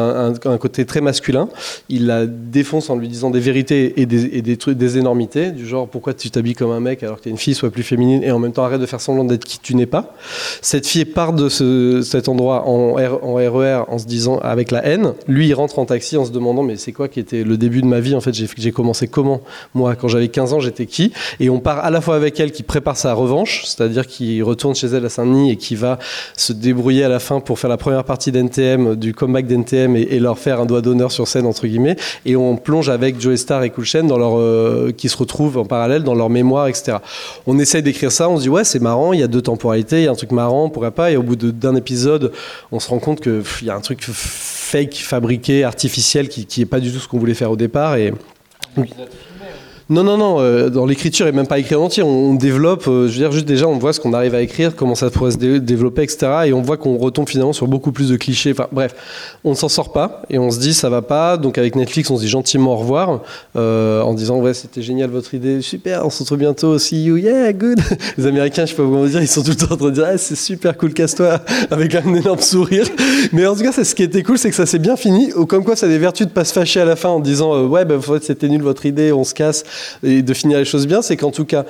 un, 0.45 0.57
côté 0.57 0.85
très 0.85 1.01
masculin. 1.01 1.49
Il 1.89 2.05
la 2.07 2.25
défonce 2.25 2.89
en 2.89 2.95
lui 2.97 3.07
disant 3.07 3.29
des 3.29 3.39
vérités 3.39 3.99
et 4.01 4.05
des, 4.05 4.25
et 4.37 4.41
des 4.41 4.57
trucs, 4.57 4.77
des 4.77 4.97
énormités, 4.97 5.51
du 5.51 5.65
genre 5.65 5.87
pourquoi 5.87 6.13
tu 6.13 6.29
t'habilles 6.29 6.53
comme 6.55 6.71
un 6.71 6.79
mec 6.79 7.03
alors 7.03 7.17
que 7.17 7.23
t'es 7.23 7.29
une 7.29 7.37
fille, 7.37 7.55
sois 7.55 7.69
plus 7.71 7.83
féminine 7.83 8.23
et 8.23 8.31
en 8.31 8.39
même 8.39 8.51
temps 8.53 8.63
arrête 8.63 8.81
de 8.81 8.85
faire 8.85 9.01
semblant 9.01 9.23
d'être 9.23 9.45
qui 9.45 9.59
tu 9.59 9.75
n'es 9.75 9.85
pas. 9.85 10.13
Cette 10.61 10.85
fille 10.87 11.05
part 11.05 11.33
de 11.33 11.49
ce- 11.49 12.01
cet 12.03 12.27
endroit 12.29 12.67
en, 12.67 12.97
en 12.99 13.33
RER 13.35 13.83
en 13.87 13.97
se 13.97 14.05
disant 14.05 14.37
avec 14.39 14.71
la 14.71 14.85
haine. 14.85 15.13
Lui, 15.27 15.47
il 15.47 15.53
rentre 15.53 15.79
en 15.79 15.85
taxi 15.85 16.02
en 16.17 16.25
se 16.25 16.31
demandant 16.31 16.63
mais 16.63 16.77
c'est 16.77 16.91
quoi 16.91 17.07
qui 17.07 17.19
était 17.19 17.43
le 17.43 17.57
début 17.57 17.81
de 17.81 17.87
ma 17.87 17.99
vie 17.99 18.15
en 18.15 18.21
fait 18.21 18.33
j'ai 18.33 18.71
commencé 18.71 19.07
comment? 19.07 19.41
Moi 19.73 19.95
quand 19.95 20.07
j'avais 20.07 20.27
15 20.27 20.53
ans 20.53 20.59
j'étais 20.59 20.85
qui? 20.85 21.13
Et 21.39 21.49
on 21.49 21.59
part 21.59 21.79
à 21.79 21.89
la 21.89 22.01
fois 22.01 22.15
avec 22.15 22.39
elle 22.39 22.51
qui 22.51 22.63
prépare 22.63 22.97
sa 22.97 23.13
revanche 23.13 23.63
c'est-à-dire 23.65 24.07
qui 24.07 24.41
retourne 24.41 24.75
chez 24.75 24.87
elle 24.87 25.05
à 25.05 25.09
Saint-Denis 25.09 25.51
et 25.51 25.55
qui 25.55 25.75
va 25.75 25.99
se 26.35 26.53
débrouiller 26.53 27.03
à 27.03 27.09
la 27.09 27.19
fin 27.19 27.39
pour 27.39 27.59
faire 27.59 27.69
la 27.69 27.77
première 27.77 28.03
partie 28.03 28.31
d'NTM 28.31 28.95
du 28.95 29.13
comeback 29.13 29.47
d'NTM 29.47 29.95
et, 29.95 30.19
leur 30.19 30.39
faire 30.39 30.61
un 30.61 30.65
doigt 30.65 30.81
d'honneur 30.81 31.11
sur 31.11 31.27
scène 31.27 31.45
entre 31.45 31.67
guillemets. 31.67 31.97
Et 32.25 32.37
on 32.37 32.55
plonge 32.55 32.89
avec 32.89 33.19
Joe 33.19 33.37
Star 33.37 33.63
et 33.63 33.71
Cool 33.71 33.83
Chain 33.83 34.03
dans 34.03 34.17
leur 34.17 34.37
euh, 34.37 34.91
qui 34.95 35.09
se 35.09 35.17
retrouvent 35.17 35.57
en 35.57 35.65
parallèle 35.65 36.03
dans 36.03 36.15
leur 36.15 36.29
mémoire 36.29 36.67
etc 36.67 36.97
on 37.47 37.59
essaye 37.59 37.83
d'écrire 37.83 38.11
ça 38.11 38.29
on 38.29 38.37
se 38.37 38.43
dit 38.43 38.49
ouais 38.49 38.63
c'est 38.63 38.81
marrant 38.81 39.13
il 39.13 39.19
y 39.19 39.23
a 39.23 39.27
deux 39.27 39.41
temporalités 39.41 39.97
il 39.97 40.03
y 40.05 40.07
a 40.07 40.11
un 40.11 40.15
truc 40.15 40.31
marrant 40.31 40.69
pourquoi 40.69 40.91
pas 40.91 41.11
et 41.11 41.17
au 41.17 41.23
bout 41.23 41.35
d'un 41.35 41.75
épisode 41.75 42.31
on 42.71 42.79
se 42.79 42.89
rend 42.89 42.99
compte 42.99 43.19
que 43.19 43.43
il 43.61 43.67
y 43.67 43.69
a 43.69 43.75
un 43.75 43.81
truc 43.81 44.01
fake 44.73 44.95
fabriqué 44.95 45.63
artificiel 45.63 46.27
qui, 46.29 46.47
qui 46.47 46.61
est 46.61 46.65
pas 46.65 46.79
du 46.79 46.91
tout 46.91 46.97
ce 46.97 47.07
qu'on 47.07 47.19
voulait 47.19 47.35
faire 47.35 47.51
au 47.51 47.55
départ 47.55 47.95
et 47.95 48.11
non, 49.93 50.03
non, 50.03 50.17
non, 50.17 50.39
euh, 50.39 50.69
dans 50.69 50.87
l'écriture, 50.87 51.27
et 51.27 51.31
même 51.31 51.45
pas 51.45 51.59
écrit 51.59 51.75
en 51.75 51.83
entier, 51.83 52.01
on, 52.01 52.33
développe, 52.33 52.87
euh, 52.87 53.07
je 53.07 53.13
veux 53.13 53.19
dire, 53.19 53.31
juste 53.31 53.45
déjà, 53.45 53.67
on 53.67 53.77
voit 53.77 53.93
ce 53.93 53.99
qu'on 53.99 54.13
arrive 54.13 54.33
à 54.33 54.41
écrire, 54.41 54.75
comment 54.75 54.95
ça 54.95 55.11
pourrait 55.11 55.31
se 55.31 55.37
dé- 55.37 55.59
développer, 55.59 56.01
etc. 56.01 56.27
Et 56.47 56.53
on 56.53 56.63
voit 56.63 56.77
qu'on 56.77 56.97
retombe 56.97 57.29
finalement 57.29 57.53
sur 57.53 57.67
beaucoup 57.67 57.91
plus 57.91 58.09
de 58.09 58.17
clichés. 58.17 58.51
Enfin, 58.51 58.67
bref, 58.71 58.95
on 59.43 59.51
ne 59.51 59.55
s'en 59.55 59.69
sort 59.69 59.93
pas, 59.93 60.23
et 60.31 60.39
on 60.39 60.49
se 60.49 60.59
dit, 60.59 60.73
ça 60.73 60.89
va 60.89 61.03
pas. 61.03 61.37
Donc, 61.37 61.59
avec 61.59 61.75
Netflix, 61.75 62.09
on 62.09 62.17
se 62.17 62.21
dit 62.21 62.27
gentiment 62.27 62.73
au 62.73 62.77
revoir, 62.77 63.21
euh, 63.55 64.01
en 64.01 64.15
disant, 64.15 64.39
ouais, 64.39 64.55
c'était 64.55 64.81
génial 64.81 65.11
votre 65.11 65.35
idée, 65.35 65.61
super, 65.61 66.03
on 66.05 66.09
se 66.09 66.23
retrouve 66.23 66.39
bientôt, 66.39 66.79
see 66.79 67.03
you, 67.03 67.17
yeah, 67.17 67.53
good. 67.53 67.79
Les 68.17 68.25
Américains, 68.25 68.65
je 68.65 68.71
sais 68.71 68.77
pas 68.77 68.83
comment 68.83 69.05
dire, 69.05 69.21
ils 69.21 69.27
sont 69.27 69.43
tout 69.43 69.51
le 69.51 69.55
temps 69.57 69.73
en 69.73 69.77
train 69.77 69.89
de 69.89 69.91
dire, 69.91 70.05
ah, 70.07 70.17
c'est 70.17 70.35
super 70.35 70.75
cool, 70.75 70.93
casse-toi, 70.93 71.39
avec 71.69 71.93
un 71.93 72.15
énorme 72.15 72.39
sourire. 72.39 72.87
Mais 73.31 73.45
en 73.45 73.55
tout 73.55 73.61
cas, 73.61 73.71
c'est 73.71 73.83
ce 73.83 73.93
qui 73.93 74.01
était 74.01 74.23
cool, 74.23 74.39
c'est 74.39 74.49
que 74.49 74.55
ça 74.55 74.65
s'est 74.65 74.79
bien 74.79 74.95
fini. 74.95 75.31
Ou 75.35 75.45
Comme 75.45 75.63
quoi, 75.63 75.75
ça 75.75 75.85
a 75.85 75.89
des 75.89 75.99
vertus 75.99 76.25
de 76.25 76.31
pas 76.31 76.45
se 76.45 76.53
fâcher 76.53 76.79
à 76.79 76.85
la 76.85 76.95
fin 76.95 77.09
en 77.09 77.19
disant, 77.19 77.67
ouais, 77.67 77.85
ben, 77.85 77.99
en 77.99 78.01
fait, 78.01 78.23
c'était 78.23 78.49
nul 78.49 78.63
votre 78.63 78.87
idée, 78.87 79.11
on 79.11 79.23
se 79.23 79.35
casse, 79.35 79.63
et 80.03 80.21
de 80.21 80.33
finir 80.33 80.57
les 80.57 80.65
choses 80.65 80.87
bien. 80.87 81.01
C'est 81.01 81.17
qu'en 81.17 81.31
tout 81.31 81.45
cas, 81.45 81.65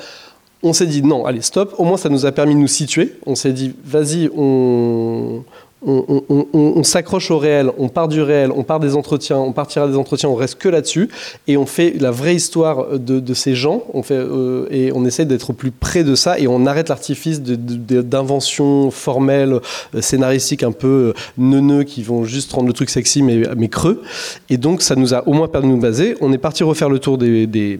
on 0.63 0.73
s'est 0.73 0.87
dit, 0.87 1.01
non, 1.03 1.25
allez, 1.25 1.41
stop. 1.41 1.75
Au 1.77 1.83
moins, 1.83 1.97
ça 1.97 2.09
nous 2.09 2.25
a 2.25 2.31
permis 2.31 2.55
de 2.55 2.59
nous 2.59 2.67
situer. 2.67 3.15
On 3.25 3.35
s'est 3.35 3.53
dit, 3.53 3.73
vas-y, 3.85 4.29
on. 4.35 5.43
On, 5.85 6.83
s'accroche 6.83 7.31
au 7.31 7.37
réel, 7.37 7.71
on 7.77 7.89
part 7.89 8.07
du 8.07 8.21
réel, 8.21 8.51
on 8.55 8.63
part 8.63 8.79
des 8.79 8.95
entretiens, 8.95 9.37
on 9.37 9.51
partira 9.51 9.87
des 9.87 9.97
entretiens, 9.97 10.29
on 10.29 10.35
reste 10.35 10.55
que 10.55 10.69
là-dessus 10.69 11.09
et 11.47 11.57
on 11.57 11.65
fait 11.65 11.95
la 11.99 12.11
vraie 12.11 12.35
histoire 12.35 12.99
de, 12.99 13.33
ces 13.33 13.55
gens. 13.55 13.83
Euh, 14.11 14.67
et 14.69 14.91
on 14.93 15.05
essaie 15.05 15.25
d'être 15.25 15.53
plus 15.53 15.71
près 15.71 16.03
de 16.03 16.15
ça 16.15 16.39
et 16.39 16.47
on 16.47 16.65
arrête 16.65 16.89
l'artifice 16.89 17.41
d'inventions 17.41 18.91
formelles, 18.91 19.59
euh, 19.95 20.01
scénaristiques 20.01 20.63
un 20.63 20.71
peu 20.71 20.87
euh, 20.87 21.13
neuneux 21.37 21.83
qui 21.83 22.03
vont 22.03 22.23
juste 22.23 22.51
rendre 22.53 22.67
le 22.67 22.73
truc 22.73 22.89
sexy 22.89 23.21
mais, 23.23 23.67
creux. 23.67 24.01
Et 24.49 24.57
donc 24.57 24.81
ça 24.81 24.95
nous 24.95 25.13
a 25.13 25.27
au 25.27 25.33
moins 25.33 25.47
permis 25.47 25.69
de 25.69 25.73
nous 25.73 25.81
baser. 25.81 26.15
On 26.21 26.31
est 26.31 26.37
parti 26.37 26.63
refaire 26.63 26.89
le 26.89 26.99
tour 26.99 27.17
des 27.17 27.79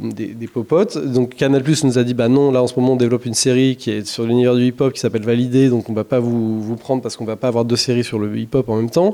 popotes. 0.54 0.98
Donc 0.98 1.36
Canal 1.36 1.64
Plus 1.64 1.84
nous 1.84 1.98
a 1.98 2.04
dit 2.04 2.14
bah 2.14 2.28
non, 2.28 2.52
là 2.52 2.62
en 2.62 2.68
ce 2.68 2.80
moment 2.80 2.94
on 2.94 2.98
développe 2.98 3.26
une 3.26 3.34
série 3.34 3.76
qui 3.76 3.92
est 3.92 4.06
sur 4.06 4.24
l'univers 4.24 4.56
du 4.56 4.66
hip-hop 4.66 4.94
qui 4.94 5.00
s'appelle 5.00 5.24
Validé, 5.24 5.70
donc 5.70 5.90
on 5.90 5.94
va 5.94 6.04
pas 6.04 6.20
vous, 6.20 6.62
vous 6.62 6.76
prendre 6.76 7.02
parce 7.02 7.16
qu'on 7.16 7.26
va 7.26 7.36
pas 7.36 7.48
avoir 7.48 7.66
deux 7.66 7.76
séries 7.76 7.93
sur 8.02 8.18
le 8.18 8.36
hip-hop 8.36 8.68
en 8.70 8.78
même 8.78 8.90
temps. 8.90 9.14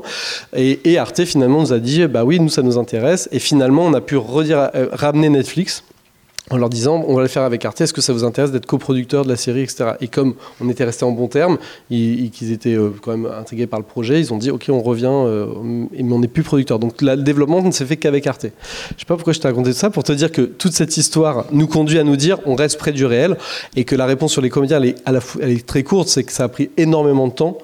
Et, 0.56 0.96
Arte 0.96 1.24
finalement 1.24 1.60
nous 1.60 1.72
a 1.72 1.78
dit 1.78 2.06
bah 2.06 2.24
oui, 2.24 2.40
nous 2.40 2.48
ça 2.48 2.62
nous 2.62 2.78
intéresse. 2.78 3.28
Et 3.32 3.38
finalement 3.38 3.84
on 3.84 3.92
a 3.92 4.00
pu 4.00 4.16
redire, 4.16 4.70
euh, 4.74 4.88
ramener 4.92 5.28
Netflix 5.28 5.84
en 6.50 6.56
leur 6.56 6.68
disant 6.68 7.04
on 7.06 7.14
va 7.14 7.22
le 7.22 7.28
faire 7.28 7.44
avec 7.44 7.64
Arte, 7.64 7.80
est-ce 7.80 7.92
que 7.92 8.00
ça 8.00 8.12
vous 8.12 8.24
intéresse 8.24 8.50
d'être 8.50 8.66
coproducteur 8.66 9.24
de 9.24 9.28
la 9.30 9.36
série, 9.36 9.62
etc. 9.62 9.92
Et 10.00 10.08
comme 10.08 10.34
on 10.60 10.68
était 10.68 10.84
resté 10.84 11.04
en 11.04 11.12
bons 11.12 11.28
termes, 11.28 11.58
ils- 11.90 12.24
ils- 12.24 12.30
qu'ils 12.30 12.50
étaient 12.52 12.74
euh, 12.74 12.90
quand 13.02 13.16
même 13.16 13.30
intrigués 13.32 13.66
par 13.66 13.78
le 13.78 13.86
projet, 13.86 14.18
ils 14.20 14.32
ont 14.32 14.36
dit 14.38 14.50
ok 14.50 14.66
on 14.70 14.80
revient, 14.82 15.06
euh, 15.10 15.46
mais 15.92 16.12
on 16.12 16.18
n'est 16.18 16.28
plus 16.28 16.42
producteur. 16.42 16.78
Donc 16.78 17.02
là, 17.02 17.16
le 17.16 17.22
développement 17.22 17.62
ne 17.62 17.70
s'est 17.70 17.86
fait 17.86 17.96
qu'avec 17.96 18.26
Arte. 18.26 18.46
Je 18.96 19.00
sais 19.00 19.06
pas 19.06 19.14
pourquoi 19.14 19.32
je 19.32 19.38
t'ai 19.40 19.48
raconté 19.48 19.72
ça, 19.72 19.90
pour 19.90 20.02
te 20.04 20.12
dire 20.12 20.32
que 20.32 20.42
toute 20.42 20.72
cette 20.72 20.96
histoire 20.96 21.46
nous 21.52 21.66
conduit 21.68 21.98
à 21.98 22.04
nous 22.04 22.16
dire 22.16 22.38
on 22.46 22.54
reste 22.56 22.78
près 22.78 22.92
du 22.92 23.06
réel 23.06 23.36
et 23.76 23.84
que 23.84 23.94
la 23.94 24.06
réponse 24.06 24.32
sur 24.32 24.42
les 24.42 24.50
comédiens 24.50 24.80
elle 24.82 25.50
est, 25.50 25.66
très 25.66 25.82
courte, 25.84 26.08
c'est 26.08 26.24
que 26.24 26.32
ça 26.32 26.44
a 26.44 26.48
pris 26.48 26.70
énormément 26.76 27.28
de 27.28 27.32
temps 27.32 27.58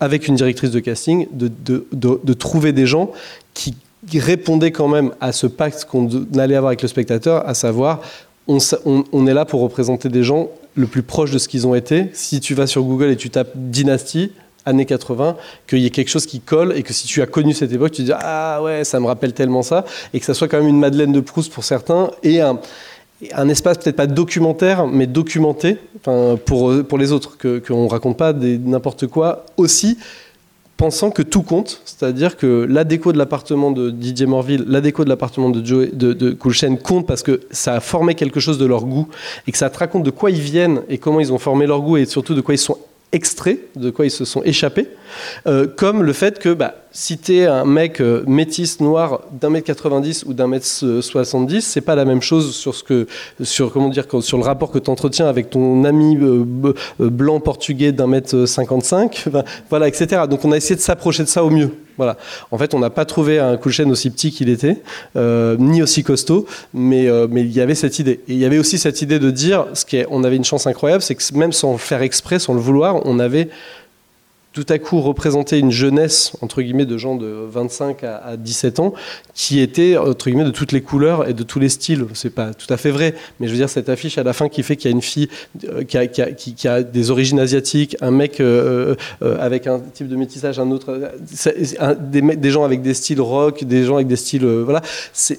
avec 0.00 0.26
une 0.28 0.36
directrice 0.36 0.70
de 0.70 0.80
casting 0.80 1.26
de 1.32 2.32
trouver 2.32 2.72
des 2.72 2.86
gens 2.86 3.10
qui 3.54 3.74
répondait 4.14 4.70
quand 4.70 4.88
même 4.88 5.12
à 5.20 5.32
ce 5.32 5.46
pacte 5.46 5.84
qu'on 5.84 6.08
allait 6.38 6.56
avoir 6.56 6.70
avec 6.70 6.82
le 6.82 6.88
spectateur, 6.88 7.46
à 7.48 7.54
savoir, 7.54 8.00
on, 8.46 9.26
est 9.26 9.34
là 9.34 9.44
pour 9.44 9.60
représenter 9.60 10.08
des 10.08 10.22
gens 10.22 10.48
le 10.74 10.86
plus 10.86 11.02
proche 11.02 11.30
de 11.30 11.38
ce 11.38 11.48
qu'ils 11.48 11.66
ont 11.66 11.74
été. 11.74 12.10
Si 12.14 12.40
tu 12.40 12.54
vas 12.54 12.66
sur 12.66 12.82
Google 12.82 13.10
et 13.10 13.16
tu 13.16 13.30
tapes 13.30 13.50
dynastie, 13.54 14.32
années 14.64 14.86
80, 14.86 15.36
qu'il 15.66 15.80
y 15.80 15.86
ait 15.86 15.90
quelque 15.90 16.08
chose 16.08 16.26
qui 16.26 16.40
colle 16.40 16.72
et 16.76 16.82
que 16.82 16.92
si 16.92 17.06
tu 17.06 17.20
as 17.20 17.26
connu 17.26 17.52
cette 17.52 17.72
époque, 17.72 17.92
tu 17.92 18.02
te 18.02 18.06
dis 18.06 18.12
ah 18.14 18.62
ouais, 18.62 18.84
ça 18.84 19.00
me 19.00 19.06
rappelle 19.06 19.32
tellement 19.32 19.62
ça, 19.62 19.84
et 20.14 20.20
que 20.20 20.24
ça 20.26 20.34
soit 20.34 20.48
quand 20.48 20.58
même 20.58 20.68
une 20.68 20.78
Madeleine 20.78 21.12
de 21.12 21.20
Proust 21.20 21.52
pour 21.52 21.64
certains 21.64 22.10
et 22.22 22.40
un, 22.40 22.58
espace 23.48 23.78
peut-être 23.78 23.96
pas 23.96 24.06
documentaire, 24.06 24.86
mais 24.86 25.06
documenté 25.06 25.78
pour, 26.02 26.72
pour 26.84 26.98
les 26.98 27.12
autres, 27.12 27.36
que- 27.36 27.58
qu'on 27.58 27.84
ne 27.84 27.90
raconte 27.90 28.16
pas 28.16 28.32
n'importe 28.32 29.08
quoi 29.08 29.44
aussi 29.56 29.98
pensant 30.78 31.10
que 31.10 31.22
tout 31.22 31.42
compte, 31.42 31.82
c'est-à-dire 31.84 32.36
que 32.36 32.64
la 32.66 32.84
déco 32.84 33.12
de 33.12 33.18
l'appartement 33.18 33.72
de 33.72 33.90
Didier 33.90 34.26
Morville, 34.26 34.64
la 34.68 34.80
déco 34.80 35.02
de 35.02 35.08
l'appartement 35.08 35.50
de, 35.50 35.62
Joe, 35.62 35.92
de, 35.92 36.12
de 36.12 36.30
compte 36.76 37.06
parce 37.06 37.24
que 37.24 37.40
ça 37.50 37.74
a 37.74 37.80
formé 37.80 38.14
quelque 38.14 38.38
chose 38.38 38.58
de 38.58 38.64
leur 38.64 38.84
goût 38.84 39.08
et 39.46 39.52
que 39.52 39.58
ça 39.58 39.70
te 39.70 39.78
raconte 39.78 40.04
de 40.04 40.10
quoi 40.10 40.30
ils 40.30 40.40
viennent 40.40 40.82
et 40.88 40.96
comment 40.98 41.18
ils 41.18 41.32
ont 41.32 41.38
formé 41.38 41.66
leur 41.66 41.82
goût 41.82 41.96
et 41.96 42.06
surtout 42.06 42.34
de 42.34 42.40
quoi 42.40 42.54
ils 42.54 42.58
sont 42.58 42.78
extraits, 43.10 43.58
de 43.74 43.90
quoi 43.90 44.06
ils 44.06 44.10
se 44.10 44.24
sont 44.24 44.42
échappés, 44.44 44.86
Euh, 45.46 45.66
comme 45.66 46.02
le 46.02 46.12
fait 46.12 46.38
que 46.38 46.52
bah, 46.52 46.74
si 46.90 47.18
tu 47.18 47.36
es 47.36 47.46
un 47.46 47.64
mec 47.64 48.00
euh, 48.00 48.24
métis 48.26 48.80
noir 48.80 49.20
d'un 49.30 49.50
mètre 49.50 49.66
90 49.66 50.24
ou 50.26 50.32
d'un 50.32 50.46
mètre 50.46 50.66
euh, 50.82 51.02
70, 51.02 51.62
c'est 51.62 51.80
pas 51.80 51.94
la 51.94 52.04
même 52.04 52.22
chose 52.22 52.54
sur 52.56 52.74
ce 52.74 52.82
que 52.82 53.06
sur 53.42 53.72
comment 53.72 53.88
dire 53.88 54.06
sur 54.20 54.38
le 54.38 54.44
rapport 54.44 54.70
que 54.70 54.78
tu 54.78 54.90
entretiens 54.90 55.26
avec 55.26 55.50
ton 55.50 55.84
ami 55.84 56.16
euh, 56.16 56.44
euh, 57.00 57.10
blanc 57.10 57.40
portugais 57.40 57.92
d'un 57.92 58.06
mètre 58.06 58.46
55, 58.46 59.24
enfin, 59.28 59.44
voilà, 59.70 59.86
etc. 59.86 60.22
Donc 60.28 60.44
on 60.44 60.52
a 60.52 60.56
essayé 60.56 60.76
de 60.76 60.80
s'approcher 60.80 61.22
de 61.22 61.28
ça 61.28 61.44
au 61.44 61.50
mieux. 61.50 61.70
Voilà. 61.98 62.16
En 62.52 62.58
fait, 62.58 62.74
on 62.74 62.78
n'a 62.78 62.90
pas 62.90 63.04
trouvé 63.04 63.40
un 63.40 63.56
Kulchen 63.56 63.90
aussi 63.90 64.10
petit 64.10 64.30
qu'il 64.30 64.48
était, 64.50 64.82
ni 65.16 65.82
aussi 65.82 66.04
costaud, 66.04 66.46
mais 66.72 67.08
mais 67.28 67.40
il 67.40 67.50
y 67.50 67.60
avait 67.60 67.74
cette 67.74 67.98
idée. 67.98 68.20
Et 68.28 68.34
il 68.34 68.38
y 68.38 68.44
avait 68.44 68.58
aussi 68.58 68.78
cette 68.78 69.02
idée 69.02 69.18
de 69.18 69.32
dire, 69.32 69.66
ce 69.74 69.84
qui 69.84 69.96
est, 69.96 70.06
on 70.08 70.22
avait 70.22 70.36
une 70.36 70.44
chance 70.44 70.68
incroyable, 70.68 71.02
c'est 71.02 71.16
que 71.16 71.22
même 71.34 71.52
sans 71.52 71.72
le 71.72 71.78
faire 71.78 72.02
exprès, 72.02 72.38
sans 72.38 72.54
le 72.54 72.60
vouloir, 72.60 73.04
on 73.04 73.18
avait 73.18 73.48
tout 74.52 74.66
à 74.68 74.78
coup 74.78 75.00
représenté 75.00 75.58
une 75.58 75.70
jeunesse, 75.70 76.32
entre 76.40 76.62
guillemets, 76.62 76.86
de 76.86 76.96
gens 76.96 77.14
de 77.14 77.26
25 77.26 78.02
à, 78.02 78.16
à 78.16 78.36
17 78.36 78.80
ans, 78.80 78.92
qui 79.34 79.60
était, 79.60 79.96
entre 79.96 80.30
guillemets, 80.30 80.44
de 80.44 80.50
toutes 80.50 80.72
les 80.72 80.80
couleurs 80.80 81.28
et 81.28 81.34
de 81.34 81.42
tous 81.42 81.60
les 81.60 81.68
styles. 81.68 82.06
C'est 82.14 82.34
pas 82.34 82.52
tout 82.54 82.72
à 82.72 82.76
fait 82.76 82.90
vrai, 82.90 83.14
mais 83.38 83.46
je 83.46 83.52
veux 83.52 83.58
dire, 83.58 83.68
cette 83.68 83.88
affiche 83.88 84.18
à 84.18 84.22
la 84.22 84.32
fin 84.32 84.48
qui 84.48 84.62
fait 84.62 84.76
qu'il 84.76 84.90
y 84.90 84.92
a 84.92 84.96
une 84.96 85.02
fille 85.02 85.28
euh, 85.64 85.84
qui, 85.84 86.68
a, 86.68 86.82
des 86.82 87.10
origines 87.10 87.38
asiatiques, 87.38 87.96
un 88.00 88.10
mec 88.10 88.40
euh, 88.40 88.94
euh, 89.22 89.36
avec 89.38 89.66
un 89.66 89.80
type 89.80 90.08
de 90.08 90.16
métissage, 90.16 90.58
un 90.58 90.70
autre, 90.70 90.98
des, 92.00 92.22
des 92.22 92.50
gens 92.50 92.64
avec 92.64 92.82
des 92.82 92.94
styles 92.94 93.20
rock, 93.20 93.64
des 93.64 93.84
gens 93.84 93.96
avec 93.96 94.08
des 94.08 94.16
styles. 94.16 94.44
voilà. 94.44 94.82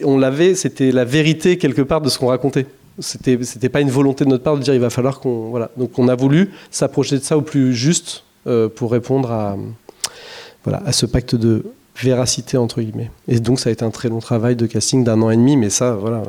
On 0.03 0.17
l'avait, 0.17 0.55
c'était 0.55 0.91
la 0.91 1.05
vérité 1.05 1.57
quelque 1.57 1.81
part 1.81 2.01
de 2.01 2.09
ce 2.09 2.17
qu'on 2.19 2.27
racontait. 2.27 2.67
C'était, 2.99 3.37
c'était 3.43 3.69
pas 3.69 3.81
une 3.81 3.89
volonté 3.89 4.25
de 4.25 4.29
notre 4.29 4.43
part 4.43 4.57
de 4.57 4.61
dire 4.61 4.73
il 4.73 4.79
va 4.79 4.89
falloir 4.89 5.19
qu'on. 5.19 5.49
Voilà. 5.49 5.71
Donc 5.77 5.97
on 5.97 6.07
a 6.09 6.15
voulu 6.15 6.51
s'approcher 6.69 7.17
de 7.17 7.23
ça 7.23 7.37
au 7.37 7.41
plus 7.41 7.73
juste 7.73 8.23
pour 8.75 8.91
répondre 8.91 9.31
à, 9.31 9.55
voilà, 10.63 10.81
à 10.85 10.91
ce 10.91 11.05
pacte 11.05 11.35
de 11.35 11.63
véracité 12.01 12.57
entre 12.57 12.81
guillemets. 12.81 13.11
Et 13.27 13.39
donc 13.39 13.59
ça 13.59 13.69
a 13.69 13.73
été 13.73 13.83
un 13.83 13.89
très 13.91 14.07
long 14.09 14.19
travail 14.19 14.55
de 14.55 14.65
casting 14.65 15.03
d'un 15.03 15.21
an 15.21 15.29
et 15.29 15.35
demi, 15.35 15.57
mais 15.57 15.69
ça, 15.69 15.93
voilà. 15.95 16.23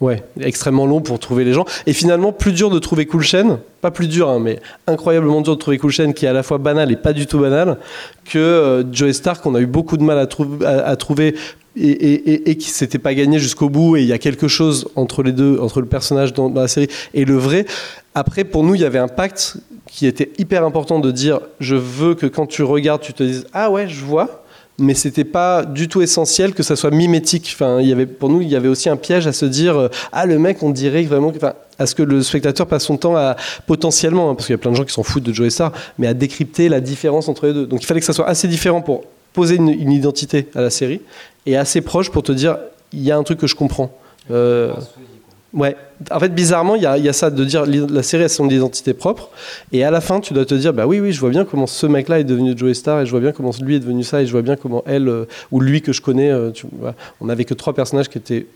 Ouais, 0.00 0.22
extrêmement 0.40 0.84
long 0.84 1.00
pour 1.00 1.18
trouver 1.18 1.44
les 1.44 1.52
gens. 1.54 1.64
Et 1.86 1.92
finalement, 1.94 2.30
plus 2.32 2.52
dur 2.52 2.68
de 2.70 2.78
trouver 2.78 3.06
Cool 3.06 3.22
Chain, 3.22 3.60
pas 3.80 3.90
plus 3.90 4.08
dur, 4.08 4.28
hein, 4.28 4.40
mais 4.40 4.58
incroyablement 4.86 5.40
dur 5.40 5.54
de 5.54 5.60
trouver 5.60 5.78
Cool 5.78 5.90
Chain, 5.92 6.12
qui 6.12 6.26
est 6.26 6.28
à 6.28 6.32
la 6.34 6.42
fois 6.42 6.58
banal 6.58 6.92
et 6.92 6.96
pas 6.96 7.14
du 7.14 7.26
tout 7.26 7.38
banal, 7.38 7.78
que 8.24 8.36
euh, 8.38 8.84
Joey 8.92 9.14
Stark, 9.14 9.46
on 9.46 9.54
a 9.54 9.60
eu 9.60 9.66
beaucoup 9.66 9.96
de 9.96 10.02
mal 10.02 10.18
à, 10.18 10.26
trou- 10.26 10.58
à- 10.64 10.80
à 10.86 10.96
trouver 10.96 11.34
et, 11.76 11.88
et, 11.88 12.30
et- 12.32 12.50
et 12.50 12.56
qui 12.58 12.68
s'était 12.70 12.98
pas 12.98 13.14
gagné 13.14 13.38
jusqu'au 13.38 13.70
bout. 13.70 13.96
Et 13.96 14.02
il 14.02 14.06
y 14.08 14.12
a 14.12 14.18
quelque 14.18 14.48
chose 14.48 14.88
entre 14.96 15.22
les 15.22 15.32
deux, 15.32 15.58
entre 15.60 15.80
le 15.80 15.86
personnage 15.86 16.34
dans, 16.34 16.50
dans 16.50 16.60
la 16.60 16.68
série 16.68 16.88
et 17.14 17.24
le 17.24 17.36
vrai. 17.36 17.64
Après, 18.14 18.44
pour 18.44 18.64
nous, 18.64 18.74
il 18.74 18.80
y 18.82 18.84
avait 18.84 18.98
un 18.98 19.08
pacte 19.08 19.56
qui 19.90 20.06
était 20.06 20.32
hyper 20.38 20.64
important 20.64 20.98
de 20.98 21.10
dire 21.10 21.40
je 21.60 21.76
veux 21.76 22.14
que 22.14 22.26
quand 22.26 22.46
tu 22.46 22.62
regardes, 22.62 23.02
tu 23.02 23.12
te 23.12 23.22
dises 23.22 23.46
ah 23.52 23.70
ouais, 23.70 23.88
je 23.88 24.04
vois 24.04 24.42
mais 24.78 24.94
c'était 24.94 25.24
pas 25.24 25.64
du 25.64 25.88
tout 25.88 26.02
essentiel 26.02 26.52
que 26.52 26.62
ça 26.62 26.76
soit 26.76 26.90
mimétique. 26.90 27.50
Enfin, 27.54 27.80
pour 28.18 28.28
nous, 28.28 28.42
il 28.42 28.48
y 28.48 28.56
avait 28.56 28.68
aussi 28.68 28.88
un 28.88 28.96
piège 28.96 29.26
à 29.26 29.32
se 29.32 29.46
dire 29.46 29.76
euh, 29.78 29.88
ah 30.12 30.26
le 30.26 30.38
mec, 30.38 30.62
on 30.62 30.70
dirait 30.70 31.02
vraiment, 31.04 31.32
enfin, 31.34 31.54
à 31.78 31.86
ce 31.86 31.94
que 31.94 32.02
le 32.02 32.22
spectateur 32.22 32.66
passe 32.66 32.84
son 32.84 32.96
temps 32.96 33.16
à 33.16 33.36
potentiellement, 33.66 34.30
hein, 34.30 34.34
parce 34.34 34.46
qu'il 34.46 34.52
y 34.52 34.58
a 34.58 34.58
plein 34.58 34.72
de 34.72 34.76
gens 34.76 34.84
qui 34.84 34.92
s'en 34.92 35.02
foutent 35.02 35.22
de 35.22 35.32
Joey 35.32 35.50
Star, 35.50 35.72
mais 35.98 36.06
à 36.06 36.14
décrypter 36.14 36.68
la 36.68 36.80
différence 36.80 37.28
entre 37.28 37.46
les 37.46 37.54
deux. 37.54 37.66
Donc 37.66 37.82
il 37.82 37.86
fallait 37.86 38.00
que 38.00 38.06
ça 38.06 38.12
soit 38.12 38.28
assez 38.28 38.48
différent 38.48 38.82
pour 38.82 39.04
poser 39.32 39.56
une, 39.56 39.68
une 39.68 39.92
identité 39.92 40.48
à 40.54 40.60
la 40.60 40.70
série 40.70 41.00
et 41.46 41.56
assez 41.56 41.80
proche 41.80 42.10
pour 42.10 42.22
te 42.22 42.32
dire 42.32 42.58
il 42.92 43.02
y 43.02 43.10
a 43.10 43.16
un 43.16 43.22
truc 43.22 43.38
que 43.38 43.46
je 43.46 43.54
comprends. 43.54 43.90
Euh, 44.30 44.72
Ouais, 45.54 45.76
en 46.10 46.20
fait, 46.20 46.34
bizarrement, 46.34 46.74
il 46.74 46.82
y, 46.82 46.86
a- 46.86 47.12
ça 47.12 47.30
de 47.30 47.44
dire 47.44 47.64
la 47.66 48.02
série 48.02 48.24
a 48.24 48.28
son 48.28 48.48
identité 48.50 48.92
propre, 48.92 49.30
et 49.72 49.84
à 49.84 49.90
la 49.90 50.00
fin, 50.02 50.20
tu 50.20 50.34
dois 50.34 50.44
te 50.44 50.54
dire 50.54 50.74
bah 50.74 50.86
oui, 50.86 51.00
oui, 51.00 51.12
je 51.12 51.20
vois 51.20 51.30
bien 51.30 51.44
comment 51.46 51.66
ce 51.66 51.86
mec-là 51.86 52.20
est 52.20 52.24
devenu 52.24 52.52
Joey 52.56 52.74
Star, 52.74 53.00
et 53.00 53.06
je 53.06 53.10
vois 53.10 53.20
bien 53.20 53.32
comment 53.32 53.52
lui 53.62 53.76
est 53.76 53.80
devenu 53.80 54.02
ça, 54.02 54.20
et 54.20 54.26
je 54.26 54.32
vois 54.32 54.42
bien 54.42 54.56
comment 54.56 54.82
elle 54.86 55.08
euh, 55.08 55.24
ou 55.52 55.60
lui 55.60 55.80
que 55.80 55.92
je 55.92 56.02
connais. 56.02 56.30
euh, 56.30 56.50
on 57.20 57.26
n'avait 57.26 57.44
que 57.46 57.54
trois 57.54 57.72
personnages 57.74 58.08
qui 58.08 58.18
étaient 58.18 58.46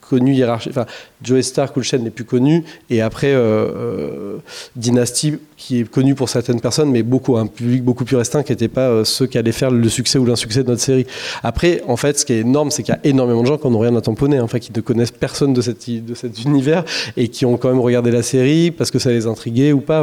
connus 0.00 0.34
hiérarchiques. 0.34 0.72
Enfin, 0.72 0.86
Joey 1.22 1.42
Star, 1.42 1.72
Cool 1.72 1.82
Chain 1.82 1.98
n'est 1.98 2.10
plus 2.10 2.24
connu, 2.24 2.64
et 2.90 3.00
après 3.00 3.32
euh, 3.32 3.38
euh, 3.38 4.36
Dynasty 4.76 5.34
qui 5.56 5.80
est 5.80 5.90
connu 5.90 6.14
pour 6.14 6.28
certaines 6.28 6.60
personnes, 6.60 6.90
mais 6.90 7.02
beaucoup 7.02 7.36
un 7.36 7.46
public 7.46 7.82
beaucoup 7.82 8.04
plus 8.04 8.16
restreint 8.16 8.42
qui 8.42 8.52
n'était 8.52 8.68
pas 8.68 8.88
euh, 8.88 9.04
ceux 9.04 9.26
qui 9.26 9.38
allaient 9.38 9.52
faire 9.52 9.70
le 9.70 9.88
succès 9.88 10.18
ou 10.18 10.24
l'insuccès 10.24 10.62
de 10.62 10.68
notre 10.68 10.80
série. 10.80 11.06
Après, 11.42 11.82
en 11.86 11.96
fait, 11.96 12.18
ce 12.18 12.24
qui 12.24 12.32
est 12.32 12.40
énorme, 12.40 12.70
c'est 12.70 12.82
qu'il 12.82 12.94
y 12.94 12.96
a 12.96 13.00
énormément 13.04 13.42
de 13.42 13.46
gens 13.46 13.58
qui 13.58 13.68
n'ont 13.68 13.78
rien 13.78 13.94
à 13.96 14.00
tamponner, 14.00 14.38
hein, 14.38 14.46
qui 14.46 14.72
ne 14.74 14.80
connaissent 14.80 15.10
personne 15.10 15.52
de, 15.52 15.60
cette, 15.60 15.88
de 15.88 16.14
cet 16.14 16.44
univers 16.44 16.84
et 17.16 17.28
qui 17.28 17.44
ont 17.44 17.56
quand 17.56 17.68
même 17.68 17.80
regardé 17.80 18.10
la 18.10 18.22
série 18.22 18.70
parce 18.70 18.90
que 18.90 18.98
ça 18.98 19.10
les 19.10 19.26
intriguait 19.26 19.72
ou 19.72 19.80
pas. 19.80 20.02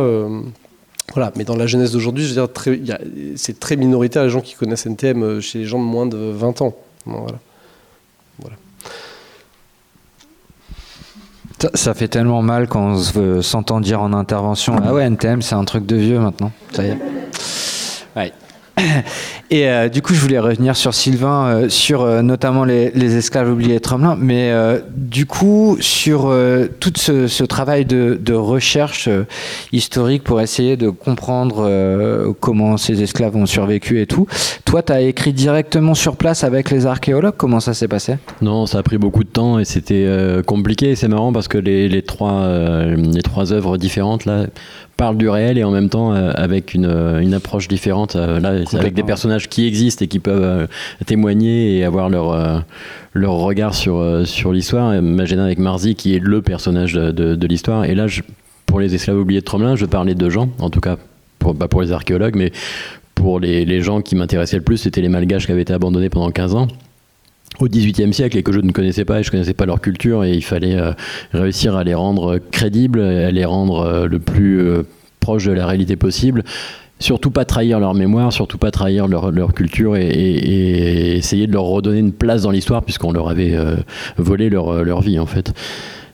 voilà, 1.13 1.31
mais 1.35 1.43
dans 1.43 1.55
la 1.55 1.67
jeunesse 1.67 1.91
d'aujourd'hui, 1.91 2.25
je 2.25 2.33
veux 2.33 2.47
dire, 2.47 2.97
c'est 3.35 3.59
très 3.59 3.75
minoritaire 3.75 4.23
les 4.23 4.29
gens 4.29 4.41
qui 4.41 4.55
connaissent 4.55 4.85
NTM 4.85 5.39
chez 5.41 5.59
les 5.59 5.65
gens 5.65 5.79
de 5.79 5.83
moins 5.85 6.05
de 6.05 6.17
20 6.17 6.61
ans. 6.61 6.75
Voilà. 7.05 7.37
Ça 11.73 11.93
fait 11.93 12.07
tellement 12.07 12.41
mal 12.41 12.67
quand 12.67 12.81
on 12.81 12.97
se 12.97 13.13
veut- 13.13 13.41
s'entend 13.41 13.79
dire 13.79 14.01
en 14.01 14.13
intervention 14.13 14.75
Ah 14.83 14.93
ouais, 14.93 15.03
NTM, 15.03 15.41
c'est 15.41 15.55
un 15.55 15.63
truc 15.65 15.85
de 15.85 15.95
vieux 15.95 16.19
maintenant. 16.19 16.51
Ça 16.71 16.83
y 16.83 16.89
est. 16.89 16.97
Ouais. 18.15 18.33
Et 19.51 19.67
euh, 19.67 19.89
du 19.89 20.01
coup, 20.01 20.13
je 20.13 20.19
voulais 20.19 20.39
revenir 20.39 20.75
sur 20.75 20.93
Sylvain, 20.93 21.45
euh, 21.45 21.69
sur 21.69 22.01
euh, 22.01 22.21
notamment 22.21 22.65
les, 22.65 23.15
esclaves 23.15 23.51
oubliés 23.51 23.75
de 23.75 23.79
Tromelin, 23.79 24.17
mais 24.19 24.51
du 24.95 25.25
coup, 25.25 25.77
sur 25.79 26.33
tout 26.79 26.93
ce, 26.95 27.43
travail 27.43 27.85
de, 27.85 28.33
recherche 28.33 29.09
historique 29.71 30.23
pour 30.23 30.41
essayer 30.41 30.75
de 30.75 30.89
comprendre 30.89 32.33
comment 32.39 32.77
ces 32.77 33.01
esclaves 33.01 33.35
ont 33.35 33.45
survécu 33.45 34.01
et 34.01 34.07
tout. 34.07 34.27
Toi, 34.65 34.81
tu 34.81 34.91
as 34.91 35.01
écrit 35.01 35.33
directement 35.33 35.93
sur 35.93 36.17
place 36.17 36.43
avec 36.43 36.71
les 36.71 36.85
archéologues? 36.85 37.35
Comment 37.37 37.59
ça 37.59 37.73
s'est 37.73 37.87
passé? 37.87 38.17
Non, 38.41 38.65
ça 38.65 38.79
a 38.79 38.83
pris 38.83 38.97
beaucoup 38.97 39.23
de 39.23 39.29
temps 39.29 39.59
et 39.59 39.65
c'était 39.65 40.07
compliqué. 40.45 40.95
C'est 40.95 41.07
marrant 41.07 41.31
parce 41.31 41.47
que 41.47 41.57
les, 41.57 42.01
trois, 42.01 42.47
les 42.95 43.21
trois 43.21 43.53
œuvres 43.53 43.77
différentes 43.77 44.25
là 44.25 44.47
parlent 44.97 45.17
du 45.17 45.27
réel 45.29 45.57
et 45.57 45.63
en 45.63 45.71
même 45.71 45.89
temps 45.89 46.13
euh, 46.13 46.31
avec 46.35 46.73
une, 46.73 46.85
euh, 46.85 47.19
une 47.19 47.33
approche 47.33 47.67
différente. 47.67 48.15
euh, 48.15 48.39
là, 48.39 48.49
avec 48.79 48.93
des 48.93 49.03
personnages 49.03 49.49
qui 49.49 49.67
existent 49.67 50.05
et 50.05 50.07
qui 50.07 50.19
peuvent 50.19 50.43
euh, 50.43 50.67
témoigner 51.05 51.77
et 51.77 51.83
avoir 51.83 52.09
leur, 52.09 52.63
leur 53.13 53.33
regard 53.33 53.73
sur, 53.75 54.03
sur 54.25 54.51
l'histoire. 54.53 55.01
Magena 55.01 55.43
avec 55.45 55.59
Marzi 55.59 55.95
qui 55.95 56.15
est 56.15 56.19
le 56.19 56.41
personnage 56.41 56.93
de, 56.93 57.11
de- 57.11 57.35
de 57.35 57.47
l'histoire. 57.47 57.85
Et 57.85 57.95
là, 57.95 58.07
je- 58.07 58.21
pour 58.65 58.79
les 58.79 58.95
esclaves 58.95 59.19
oubliés 59.19 59.41
de 59.41 59.45
Tromelin, 59.45 59.75
je 59.75 59.85
parlais 59.85 60.15
de 60.15 60.29
gens, 60.29 60.49
en 60.59 60.69
tout 60.69 60.79
cas 60.81 60.97
pour, 61.39 61.55
pas 61.55 61.67
pour 61.67 61.81
les 61.81 61.91
archéologues, 61.91 62.35
mais 62.35 62.51
pour 63.13 63.39
les, 63.39 63.63
les 63.65 63.81
gens 63.81 64.01
qui 64.01 64.15
m'intéressaient 64.15 64.57
le 64.57 64.63
plus, 64.63 64.77
c'était 64.77 65.01
les 65.01 65.09
malgaches 65.09 65.45
qui 65.45 65.51
avaient 65.51 65.61
été 65.61 65.73
abandonnés 65.73 66.09
pendant 66.09 66.31
15 66.31 66.55
ans 66.55 66.67
au 67.59 67.67
XVIIIe 67.67 68.13
siècle 68.13 68.37
et 68.37 68.43
que 68.43 68.51
je 68.51 68.59
ne 68.59 68.71
connaissais 68.71 69.05
pas 69.05 69.19
et 69.19 69.23
je 69.23 69.31
connaissais 69.31 69.53
pas 69.53 69.65
leur 69.65 69.81
culture 69.81 70.23
et 70.23 70.33
il 70.33 70.43
fallait 70.43 70.75
euh, 70.75 70.91
réussir 71.33 71.75
à 71.75 71.83
les 71.83 71.93
rendre 71.93 72.39
crédibles, 72.51 73.01
à 73.01 73.31
les 73.31 73.45
rendre 73.45 73.79
euh, 73.79 74.07
le 74.07 74.19
plus 74.19 74.61
euh, 74.61 74.83
proche 75.19 75.45
de 75.45 75.51
la 75.51 75.65
réalité 75.65 75.95
possible. 75.95 76.43
Surtout 76.99 77.29
pas 77.29 77.43
trahir 77.43 77.79
leur 77.79 77.93
mémoire, 77.93 78.31
surtout 78.31 78.57
pas 78.57 78.71
trahir 78.71 79.07
leur, 79.07 79.53
culture 79.53 79.97
et, 79.97 81.17
essayer 81.17 81.45
de 81.45 81.51
leur 81.51 81.63
redonner 81.63 81.99
une 81.99 82.13
place 82.13 82.43
dans 82.43 82.51
l'histoire 82.51 82.83
puisqu'on 82.83 83.11
leur 83.11 83.27
avait 83.27 83.53
euh, 83.53 83.75
volé 84.17 84.49
leur, 84.49 84.83
leur 84.83 85.01
vie 85.01 85.19
en 85.19 85.25
fait. 85.25 85.53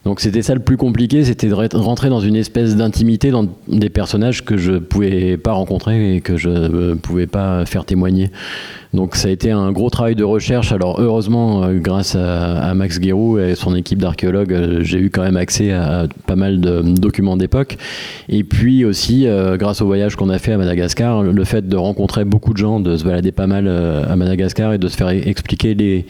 Donc 0.04 0.18
c'était 0.18 0.42
ça 0.42 0.54
le 0.54 0.60
plus 0.60 0.76
compliqué, 0.76 1.24
c'était 1.24 1.48
de 1.48 1.54
re- 1.54 1.76
rentrer 1.76 2.08
dans 2.08 2.20
une 2.20 2.34
espèce 2.34 2.74
d'intimité 2.74 3.30
dans 3.30 3.46
des 3.68 3.88
personnages 3.88 4.44
que 4.44 4.56
je 4.56 4.72
pouvais 4.72 5.36
pas 5.36 5.52
rencontrer 5.52 6.16
et 6.16 6.20
que 6.20 6.36
je 6.36 6.48
ne 6.48 6.94
pouvais 6.94 7.28
pas 7.28 7.64
faire 7.66 7.84
témoigner. 7.84 8.30
Donc 8.94 9.14
ça 9.14 9.28
a 9.28 9.30
été 9.30 9.52
un 9.52 9.70
gros 9.70 9.90
travail 9.90 10.16
de 10.16 10.24
recherche. 10.24 10.72
Alors 10.72 11.00
heureusement, 11.00 11.62
euh, 11.62 11.78
grâce 11.78 12.16
à, 12.16 12.74
Max 12.74 12.98
Guérou 12.98 13.38
et 13.38 13.54
son 13.54 13.76
équipe 13.76 14.00
d'archéologues, 14.00 14.52
euh, 14.52 14.80
j'ai 14.82 14.98
eu 14.98 15.08
quand 15.08 15.22
même 15.22 15.36
accès 15.36 15.72
à 15.72 16.08
pas 16.26 16.36
mal 16.36 16.60
de 16.60 16.82
documents 16.82 17.36
d'époque. 17.36 17.78
Et 18.28 18.42
puis 18.42 18.84
aussi, 18.84 19.26
euh, 19.28 19.56
grâce 19.56 19.80
au 19.82 19.86
voyage 19.86 20.16
qu'on 20.16 20.30
a 20.30 20.38
fait 20.38 20.52
à 20.52 20.58
Madagascar, 20.58 21.22
le 21.22 21.44
fait 21.44 21.68
de 21.68 21.76
rencontrer 21.76 22.24
beaucoup 22.24 22.52
de 22.52 22.58
gens, 22.58 22.80
de 22.80 22.96
se 22.96 23.04
balader 23.04 23.32
pas 23.32 23.46
mal 23.46 23.66
euh, 23.68 24.04
à 24.10 24.16
Madagascar 24.16 24.72
et 24.72 24.78
de 24.78 24.88
se 24.88 24.96
faire 24.96 25.08
e- 25.08 25.28
expliquer 25.28 25.74
les 25.74 26.06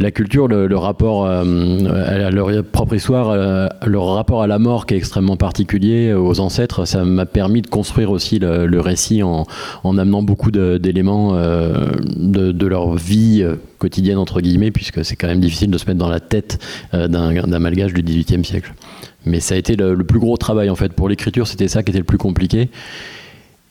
la 0.00 0.10
culture, 0.10 0.46
le, 0.46 0.76
rapport 0.76 1.26
euh, 1.26 2.24
à 2.24 2.30
leur 2.30 2.64
propre 2.64 2.94
histoire, 2.94 3.30
euh, 3.30 3.66
leur 3.84 4.14
rapport 4.14 4.42
à 4.42 4.46
la 4.46 4.58
mort 4.58 4.86
qui 4.86 4.94
est 4.94 4.96
extrêmement 4.96 5.36
particulier, 5.36 6.10
euh, 6.10 6.20
aux 6.20 6.38
ancêtres, 6.40 6.84
ça 6.84 7.04
m'a 7.04 7.26
permis 7.26 7.62
de 7.62 7.66
construire 7.66 8.10
aussi 8.10 8.38
le, 8.38 8.80
récit 8.80 9.22
en, 9.22 9.46
en 9.82 9.98
amenant 9.98 10.22
beaucoup 10.22 10.50
d'éléments 10.52 11.32
de, 11.34 12.66
leur 12.66 12.94
vie 12.94 13.44
quotidienne, 13.78 14.18
entre 14.18 14.40
guillemets, 14.40 14.70
puisque 14.70 15.04
c'est 15.04 15.16
quand 15.16 15.26
même 15.26 15.40
difficile 15.40 15.70
de 15.70 15.78
se 15.78 15.86
mettre 15.86 15.98
dans 15.98 16.08
la 16.08 16.20
tête 16.20 16.58
d'un 16.92 17.58
malgage 17.58 17.92
du 17.92 18.02
XVIIIe 18.02 18.44
siècle. 18.44 18.72
Mais 19.26 19.40
ça 19.40 19.54
a 19.54 19.58
été 19.58 19.74
le 19.74 20.04
plus 20.04 20.20
gros 20.20 20.36
travail 20.36 20.70
en 20.70 20.76
fait. 20.76 20.92
Pour 20.92 21.08
l'écriture, 21.08 21.46
c'était 21.48 21.68
ça 21.68 21.82
qui 21.82 21.90
était 21.90 21.98
le 21.98 22.04
plus 22.04 22.18
compliqué 22.18 22.70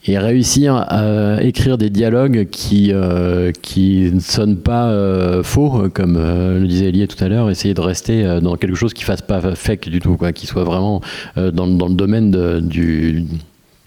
et 0.08 0.18
réussir 0.18 0.74
à 0.74 1.42
écrire 1.42 1.76
des 1.76 1.90
dialogues 1.90 2.48
qui 2.50 2.92
euh, 2.92 3.52
ne 3.76 4.20
sonnent 4.20 4.56
pas 4.56 4.88
euh, 4.88 5.42
faux 5.42 5.88
comme 5.92 6.16
euh, 6.16 6.60
le 6.60 6.66
disait 6.66 6.88
Elie 6.88 7.06
tout 7.06 7.22
à 7.22 7.28
l'heure 7.28 7.50
essayer 7.50 7.74
de 7.74 7.80
rester 7.80 8.24
euh, 8.24 8.40
dans 8.40 8.56
quelque 8.56 8.74
chose 8.74 8.94
qui 8.94 9.04
fasse 9.04 9.20
pas 9.20 9.54
fake 9.54 9.90
du 9.90 10.00
tout 10.00 10.16
quoi 10.16 10.32
qui 10.32 10.46
soit 10.46 10.64
vraiment 10.64 11.02
euh, 11.36 11.50
dans, 11.50 11.66
le 11.66 11.94
domaine 11.94 12.30
du 12.60 13.26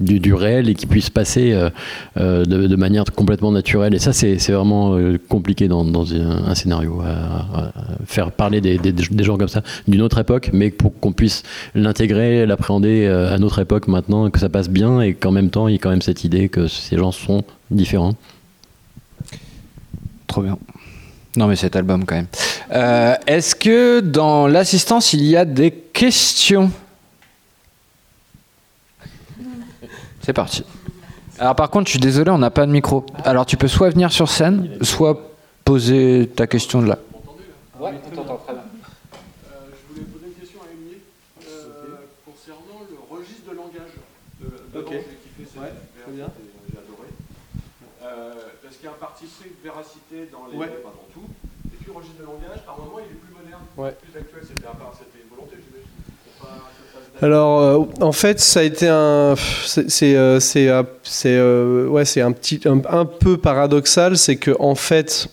du, 0.01 0.33
réel 0.33 0.69
et 0.69 0.75
qui 0.75 0.85
puisse 0.85 1.09
passer 1.09 1.53
euh, 1.53 1.69
euh, 2.17 2.45
de, 2.45 2.75
manière 2.75 3.05
complètement 3.15 3.51
naturelle 3.51 3.93
et 3.93 3.99
ça 3.99 4.13
c'est 4.13 4.37
vraiment 4.51 4.95
euh, 4.95 5.19
compliqué 5.29 5.67
dans, 5.67 5.85
dans 5.85 6.13
un, 6.13 6.55
scénario 6.55 7.01
faire 8.05 8.31
parler 8.31 8.61
des, 8.61 8.77
des, 8.77 9.23
gens 9.23 9.37
comme 9.37 9.47
ça 9.47 9.61
d'une 9.87 10.01
autre 10.01 10.19
époque 10.19 10.49
mais 10.53 10.69
pour 10.69 10.99
qu'on 10.99 11.13
puisse 11.13 11.43
l'intégrer 11.75 12.45
l'appréhender 12.45 13.07
à 13.07 13.37
notre 13.37 13.59
époque 13.59 13.87
maintenant 13.87 14.29
que 14.29 14.39
ça 14.39 14.49
passe 14.49 14.69
bien 14.69 15.01
et 15.01 15.13
qu'en 15.13 15.31
même 15.31 15.49
temps 15.49 15.67
il 15.67 15.73
y 15.73 15.75
ait 15.75 15.79
quand 15.79 15.89
même 15.89 16.01
cette 16.01 16.23
idée 16.23 16.49
que 16.49 16.67
ces 16.67 16.97
gens 16.97 17.11
sont 17.11 17.43
différents 17.69 18.15
Trop 20.27 20.43
bien. 20.43 20.57
Non, 21.35 21.47
mais 21.47 21.57
cet 21.57 21.75
album, 21.75 22.05
quand 22.05 22.15
même. 22.15 23.19
Est-ce 23.27 23.53
que 23.53 23.99
dans 23.99 24.47
l'assistance, 24.47 25.11
il 25.11 25.23
y 25.23 25.35
a 25.35 25.43
des 25.43 25.71
questions? 25.71 26.71
C'est 30.31 30.35
parti. 30.35 30.63
Alors, 31.39 31.57
par 31.57 31.69
contre, 31.69 31.87
je 31.87 31.91
suis 31.91 31.99
désolé, 31.99 32.31
on 32.31 32.37
n'a 32.37 32.51
pas 32.51 32.65
de 32.65 32.71
micro. 32.71 33.05
Alors, 33.25 33.45
tu 33.45 33.57
peux 33.57 33.67
soit 33.67 33.89
venir 33.89 34.13
sur 34.13 34.29
scène, 34.31 34.77
soit 34.81 35.19
poser 35.65 36.31
ta 36.33 36.47
question 36.47 36.81
de 36.81 36.87
là. 36.87 36.99
Ouais, 37.77 37.91
on 37.99 38.15
t'entend 38.15 38.37
très 38.37 38.53
bien. 38.53 38.63
je 38.71 39.91
voulais 39.91 40.05
poser 40.07 40.27
une 40.31 40.39
question 40.39 40.59
à 40.63 40.71
Émilie 40.71 41.03
euh, 41.43 42.07
concernant 42.23 42.79
le 42.87 42.95
registre 43.11 43.51
de 43.51 43.55
langage. 43.59 43.91
De, 44.39 44.47
de 44.47 44.79
Ok. 44.79 44.91
J'ai 44.95 45.19
kiffé 45.19 45.43
cette 45.51 45.59
Ouais, 45.59 45.67
découverte, 45.99 45.99
très 45.99 46.11
bien. 46.15 46.27
et 46.31 46.71
J'ai 46.71 46.79
adoré. 46.79 47.09
Euh, 48.07 48.55
parce 48.63 48.75
qu'il 48.79 48.85
y 48.85 48.87
a 48.87 48.95
un 48.95 49.03
parti 49.03 49.25
pris 49.35 49.51
de 49.51 49.59
véracité 49.67 50.31
dans 50.31 50.47
les, 50.47 50.55
Ouais. 50.55 50.79
pas 50.79 50.95
dans 50.95 51.11
tout. 51.11 51.27
Et 51.67 51.75
puis 51.75 51.91
le 51.91 51.99
registre 51.99 52.23
de 52.23 52.27
langage, 52.31 52.63
par 52.63 52.79
moment, 52.79 53.03
il 53.03 53.11
est 53.11 53.19
plus 53.19 53.35
moderne, 53.35 53.67
Ouais. 53.75 53.91
plus 53.99 54.15
actuel. 54.15 54.47
C'était 54.47 54.63
à 54.71 54.79
part, 54.79 54.95
c'était 54.95 55.19
une 55.19 55.27
volonté, 55.35 55.59
j'imagine. 55.59 55.91
Pour 56.23 56.47
pas 56.47 56.55
que 56.71 56.79
ça 56.79 56.87
fasse 56.95 57.10
date. 57.10 57.10
Alors, 57.21 57.61
euh, 57.61 57.79
en 58.01 58.11
fait, 58.11 58.39
ça 58.39 58.61
a 58.61 58.63
été 58.63 58.87
un, 58.87 59.35
c'est, 59.67 59.89
c'est, 59.89 60.15
euh, 60.17 60.39
euh, 61.25 61.87
ouais, 61.87 62.03
c'est 62.03 62.21
un 62.21 62.31
petit, 62.31 62.59
un, 62.65 63.05
peu 63.05 63.37
paradoxal, 63.37 64.17
c'est 64.17 64.37
que 64.37 64.55
en 64.59 64.73
fait, 64.73 65.27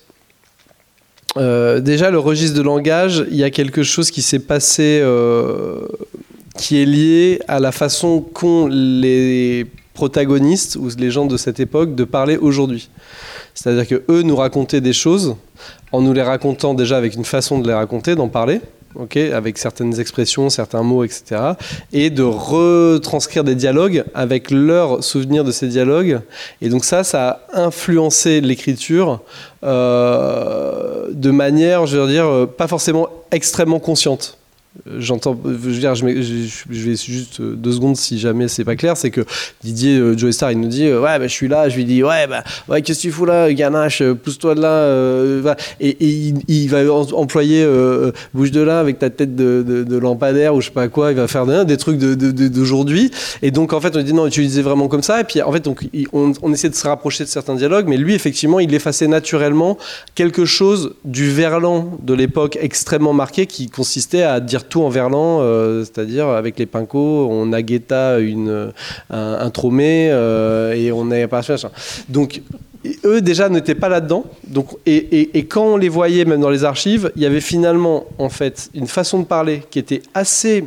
déjà 1.36 2.10
le 2.10 2.18
registre 2.18 2.58
de 2.58 2.62
langage, 2.62 3.24
il 3.30 3.36
y 3.36 3.44
a 3.44 3.50
quelque 3.50 3.82
chose 3.82 4.10
qui 4.10 4.20
s'est 4.20 4.40
passé, 4.40 5.02
qui 6.58 6.82
est 6.82 6.84
lié 6.84 7.40
à 7.48 7.58
la 7.58 7.72
façon 7.72 8.20
qu'ont 8.20 8.66
les 8.66 9.66
protagonistes 9.94 10.76
ou 10.76 10.90
les 10.98 11.10
gens 11.10 11.24
de 11.24 11.38
cette 11.38 11.58
époque 11.58 11.94
de 11.94 12.04
parler 12.04 12.36
aujourd'hui. 12.36 12.90
C'est-à-dire 13.54 13.86
que 13.86 14.02
eux 14.10 14.22
nous 14.22 14.36
racontaient 14.36 14.82
des 14.82 14.92
choses 14.92 15.36
en 15.90 16.02
nous 16.02 16.12
les 16.12 16.22
racontant 16.22 16.74
déjà 16.74 16.98
avec 16.98 17.14
une 17.14 17.24
façon 17.24 17.60
de 17.60 17.66
les 17.66 17.74
raconter, 17.74 18.14
d'en 18.14 18.28
parler. 18.28 18.60
Ok, 18.94 19.16
avec 19.16 19.58
certaines 19.58 19.98
expressions, 20.00 20.50
certains 20.50 20.82
mots, 20.82 21.04
etc. 21.04 21.52
Et 21.92 22.10
de 22.10 22.22
retranscrire 22.22 23.44
des 23.44 23.54
dialogues 23.54 24.04
avec 24.14 24.50
leurs 24.50 25.04
souvenirs 25.04 25.44
de 25.44 25.52
ces 25.52 25.68
dialogues. 25.68 26.20
Et 26.60 26.68
donc 26.68 26.84
ça, 26.84 27.04
ça 27.04 27.42
a 27.52 27.60
influencé 27.62 28.40
l'écriture 28.40 29.20
euh, 29.64 31.08
de 31.12 31.30
manière, 31.30 31.86
je 31.86 31.98
veux 31.98 32.08
dire, 32.08 32.26
euh, 32.26 32.46
pas 32.46 32.68
forcément 32.68 33.08
extrêmement 33.30 33.80
consciente. 33.80 34.38
J'entends, 34.98 35.38
je 35.44 35.50
veux 35.50 35.78
dire, 35.78 35.94
je, 35.94 36.06
vais 36.06 36.96
juste 36.96 37.40
euh, 37.40 37.54
deux 37.56 37.72
secondes 37.72 37.96
si 37.96 38.18
jamais 38.18 38.48
c'est 38.48 38.64
pas 38.64 38.76
clair, 38.76 38.96
c'est 38.96 39.10
que 39.10 39.22
Didier 39.62 39.98
euh, 39.98 40.16
Joe 40.16 40.32
Star, 40.32 40.52
il 40.52 40.60
nous 40.60 40.68
dit, 40.68 40.86
euh, 40.86 41.00
ouais, 41.00 41.18
bah, 41.18 41.26
je 41.26 41.32
suis 41.32 41.48
là, 41.48 41.68
je 41.68 41.76
lui 41.76 41.84
dis, 41.84 42.02
ouais, 42.02 42.26
bah, 42.28 42.44
ouais, 42.68 42.80
qu'est-ce 42.80 42.98
que 42.98 43.02
tu 43.02 43.10
fous 43.10 43.24
là, 43.24 43.52
Ganache, 43.52 44.02
pousse-toi 44.22 44.54
de 44.54 44.60
là. 44.60 45.56
Et, 45.80 45.96
il, 46.48 46.68
va 46.68 46.92
employer, 46.92 47.62
euh, 47.64 48.12
bouge 48.34 48.50
de 48.50 48.60
là 48.60 48.78
avec 48.78 48.98
ta 48.98 49.10
tête 49.10 49.34
de, 49.34 49.62
de- 49.66 49.98
lampadaire 49.98 50.54
ou 50.54 50.60
je 50.60 50.66
sais 50.66 50.72
pas 50.72 50.86
quoi, 50.88 51.10
il 51.10 51.16
va 51.16 51.26
faire 51.26 51.44
des, 51.44 51.64
des 51.64 51.76
trucs 51.76 51.98
d'aujourd'hui. 51.98 53.10
Et 53.42 53.50
donc, 53.50 53.72
en 53.72 53.80
fait, 53.80 53.96
on 53.96 54.02
dit, 54.02 54.12
non, 54.12 54.26
utilisez 54.26 54.62
vraiment 54.62 54.86
comme 54.86 55.02
ça. 55.02 55.20
Et 55.20 55.24
puis, 55.24 55.42
en 55.42 55.50
fait, 55.50 55.60
donc, 55.60 55.88
on, 56.12 56.32
on 56.40 56.52
essaie 56.52 56.68
de 56.68 56.74
se 56.74 56.86
rapprocher 56.86 57.24
de 57.24 57.28
certains 57.28 57.56
dialogues, 57.56 57.88
mais 57.88 57.96
lui, 57.96 58.14
effectivement, 58.14 58.60
il 58.60 58.72
effaçait 58.72 59.08
naturellement 59.08 59.76
quelque 60.14 60.44
chose 60.44 60.94
du 61.04 61.30
verlan 61.30 61.98
de 62.00 62.14
l'époque 62.14 62.58
extrêmement 62.60 63.12
marqué 63.12 63.46
qui 63.46 63.68
consistait 63.68 64.22
à 64.22 64.38
dire 64.38 64.57
tout 64.64 64.82
en 64.82 64.88
verlan, 64.88 65.38
euh, 65.40 65.84
c'est-à-dire 65.84 66.28
avec 66.28 66.58
les 66.58 66.66
pincos, 66.66 67.28
on 67.30 67.52
a 67.52 67.62
une, 68.20 68.72
un, 69.10 69.50
tromé 69.50 70.08
euh, 70.10 70.72
et 70.74 70.92
on 70.92 71.10
est 71.10 71.26
pas 71.26 71.42
machin. 71.48 71.70
Donc 72.08 72.42
eux 73.04 73.20
déjà 73.20 73.48
n'étaient 73.48 73.74
pas 73.74 73.88
là-dedans. 73.88 74.24
Donc 74.46 74.68
et, 74.86 74.96
et- 74.96 75.38
et 75.38 75.44
quand 75.46 75.64
on 75.64 75.76
les 75.76 75.88
voyait 75.88 76.24
même 76.24 76.40
dans 76.40 76.50
les 76.50 76.64
archives, 76.64 77.10
il 77.16 77.22
y 77.22 77.26
avait 77.26 77.40
finalement 77.40 78.04
en 78.18 78.28
fait 78.28 78.70
une 78.74 78.86
façon 78.86 79.18
de 79.20 79.24
parler 79.24 79.62
qui 79.70 79.78
était 79.78 80.02
assez 80.14 80.64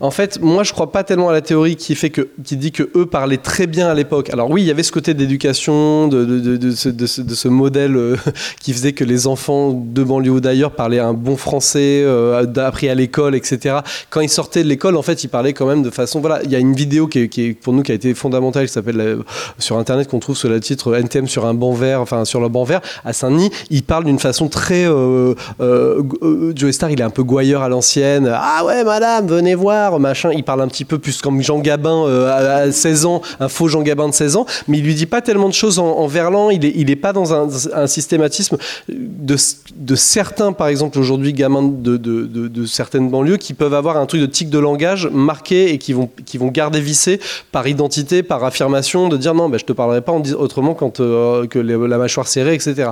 en 0.00 0.10
fait, 0.10 0.40
moi, 0.40 0.62
je 0.62 0.72
crois 0.72 0.92
pas 0.92 1.04
tellement 1.04 1.28
à 1.28 1.32
la 1.32 1.40
théorie 1.40 1.76
qui 1.76 2.56
dit 2.56 2.72
que 2.72 2.90
eux 2.94 3.06
parlaient 3.06 3.36
très 3.36 3.66
bien 3.66 3.88
à 3.88 3.94
l'époque. 3.94 4.30
Alors 4.30 4.50
oui, 4.50 4.62
il 4.62 4.66
y 4.66 4.70
avait 4.70 4.82
ce 4.82 4.92
côté 4.92 5.14
d'éducation, 5.14 6.08
de, 6.08 6.70
ce, 6.72 7.48
modèle 7.48 7.96
euh, 7.96 8.16
qui 8.60 8.72
faisait 8.72 8.92
que 8.92 9.04
les 9.04 9.26
enfants 9.26 9.72
de 9.72 10.02
banlieue 10.02 10.30
ou 10.30 10.40
d'ailleurs 10.40 10.72
parlaient 10.72 10.98
un 10.98 11.14
bon 11.14 11.36
français, 11.36 12.02
euh, 12.04 12.44
appris 12.56 12.88
à 12.88 12.94
l'école, 12.94 13.34
etc. 13.34 13.76
Quand 14.10 14.20
ils 14.20 14.28
sortaient 14.28 14.62
de 14.62 14.68
l'école, 14.68 14.96
en 14.96 15.02
fait, 15.02 15.24
ils 15.24 15.28
parlaient 15.28 15.52
quand 15.52 15.66
même 15.66 15.82
de 15.82 15.90
façon. 15.90 16.20
Voilà, 16.20 16.40
il 16.44 16.50
y 16.50 16.56
a 16.56 16.58
une 16.58 16.74
vidéo 16.74 17.06
qui 17.06 17.20
est, 17.20 17.54
pour 17.54 17.72
nous 17.72 17.82
qui 17.82 17.92
a 17.92 17.94
été 17.94 18.14
fondamentale, 18.14 18.66
qui 18.66 18.72
s'appelle 18.72 19.00
euh, 19.00 19.22
sur 19.58 19.78
internet 19.78 20.08
qu'on 20.08 20.18
trouve 20.18 20.36
sous 20.36 20.48
le 20.48 20.60
titre 20.60 20.94
NTM 20.94 21.26
sur 21.26 21.46
un 21.46 21.54
banc 21.54 21.72
vert, 21.72 22.00
enfin 22.00 22.24
sur 22.24 22.40
le 22.40 22.48
banc 22.48 22.64
vert 22.64 22.80
à 23.04 23.12
Saint-Denis. 23.12 23.50
Ils 23.70 23.82
parlent 23.82 24.04
d'une 24.04 24.18
façon 24.18 24.48
très. 24.48 24.86
Euh, 24.86 25.34
euh, 25.60 26.02
euh, 26.22 26.52
Joe 26.54 26.72
Star, 26.72 26.90
il 26.90 27.00
est 27.00 27.04
un 27.04 27.10
peu 27.10 27.22
gouailleur 27.22 27.62
à 27.62 27.68
l'ancienne. 27.68 28.30
Ah 28.32 28.64
ouais, 28.64 28.84
madame, 28.84 29.26
venez 29.26 29.54
voir, 29.54 29.87
machin. 29.98 30.30
Il 30.34 30.44
parle 30.44 30.60
un 30.60 30.68
petit 30.68 30.84
peu 30.84 30.98
plus 30.98 31.22
comme 31.22 31.42
Jean 31.42 31.58
Gabin 31.58 32.04
euh, 32.06 32.28
à, 32.28 32.56
à 32.62 32.72
16 32.72 33.06
ans, 33.06 33.22
un 33.40 33.48
faux 33.48 33.68
Jean 33.68 33.82
Gabin 33.82 34.08
de 34.08 34.14
16 34.14 34.36
ans, 34.36 34.46
mais 34.66 34.78
il 34.78 34.84
lui 34.84 34.94
dit 34.94 35.06
pas 35.06 35.22
tellement 35.22 35.48
de 35.48 35.54
choses 35.54 35.78
en, 35.78 36.06
verlan. 36.06 36.50
Il 36.50 36.64
est, 36.64 36.72
il 36.74 36.90
est 36.90 36.96
pas 36.96 37.12
dans 37.12 37.32
un, 37.32 37.86
systématisme 37.86 38.58
de, 38.88 39.36
de 39.76 39.94
certains, 39.94 40.52
par 40.52 40.68
exemple, 40.68 40.98
aujourd'hui, 40.98 41.32
gamins 41.32 41.62
de, 41.62 41.96
de, 41.96 42.66
certaines 42.66 43.08
banlieues 43.08 43.36
qui 43.36 43.54
peuvent 43.54 43.74
avoir 43.74 43.96
un 43.96 44.06
truc 44.06 44.20
de 44.20 44.26
tic 44.26 44.50
de 44.50 44.58
langage 44.58 45.08
marqué 45.12 45.72
et 45.72 45.78
qui 45.78 45.92
vont, 45.92 46.10
qui 46.26 46.38
vont 46.38 46.48
garder 46.48 46.80
vissé 46.80 47.20
par 47.52 47.66
identité, 47.66 48.22
par 48.22 48.44
affirmation, 48.44 49.08
de 49.08 49.16
dire 49.16 49.34
non, 49.34 49.48
ben, 49.48 49.58
je 49.58 49.64
te 49.64 49.72
parlerai 49.72 50.00
pas 50.00 50.12
autrement 50.12 50.74
quand, 50.74 51.00
euh, 51.00 51.46
que 51.46 51.58
la 51.58 51.98
mâchoire 51.98 52.26
serrée, 52.26 52.54
etc. 52.54 52.90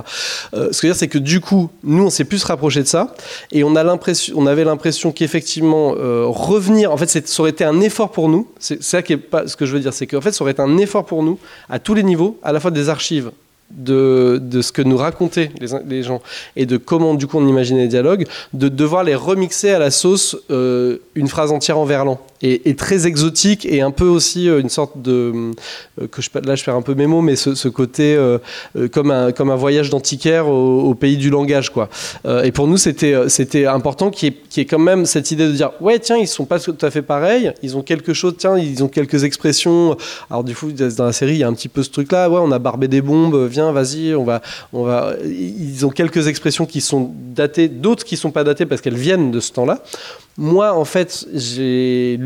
Euh, 0.53 0.69
ce 0.71 0.81
que 0.81 0.87
je 0.87 0.87
veux 0.87 0.93
dire, 0.93 0.95
c'est 0.95 1.07
que 1.07 1.17
du 1.17 1.41
coup, 1.41 1.69
nous, 1.83 2.05
on 2.05 2.09
s'est 2.09 2.25
plus 2.25 2.43
rapproché 2.43 2.81
de 2.81 2.87
ça 2.87 3.13
et 3.51 3.63
on, 3.63 3.75
a 3.75 3.97
on 4.35 4.47
avait 4.47 4.63
l'impression 4.63 5.11
qu'effectivement, 5.11 5.95
euh, 5.97 6.25
en 6.87 6.97
fait, 6.97 7.27
ça 7.27 7.41
aurait 7.41 7.51
été 7.51 7.63
un 7.63 7.79
effort 7.81 8.11
pour 8.11 8.29
nous. 8.29 8.47
C'est 8.59 8.81
ça 8.81 9.01
qui 9.01 9.13
est 9.13 9.17
pas 9.17 9.47
ce 9.47 9.55
que 9.55 9.65
je 9.65 9.73
veux 9.73 9.79
dire, 9.79 9.93
c'est 9.93 10.07
qu'en 10.07 10.21
fait, 10.21 10.31
ça 10.31 10.43
aurait 10.43 10.51
été 10.51 10.61
un 10.61 10.77
effort 10.77 11.05
pour 11.05 11.23
nous 11.23 11.39
à 11.69 11.79
tous 11.79 11.93
les 11.93 12.03
niveaux, 12.03 12.39
à 12.43 12.51
la 12.51 12.59
fois 12.59 12.71
des 12.71 12.89
archives 12.89 13.31
de, 13.71 14.39
de 14.41 14.61
ce 14.61 14.71
que 14.71 14.81
nous 14.81 14.97
racontaient 14.97 15.51
les, 15.87 16.03
gens 16.03 16.21
et 16.55 16.65
de 16.65 16.77
comment 16.77 17.15
du 17.15 17.27
coup 17.27 17.37
on 17.37 17.47
imaginait 17.47 17.81
les 17.81 17.87
dialogues, 17.87 18.25
de 18.53 18.69
devoir 18.69 19.03
les 19.03 19.15
remixer 19.15 19.71
à 19.71 19.79
la 19.79 19.91
sauce 19.91 20.37
euh, 20.51 20.97
une 21.15 21.27
phrase 21.27 21.51
entière 21.51 21.77
en 21.77 21.85
verlan. 21.85 22.19
Et, 22.43 22.75
très 22.75 23.07
exotique 23.07 23.65
et 23.65 23.81
un 23.81 23.89
peu 23.89 24.05
aussi 24.05 24.47
euh, 24.47 24.59
une 24.59 24.69
sorte 24.69 25.01
de... 25.01 25.33
euh, 25.99 26.07
que 26.07 26.21
je, 26.21 26.29
là 26.45 26.53
je 26.53 26.63
perds 26.63 26.75
un 26.75 26.83
peu 26.83 26.93
mes 26.93 27.07
mots, 27.07 27.21
mais 27.21 27.35
ce, 27.35 27.67
côté 27.67 28.15
euh, 28.15 28.37
comme, 28.91 29.09
un, 29.09 29.31
comme 29.31 29.49
un 29.49 29.55
voyage 29.55 29.89
d'antiquaire 29.89 30.47
au, 30.47 30.81
au 30.81 30.93
pays 30.93 31.17
du 31.17 31.31
langage. 31.31 31.71
quoi. 31.71 31.89
Et 32.43 32.51
pour 32.51 32.67
nous 32.67 32.77
c'était 32.77 33.27
c'était 33.29 33.65
important 33.65 34.09
ait- 34.09 34.11
qu'il 34.11 34.33
y 34.57 34.59
ait 34.59 34.65
quand 34.65 34.77
même 34.79 35.07
cette 35.07 35.31
idée 35.31 35.47
de 35.47 35.51
dire 35.51 35.71
ouais 35.81 35.97
tiens 35.97 36.17
ils 36.17 36.27
sont 36.27 36.45
pas 36.45 36.59
tout 36.59 36.77
à 36.81 36.91
fait 36.91 37.01
pareils, 37.01 37.51
ils 37.63 37.75
ont 37.75 37.81
quelque 37.81 38.13
chose, 38.13 38.35
tiens 38.37 38.55
ils 38.57 38.83
ont 38.83 38.87
quelques 38.87 39.23
expressions. 39.23 39.97
Alors 40.29 40.43
du 40.43 40.55
coup 40.55 40.71
dans 40.71 41.05
la 41.05 41.13
série 41.13 41.33
il 41.33 41.39
y 41.39 41.43
a 41.43 41.47
un 41.47 41.53
petit 41.53 41.69
peu 41.69 41.81
ce 41.81 41.89
truc 41.89 42.11
là, 42.11 42.29
ouais 42.29 42.39
on 42.39 42.51
a 42.51 42.59
barbé 42.59 42.87
des 42.87 43.01
bombes, 43.01 43.47
vas-y 43.71 44.15
on 44.15 44.23
va 44.23 44.41
on 44.73 44.83
va. 44.83 45.13
Ils 45.25 45.85
ont 45.85 45.89
quelques 45.89 46.27
expressions 46.27 46.65
qui 46.65 46.81
sont 46.81 47.11
datées, 47.15 47.67
d'autres 47.67 48.03
qui 48.03 48.17
sont 48.17 48.31
pas 48.31 48.43
datées 48.43 48.65
parce 48.65 48.81
qu'elles 48.81 48.95
viennent 48.95 49.31
de 49.31 49.39
ce 49.39 49.51
temps-là. 49.53 49.83
Moi, 50.39 50.71
en 50.71 50.85
fait, 50.85 51.25
j'ai, 51.33 52.19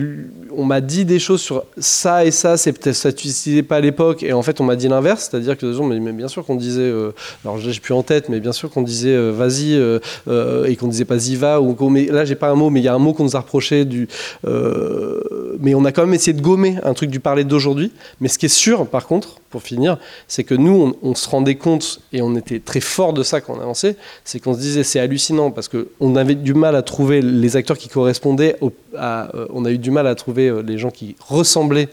on 0.53 0.65
m'a 0.65 0.81
dit 0.81 1.05
des 1.05 1.17
choses 1.17 1.39
sur 1.39 1.63
ça 1.77 2.25
et 2.25 2.31
ça, 2.31 2.57
c'est 2.57 2.73
peut-être 2.73 2.95
ça 2.95 3.07
n'utilisait 3.07 3.63
pas 3.63 3.77
à 3.77 3.79
l'époque, 3.79 4.21
et 4.21 4.33
en 4.33 4.41
fait, 4.41 4.59
on 4.59 4.65
m'a 4.65 4.75
dit 4.75 4.89
l'inverse, 4.89 5.29
c'est-à-dire 5.31 5.57
que 5.57 5.71
gens, 5.71 5.85
mais, 5.85 6.11
bien 6.11 6.27
sûr 6.27 6.45
qu'on 6.45 6.55
disait, 6.55 6.81
euh, 6.81 7.13
alors 7.45 7.57
j'ai 7.57 7.79
plus 7.79 7.93
en 7.93 8.03
tête, 8.03 8.27
mais 8.27 8.41
bien 8.41 8.51
sûr 8.51 8.69
qu'on 8.69 8.81
disait 8.81 9.15
euh, 9.15 9.31
vas-y 9.31 9.75
euh, 9.75 10.65
et 10.65 10.75
qu'on 10.75 10.89
disait 10.89 11.05
pas 11.05 11.25
y 11.25 11.37
va, 11.37 11.61
ou 11.61 11.89
mais 11.89 12.07
là 12.07 12.25
j'ai 12.25 12.35
pas 12.35 12.49
un 12.49 12.55
mot, 12.55 12.69
mais 12.69 12.81
il 12.81 12.83
y 12.83 12.89
a 12.89 12.93
un 12.93 12.99
mot 12.99 13.13
qu'on 13.13 13.23
nous 13.23 13.37
a 13.37 13.39
reproché 13.39 13.85
du, 13.85 14.09
mais 14.43 15.73
on 15.73 15.85
a 15.85 15.93
quand 15.93 16.01
même 16.01 16.13
essayé 16.13 16.33
de 16.33 16.41
gommer 16.41 16.79
un 16.83 16.93
truc 16.93 17.09
du 17.11 17.21
parler 17.21 17.45
d'aujourd'hui. 17.45 17.93
Mais 18.19 18.27
ce 18.27 18.37
qui 18.37 18.47
est 18.47 18.49
sûr, 18.49 18.87
par 18.87 19.07
contre, 19.07 19.39
pour 19.49 19.63
finir, 19.63 19.97
c'est 20.27 20.43
que 20.43 20.55
nous, 20.55 20.95
on, 21.01 21.11
on 21.11 21.15
se 21.21 21.29
rendait 21.29 21.55
compte 21.55 22.01
et 22.13 22.21
on 22.21 22.35
était 22.35 22.59
très 22.59 22.79
fort 22.79 23.13
de 23.13 23.23
ça 23.23 23.41
quand 23.41 23.55
on 23.55 23.61
avançait, 23.61 23.95
c'est 24.23 24.39
qu'on 24.39 24.53
se 24.53 24.59
disait 24.59 24.83
c'est 24.83 24.99
hallucinant 24.99 25.51
parce 25.51 25.67
que 25.67 25.89
on 25.99 26.15
avait 26.15 26.35
du 26.35 26.53
mal 26.53 26.75
à 26.75 26.81
trouver 26.81 27.21
les 27.21 27.55
acteurs 27.55 27.77
qui 27.77 27.89
correspondaient, 27.89 28.57
euh, 28.61 29.47
on 29.53 29.65
a 29.65 29.71
eu 29.71 29.77
du 29.77 29.91
mal 29.91 30.07
à 30.07 30.15
trouver 30.15 30.47
euh, 30.47 30.61
les 30.61 30.77
gens 30.77 30.91
qui 30.91 31.15
ressemblaient 31.19 31.89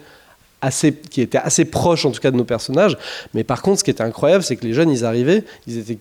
assez, 0.61 0.93
qui 0.93 1.21
étaient 1.21 1.39
assez 1.39 1.65
proches 1.65 2.05
en 2.05 2.11
tout 2.11 2.21
cas 2.21 2.31
de 2.31 2.37
nos 2.37 2.45
personnages. 2.45 2.97
Mais 3.35 3.45
par 3.45 3.63
contre, 3.63 3.81
ce 3.81 3.85
qui 3.85 3.91
était 3.91 4.03
incroyable, 4.03 4.43
c'est 4.43 4.57
que 4.57 4.67
les 4.67 4.75
jeunes, 4.75 4.91
ils 4.91 5.05
arrivaient, 5.05 5.45
ils 5.67 5.79
étaient 5.79 5.99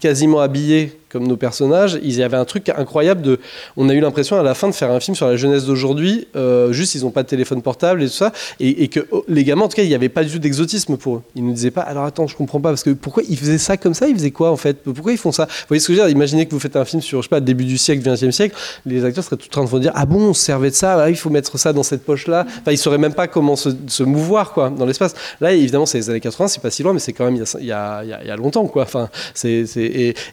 quasiment 0.00 0.40
habillés 0.40 0.97
comme 1.08 1.26
nos 1.26 1.36
personnages. 1.36 1.98
Il 2.02 2.14
y 2.14 2.22
avait 2.22 2.36
un 2.36 2.44
truc 2.44 2.68
incroyable 2.68 3.22
de. 3.22 3.40
On 3.76 3.88
a 3.88 3.94
eu 3.94 4.00
l'impression 4.00 4.38
à 4.38 4.42
la 4.42 4.54
fin 4.54 4.68
de 4.68 4.74
faire 4.74 4.90
un 4.90 5.00
film 5.00 5.14
sur 5.14 5.26
la 5.26 5.36
jeunesse 5.36 5.64
d'aujourd'hui. 5.64 6.28
euh, 6.36 6.72
juste, 6.72 6.94
ils 6.94 7.02
n'ont 7.02 7.10
pas 7.10 7.22
de 7.22 7.28
téléphone 7.28 7.62
portable 7.62 8.02
et 8.02 8.06
tout 8.06 8.12
ça, 8.12 8.32
et, 8.60 8.88
que 8.88 9.06
oh, 9.10 9.24
les 9.28 9.44
gamins, 9.44 9.64
en 9.64 9.68
tout 9.68 9.76
cas, 9.76 9.82
il 9.82 9.88
n'y 9.88 9.94
avait 9.94 10.08
pas 10.08 10.24
du 10.24 10.30
tout 10.30 10.38
d'exotisme 10.38 10.96
pour 10.96 11.16
eux. 11.16 11.22
Ils 11.34 11.44
nous 11.44 11.52
disaient 11.52 11.70
pas. 11.70 11.82
Alors 11.82 12.04
attends, 12.04 12.26
je 12.26 12.36
comprends 12.36 12.60
pas 12.60 12.70
parce 12.70 12.82
que 12.82 12.90
pourquoi 12.90 13.22
ils 13.28 13.36
faisaient 13.36 13.58
ça 13.58 13.76
comme 13.76 13.94
ça? 13.94 14.08
Ils 14.08 14.14
faisaient 14.14 14.30
quoi 14.30 14.50
en 14.50 14.56
fait? 14.56 14.82
Pourquoi 14.82 15.12
ils 15.12 15.18
font 15.18 15.32
ça? 15.32 15.46
Vous 15.46 15.68
voyez 15.68 15.80
ce 15.80 15.88
que 15.88 15.94
je 15.94 15.98
veux 15.98 16.04
dire? 16.06 16.14
Imaginez 16.14 16.46
que 16.46 16.52
vous 16.52 16.60
faites 16.60 16.76
un 16.76 16.84
film 16.84 17.02
sur, 17.02 17.22
je 17.22 17.26
sais 17.26 17.30
pas, 17.30 17.40
début 17.40 17.64
du 17.64 17.78
siècle, 17.78 18.08
20e 18.08 18.30
siècle. 18.30 18.56
Les 18.86 19.04
acteurs 19.04 19.24
seraient 19.24 19.36
tout 19.36 19.48
en 19.48 19.50
train 19.50 19.64
de 19.64 19.68
vous 19.68 19.78
dire 19.78 19.92
ah 19.94 20.06
bon, 20.06 20.30
on 20.30 20.34
se 20.34 20.42
servait 20.42 20.70
de 20.70 20.74
ça. 20.74 21.02
Ah, 21.02 21.10
il 21.10 21.16
faut 21.16 21.30
mettre 21.30 21.58
ça 21.58 21.72
dans 21.72 21.82
cette 21.82 22.04
poche 22.04 22.26
là. 22.26 22.46
Enfin, 22.60 22.72
ils 22.72 22.78
sauraient 22.78 22.98
même 22.98 23.14
pas 23.14 23.28
comment 23.28 23.56
se, 23.56 24.02
mouvoir 24.02 24.52
quoi 24.52 24.70
dans 24.70 24.86
l'espace. 24.86 25.14
Là, 25.40 25.52
évidemment, 25.52 25.86
c'est 25.86 25.98
les 25.98 26.10
années 26.10 26.20
80, 26.20 26.48
c'est 26.48 26.62
pas 26.62 26.70
si 26.70 26.82
loin, 26.82 26.92
mais 26.92 26.98
c'est 26.98 27.12
quand 27.12 27.24
même 27.24 27.42
il 27.60 27.66
y 27.66 27.72
a, 27.72 28.36
longtemps 28.36 28.66
quoi. 28.66 28.82
Enfin, 28.82 29.08
c'est 29.34 29.64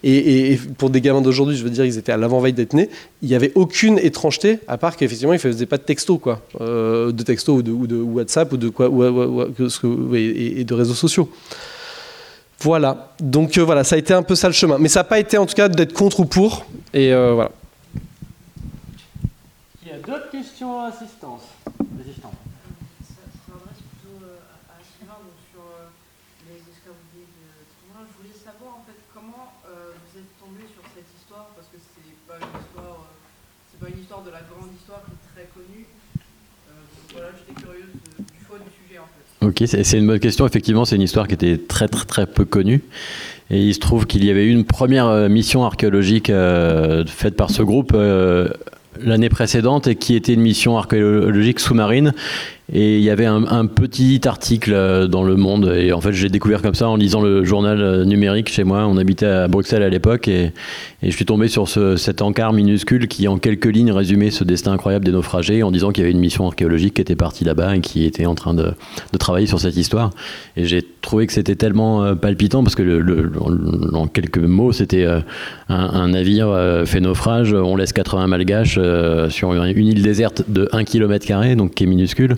et 0.03 0.59
pour 0.77 0.89
des 0.89 1.01
gamins 1.01 1.21
d'aujourd'hui, 1.21 1.55
je 1.57 1.63
veux 1.63 1.69
dire, 1.69 1.85
ils 1.85 1.97
étaient 1.97 2.11
à 2.11 2.17
l'avant-veille 2.17 2.53
d'être 2.53 2.73
nés. 2.73 2.89
Il 3.21 3.29
y 3.29 3.35
avait 3.35 3.51
aucune 3.55 3.97
étrangeté 3.99 4.59
à 4.67 4.77
part 4.77 4.95
qu'effectivement, 4.97 5.33
ils 5.33 5.39
faisaient 5.39 5.65
pas 5.65 5.77
de 5.77 5.83
texto 5.83 6.17
quoi, 6.17 6.41
Euh, 6.61 7.11
de 7.11 7.23
texto 7.23 7.55
ou 7.55 7.61
de, 7.61 7.95
WhatsApp 8.01 8.51
ou 8.53 8.57
de 8.57 8.69
quoi, 8.69 8.87
et 8.87 10.63
de 10.63 10.73
réseaux 10.73 10.93
sociaux. 10.93 11.29
Voilà. 12.59 13.13
Donc 13.19 13.57
euh, 13.57 13.61
voilà, 13.63 13.83
ça 13.83 13.95
a 13.95 13.99
été 13.99 14.13
un 14.13 14.23
peu 14.23 14.33
ça 14.35 14.47
le 14.47 14.53
chemin, 14.53 14.77
mais 14.77 14.87
ça 14.89 15.01
n'a 15.01 15.03
pas 15.03 15.19
été 15.19 15.37
en 15.37 15.45
tout 15.45 15.55
cas 15.55 15.67
d'être 15.69 15.93
contre 15.93 16.21
ou 16.21 16.25
pour. 16.25 16.65
Et 16.93 17.13
euh, 17.13 17.33
voilà. 17.33 17.51
Il 19.83 19.89
y 19.89 19.91
a 19.91 19.97
d'autres 19.99 20.31
questions 20.31 20.79
à 20.79 20.87
assistance 20.87 21.43
Résistance. 21.99 22.33
Ça 23.05 23.21
s'adresse 23.45 23.81
plutôt 23.85 24.17
euh, 24.23 24.71
à 24.71 24.79
Sylvain, 24.87 25.19
donc 25.19 25.35
sur 25.51 25.61
euh, 25.61 25.91
les 26.47 26.57
escarbouillés 26.73 27.27
de 27.27 27.43
Tournoi. 27.75 28.01
Je 28.07 28.13
voulais 28.23 28.33
savoir 28.39 28.81
en 28.81 28.83
fait 28.87 28.97
comment 29.13 29.51
euh, 29.67 29.91
vous 29.93 30.13
êtes 30.17 30.31
tombé 30.39 30.63
sur 30.71 30.81
cette 30.95 31.11
histoire, 31.11 31.51
parce 31.59 31.67
que 31.67 31.77
c'est 31.77 32.17
pas 32.25 32.39
une 32.39 32.55
histoire, 32.55 33.03
euh, 33.03 33.69
c'est 33.69 33.79
pas 33.83 33.91
une 33.91 33.99
histoire 33.99 34.23
de 34.23 34.31
la 34.31 34.41
grande 34.47 34.71
histoire 34.73 35.03
qui 35.05 35.11
est 35.13 35.23
très 35.35 35.47
connue. 35.51 35.85
Euh, 35.85 36.71
donc 36.71 37.05
voilà, 37.13 37.29
j'étais 37.35 37.55
curieuse 37.59 37.91
de- 37.93 38.23
du 38.25 38.39
fond 38.47 38.57
du 38.63 38.71
sujet 38.79 38.97
en 39.03 39.11
fait. 39.11 39.27
Ok, 39.45 39.63
c'est 39.65 39.97
une 39.97 40.07
bonne 40.07 40.19
question. 40.19 40.47
Effectivement, 40.47 40.85
c'est 40.85 40.95
une 40.95 41.03
histoire 41.03 41.27
qui 41.27 41.35
était 41.35 41.57
très 41.57 41.87
très 41.87 42.05
très 42.05 42.25
peu 42.25 42.45
connue. 42.45 42.81
Et 43.51 43.61
il 43.61 43.75
se 43.75 43.79
trouve 43.79 44.07
qu'il 44.07 44.25
y 44.25 44.31
avait 44.31 44.45
eu 44.45 44.49
une 44.49 44.65
première 44.65 45.05
euh, 45.05 45.29
mission 45.29 45.63
archéologique 45.63 46.31
euh, 46.31 47.05
faite 47.05 47.35
par 47.35 47.51
ce 47.51 47.61
groupe 47.61 47.91
euh, 47.93 48.49
l'année 48.99 49.29
précédente 49.29 49.85
et 49.85 49.95
qui 49.95 50.15
était 50.15 50.33
une 50.33 50.41
mission 50.41 50.79
archéologique 50.79 51.59
sous-marine. 51.59 52.13
Et 52.73 52.97
il 52.97 53.03
y 53.03 53.11
avait 53.11 53.25
un, 53.27 53.67
petit 53.67 54.21
article 54.25 54.73
euh, 54.73 55.07
dans 55.07 55.23
Le 55.23 55.35
Monde. 55.35 55.71
Et 55.77 55.93
en 55.93 56.01
fait, 56.01 56.13
j'ai 56.13 56.29
découvert 56.29 56.63
comme 56.63 56.73
ça 56.73 56.89
en 56.89 56.95
lisant 56.95 57.21
le 57.21 57.43
journal 57.43 57.79
euh, 57.79 58.05
numérique 58.05 58.49
chez 58.49 58.63
moi. 58.63 58.87
On 58.87 58.97
habitait 58.97 59.27
à 59.27 59.47
Bruxelles 59.47 59.83
à 59.83 59.89
l'époque. 59.89 60.27
Et, 60.27 60.51
je 61.03 61.11
suis 61.11 61.25
tombé 61.25 61.47
sur 61.47 61.67
ce- 61.67 61.95
cet 61.95 62.23
encart 62.23 62.53
minuscule 62.53 63.07
qui, 63.07 63.27
en 63.27 63.37
quelques 63.37 63.67
lignes, 63.67 63.91
résumait 63.91 64.31
ce 64.31 64.43
destin 64.43 64.71
incroyable 64.71 65.05
des 65.05 65.11
naufragés 65.11 65.61
en 65.61 65.69
disant 65.69 65.91
qu'il 65.91 66.01
y 66.01 66.05
avait 66.05 66.13
une 66.13 66.19
mission 66.19 66.47
archéologique 66.47 66.95
qui 66.95 67.01
était 67.01 67.15
partie 67.15 67.43
là-bas 67.43 67.75
et 67.75 67.81
qui 67.81 68.03
était 68.05 68.25
en 68.25 68.33
train 68.33 68.55
de, 68.55 68.73
travailler 69.19 69.45
sur 69.45 69.59
cette 69.59 69.77
histoire. 69.77 70.09
Et 70.57 70.65
j'ai 70.65 70.83
trouvé 71.01 71.27
que 71.27 71.33
c'était 71.33 71.55
tellement 71.55 72.03
euh, 72.03 72.15
palpitant 72.15 72.63
parce 72.63 72.73
que, 72.73 73.03
en 73.93 74.07
quelques 74.07 74.39
mots, 74.39 74.71
c'était 74.71 75.05
un, 75.05 75.23
un 75.69 76.07
navire 76.07 76.83
fait 76.85 76.99
naufrage. 76.99 77.53
On 77.53 77.75
laisse 77.75 77.93
80 77.93 78.25
malgaches 78.25 78.79
sur 79.29 79.53
une 79.53 79.87
île 79.87 80.01
déserte 80.01 80.43
de 80.47 80.67
1 80.71 80.83
km, 80.85 81.55
donc 81.55 81.75
qui 81.75 81.83
est 81.83 81.87
minuscule. 81.87 82.37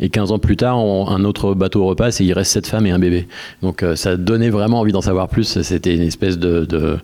Et 0.00 0.08
15 0.08 0.32
ans 0.32 0.38
plus 0.38 0.56
tard, 0.56 0.78
un 0.78 1.24
autre 1.24 1.54
bateau 1.54 1.84
repasse 1.86 2.20
et 2.20 2.24
il 2.24 2.32
reste 2.32 2.52
sept 2.52 2.66
femmes 2.66 2.86
et 2.86 2.90
un 2.90 2.98
bébé. 2.98 3.28
Donc 3.62 3.82
euh, 3.82 3.94
ça 3.94 4.16
donnait 4.16 4.50
vraiment 4.50 4.80
envie 4.80 4.92
d'en 4.92 5.00
savoir 5.00 5.28
plus. 5.28 5.62
C'était 5.62 5.94
une 5.94 6.02
espèce 6.02 6.38
de, 6.38 6.98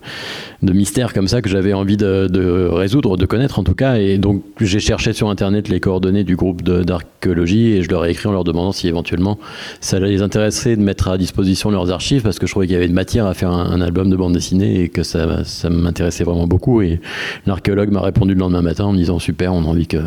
mystère 0.61 1.13
comme 1.13 1.27
ça 1.27 1.41
que 1.41 1.49
j'avais 1.49 1.73
envie 1.73 1.97
de, 1.97 2.67
résoudre, 2.71 3.15
de 3.15 3.25
connaître 3.25 3.59
en 3.59 3.63
tout 3.63 3.75
cas. 3.75 3.95
Et 3.95 4.17
donc 4.17 4.43
j'ai 4.59 4.79
cherché 4.79 5.13
sur 5.13 5.29
Internet 5.29 5.69
les 5.69 5.79
coordonnées 5.79 6.23
du 6.23 6.35
groupe 6.35 6.63
d'archéologie 6.63 7.73
et 7.73 7.83
je 7.83 7.89
leur 7.89 8.05
ai 8.05 8.11
écrit 8.11 8.27
en 8.27 8.33
leur 8.33 8.43
demandant 8.43 8.71
si 8.71 8.87
éventuellement 8.87 9.39
ça 9.79 9.99
les 9.99 10.21
intéresserait 10.21 10.75
de 10.75 10.81
mettre 10.81 11.07
à 11.07 11.17
disposition 11.17 11.71
leurs 11.71 11.91
archives 11.91 12.23
parce 12.23 12.39
que 12.39 12.47
je 12.47 12.51
trouvais 12.51 12.67
qu'il 12.67 12.73
y 12.73 12.77
avait 12.77 12.89
de 12.89 12.93
matière 12.93 13.25
à 13.25 13.33
faire 13.33 13.51
un, 13.51 13.81
album 13.81 14.09
de 14.09 14.15
bande 14.15 14.33
dessinée 14.33 14.81
et 14.81 14.89
que 14.89 15.03
ça, 15.03 15.43
ça 15.43 15.69
m'intéressait 15.69 16.23
vraiment 16.23 16.45
beaucoup. 16.45 16.81
Et 16.81 16.99
l'archéologue 17.45 17.89
m'a 17.89 18.01
répondu 18.01 18.33
le 18.33 18.39
lendemain 18.39 18.61
matin 18.61 18.85
en 18.85 18.91
me 18.91 18.97
disant 18.97 19.17
super, 19.17 19.53
on 19.53 19.63
a 19.63 19.67
envie 19.67 19.87
que 19.87 19.97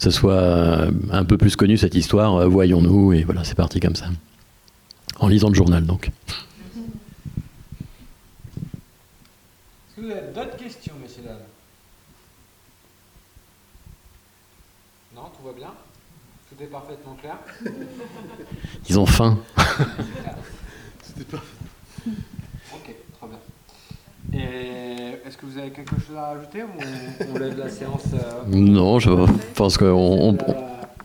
ce 0.00 0.10
soit 0.10 0.88
un 1.12 1.24
peu 1.24 1.36
plus 1.36 1.56
connu 1.56 1.76
cette 1.76 1.94
histoire, 1.94 2.21
euh, 2.30 2.46
voyons-nous. 2.46 3.12
Et 3.12 3.24
voilà, 3.24 3.44
c'est 3.44 3.54
parti 3.54 3.80
comme 3.80 3.96
ça. 3.96 4.06
En 5.18 5.28
lisant 5.28 5.48
le 5.48 5.54
journal 5.54 5.84
donc. 5.84 6.10
Est-ce 9.88 9.96
que 9.96 10.00
vous 10.00 10.10
avez 10.10 10.32
d'autres 10.32 10.56
questions, 10.56 10.94
messieurs 11.00 11.22
dames? 11.24 11.36
Non, 15.14 15.22
tout 15.36 15.46
va 15.46 15.52
bien? 15.52 15.72
Tout 16.48 16.62
est 16.62 16.66
parfaitement 16.66 17.14
clair? 17.14 17.36
Ils 18.88 18.98
ont 18.98 19.06
faim. 19.06 19.38
C'était 21.02 21.24
pas. 21.24 21.42
Ok, 22.74 22.94
très 23.18 23.26
bien. 23.28 24.40
Et 24.40 25.26
est-ce 25.26 25.36
que 25.36 25.46
vous 25.46 25.58
avez 25.58 25.70
quelque 25.70 26.00
chose 26.00 26.16
à 26.16 26.28
rajouter 26.28 26.62
ou 26.62 26.68
on, 26.78 27.34
on 27.34 27.38
lève 27.38 27.58
la 27.58 27.68
séance 27.68 28.06
euh, 28.14 28.44
Non, 28.48 28.98
je 28.98 29.10
pense 29.54 29.76
qu'on 29.76 30.36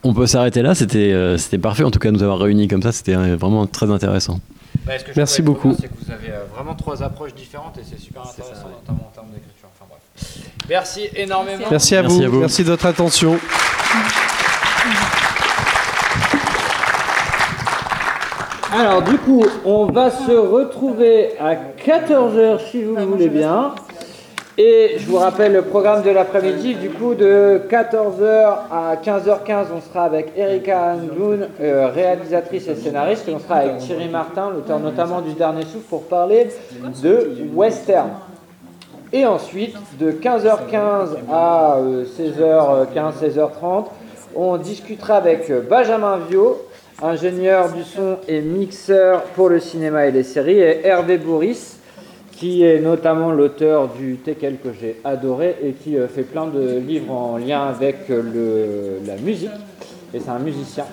on, 0.02 0.14
peut 0.14 0.26
s'arrêter 0.26 0.62
là. 0.62 0.74
C'était 0.74 1.12
euh, 1.12 1.36
c'était 1.38 1.58
parfait 1.58 1.84
en 1.84 1.90
tout 1.90 1.98
cas 1.98 2.10
de 2.10 2.16
nous 2.16 2.22
avoir 2.22 2.38
réunis 2.38 2.68
comme 2.68 2.82
ça. 2.82 2.92
C'était 2.92 3.14
euh, 3.14 3.36
vraiment 3.36 3.66
très 3.66 3.90
intéressant. 3.90 4.40
Bah, 4.86 4.98
ce 4.98 5.04
que 5.04 5.12
je 5.12 5.16
Merci 5.16 5.42
beaucoup. 5.42 5.74
C'est 5.78 5.88
que 5.88 6.04
vous 6.04 6.10
avez 6.10 6.30
euh, 6.30 6.44
vraiment 6.54 6.74
trois 6.74 7.02
approches 7.02 7.34
différentes 7.34 7.78
et 7.78 7.82
c'est 7.88 8.00
super 8.00 8.22
intéressant, 8.22 8.68
notamment 8.68 9.08
en 9.10 9.14
termes 9.14 9.28
d'écriture. 9.34 9.68
Enfin 9.74 9.86
bref. 9.88 10.00
Merci 10.68 11.08
énormément. 11.14 11.64
Merci 11.70 11.96
à, 11.96 12.02
Merci 12.02 12.18
vous. 12.18 12.24
à 12.24 12.28
vous. 12.28 12.40
Merci 12.40 12.64
de 12.64 12.68
votre 12.68 12.86
attention. 12.86 13.38
Alors 18.72 19.02
du 19.02 19.16
coup, 19.18 19.44
on 19.64 19.86
va 19.86 20.10
se 20.10 20.32
retrouver 20.32 21.38
à 21.40 21.54
14h 21.54 22.70
si 22.70 22.82
vous 22.84 22.94
le 22.94 23.04
voulez 23.04 23.28
bien. 23.28 23.74
Et 24.60 24.96
je 24.98 25.06
vous 25.06 25.18
rappelle 25.18 25.52
le 25.52 25.62
programme 25.62 26.02
de 26.02 26.10
l'après-midi, 26.10 26.74
du 26.74 26.90
coup 26.90 27.14
de 27.14 27.60
14h 27.70 28.56
à 28.72 28.96
15h15, 28.96 29.66
on 29.72 29.80
sera 29.80 30.02
avec 30.02 30.32
Erika 30.36 30.96
Angloun, 30.96 31.46
euh, 31.60 31.86
réalisatrice 31.94 32.66
et 32.66 32.74
scénariste, 32.74 33.28
et 33.28 33.32
on 33.32 33.38
sera 33.38 33.58
avec 33.58 33.78
Thierry 33.78 34.08
Martin, 34.08 34.50
l'auteur 34.50 34.80
notamment 34.80 35.20
du 35.20 35.34
Dernier 35.34 35.62
Souffle, 35.62 35.86
pour 35.88 36.08
parler 36.08 36.48
de 37.00 37.36
western. 37.54 38.10
Et 39.12 39.24
ensuite, 39.26 39.76
de 40.00 40.10
15h15 40.10 41.10
à 41.30 41.76
euh, 41.76 42.04
16h15, 42.04 43.12
16h30, 43.22 43.84
on 44.34 44.56
discutera 44.56 45.18
avec 45.18 45.50
euh, 45.50 45.60
Benjamin 45.70 46.18
Viau, 46.28 46.60
ingénieur 47.00 47.72
du 47.72 47.84
son 47.84 48.16
et 48.26 48.40
mixeur 48.40 49.22
pour 49.36 49.50
le 49.50 49.60
cinéma 49.60 50.06
et 50.06 50.10
les 50.10 50.24
séries, 50.24 50.58
et 50.58 50.84
Hervé 50.84 51.16
Bourris, 51.16 51.77
qui 52.38 52.62
est 52.62 52.78
notamment 52.80 53.32
l'auteur 53.32 53.88
du 53.88 54.16
Tekel 54.16 54.58
que 54.62 54.68
j'ai 54.80 55.00
adoré 55.04 55.56
et 55.62 55.72
qui 55.72 55.96
euh, 55.96 56.06
fait 56.06 56.22
plein 56.22 56.46
de 56.46 56.78
livres 56.78 57.12
en 57.12 57.36
lien 57.36 57.62
avec 57.66 58.08
euh, 58.10 58.22
le- 58.22 59.06
la 59.06 59.16
musique. 59.16 59.50
Et 60.14 60.20
c'est 60.20 60.30
un 60.30 60.38
musicien. 60.38 60.84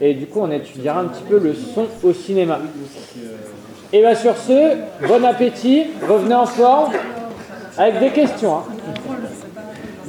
Et 0.00 0.14
du 0.14 0.26
coup, 0.26 0.40
on 0.40 0.50
étudiera 0.50 1.00
un 1.00 1.04
petit 1.04 1.22
peu 1.28 1.38
le 1.38 1.52
son 1.54 1.86
au 2.02 2.12
cinéma. 2.12 2.58
Et 3.92 4.00
bien 4.00 4.14
sur 4.14 4.34
ce, 4.36 4.76
bon 5.06 5.24
appétit, 5.24 5.84
revenez 6.08 6.34
en 6.34 6.46
forme 6.46 6.92
avec 7.76 8.00
des 8.00 8.08
questions. 8.10 8.56
hein. 8.56 8.64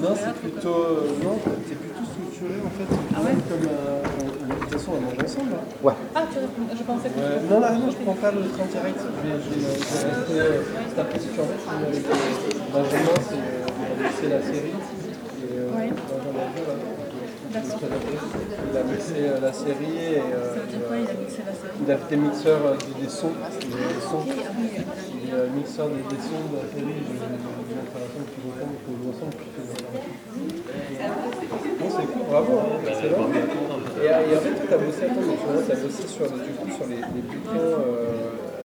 Non, 0.02 0.10
c'est 0.16 0.34
plutôt. 0.34 0.70
euh, 0.70 1.08
non, 1.24 1.38
c'est 1.68 1.76
plutôt 1.78 2.04
structuré 2.06 2.60
en 2.66 2.70
fait. 2.70 2.96
Ah 3.16 3.20
ouais? 3.22 3.32
Comme 3.50 3.68
euh, 3.70 4.02
à 4.94 5.00
manger 5.02 5.24
ensemble. 5.26 5.50
là. 5.52 5.58
Ouais. 5.84 5.94
Ah, 6.16 6.24
tu- 6.32 6.40
je 6.78 6.84
pensais 6.84 7.10
que 7.10 7.18
Ouais. 7.18 7.42
Non, 7.50 7.60
là, 7.60 7.72
non, 7.74 7.90
je 7.90 7.98
prends 8.04 8.14
pas 8.14 8.32
le 8.32 8.42
train 8.54 8.66
direct. 8.70 9.00
Je 9.02 9.08
vais, 9.26 9.34
je 9.42 9.50
vais, 9.50 9.60
je 9.66 9.66
vais 9.66 9.74
rester 10.14 10.38
euh, 10.40 10.62
cet 10.90 11.00
après-midi. 11.00 11.40
En 11.40 11.46
fait, 11.46 11.58
je 11.58 11.62
suis 11.66 11.76
avec 11.82 12.06
euh, 12.06 12.10
Benjamin, 12.74 13.16
c'est 13.28 13.36
euh, 13.36 13.66
il 13.66 13.72
a 13.86 13.88
mixé 14.06 14.26
la 14.30 14.42
série. 14.42 14.76
Et, 14.76 14.78
euh, 15.58 15.60
Benjamin 15.72 16.68
là. 16.68 16.76
Il 17.56 18.76
a 18.78 18.84
mixé 18.84 19.16
euh, 19.20 19.40
la 19.40 19.54
série 19.54 19.96
et 19.96 20.20
euh, 20.20 20.58
il, 20.68 20.76
a- 20.76 20.80
il 21.86 21.92
a 21.92 21.94
été 21.96 22.16
mixeur 22.18 22.60
euh, 22.66 22.76
des, 22.76 22.94
des 23.04 23.08
sons. 23.10 23.32
Des, 23.32 23.68
des 23.70 24.02
sons. 24.04 24.26
Il 24.28 25.30
est 25.30 25.34
euh, 25.34 25.48
mixeur 25.56 25.88
des, 25.88 26.04
des 26.04 26.20
sons 26.22 26.44
de 26.52 26.56
la 26.60 26.68
série. 26.68 27.00
Je 27.00 27.16
vais 27.16 27.32
montrer 27.32 27.96
la 27.96 28.08
scène 28.12 28.28
plus 28.28 28.44
longtemps, 28.44 28.68
donc 28.68 28.84
on 28.92 28.96
joue 29.00 29.08
ensemble. 29.16 29.40
On 29.40 29.48
non, 31.80 31.88
c'est 31.96 32.08
cool, 32.12 32.24
bravo, 32.30 32.54
hein, 32.60 32.76
excellent. 32.88 33.24
Et, 34.06 34.10
euh, 34.10 34.38
en 34.38 34.42
fait, 34.42 34.52
toi, 34.52 34.66
t'as 34.70 34.78
bossé, 34.78 35.02
tu 35.02 35.68
t'as 35.68 35.76
bossé 35.76 36.08
sur, 36.08 36.26
les, 36.26 36.96
les 36.96 37.04
euh, 37.58 38.45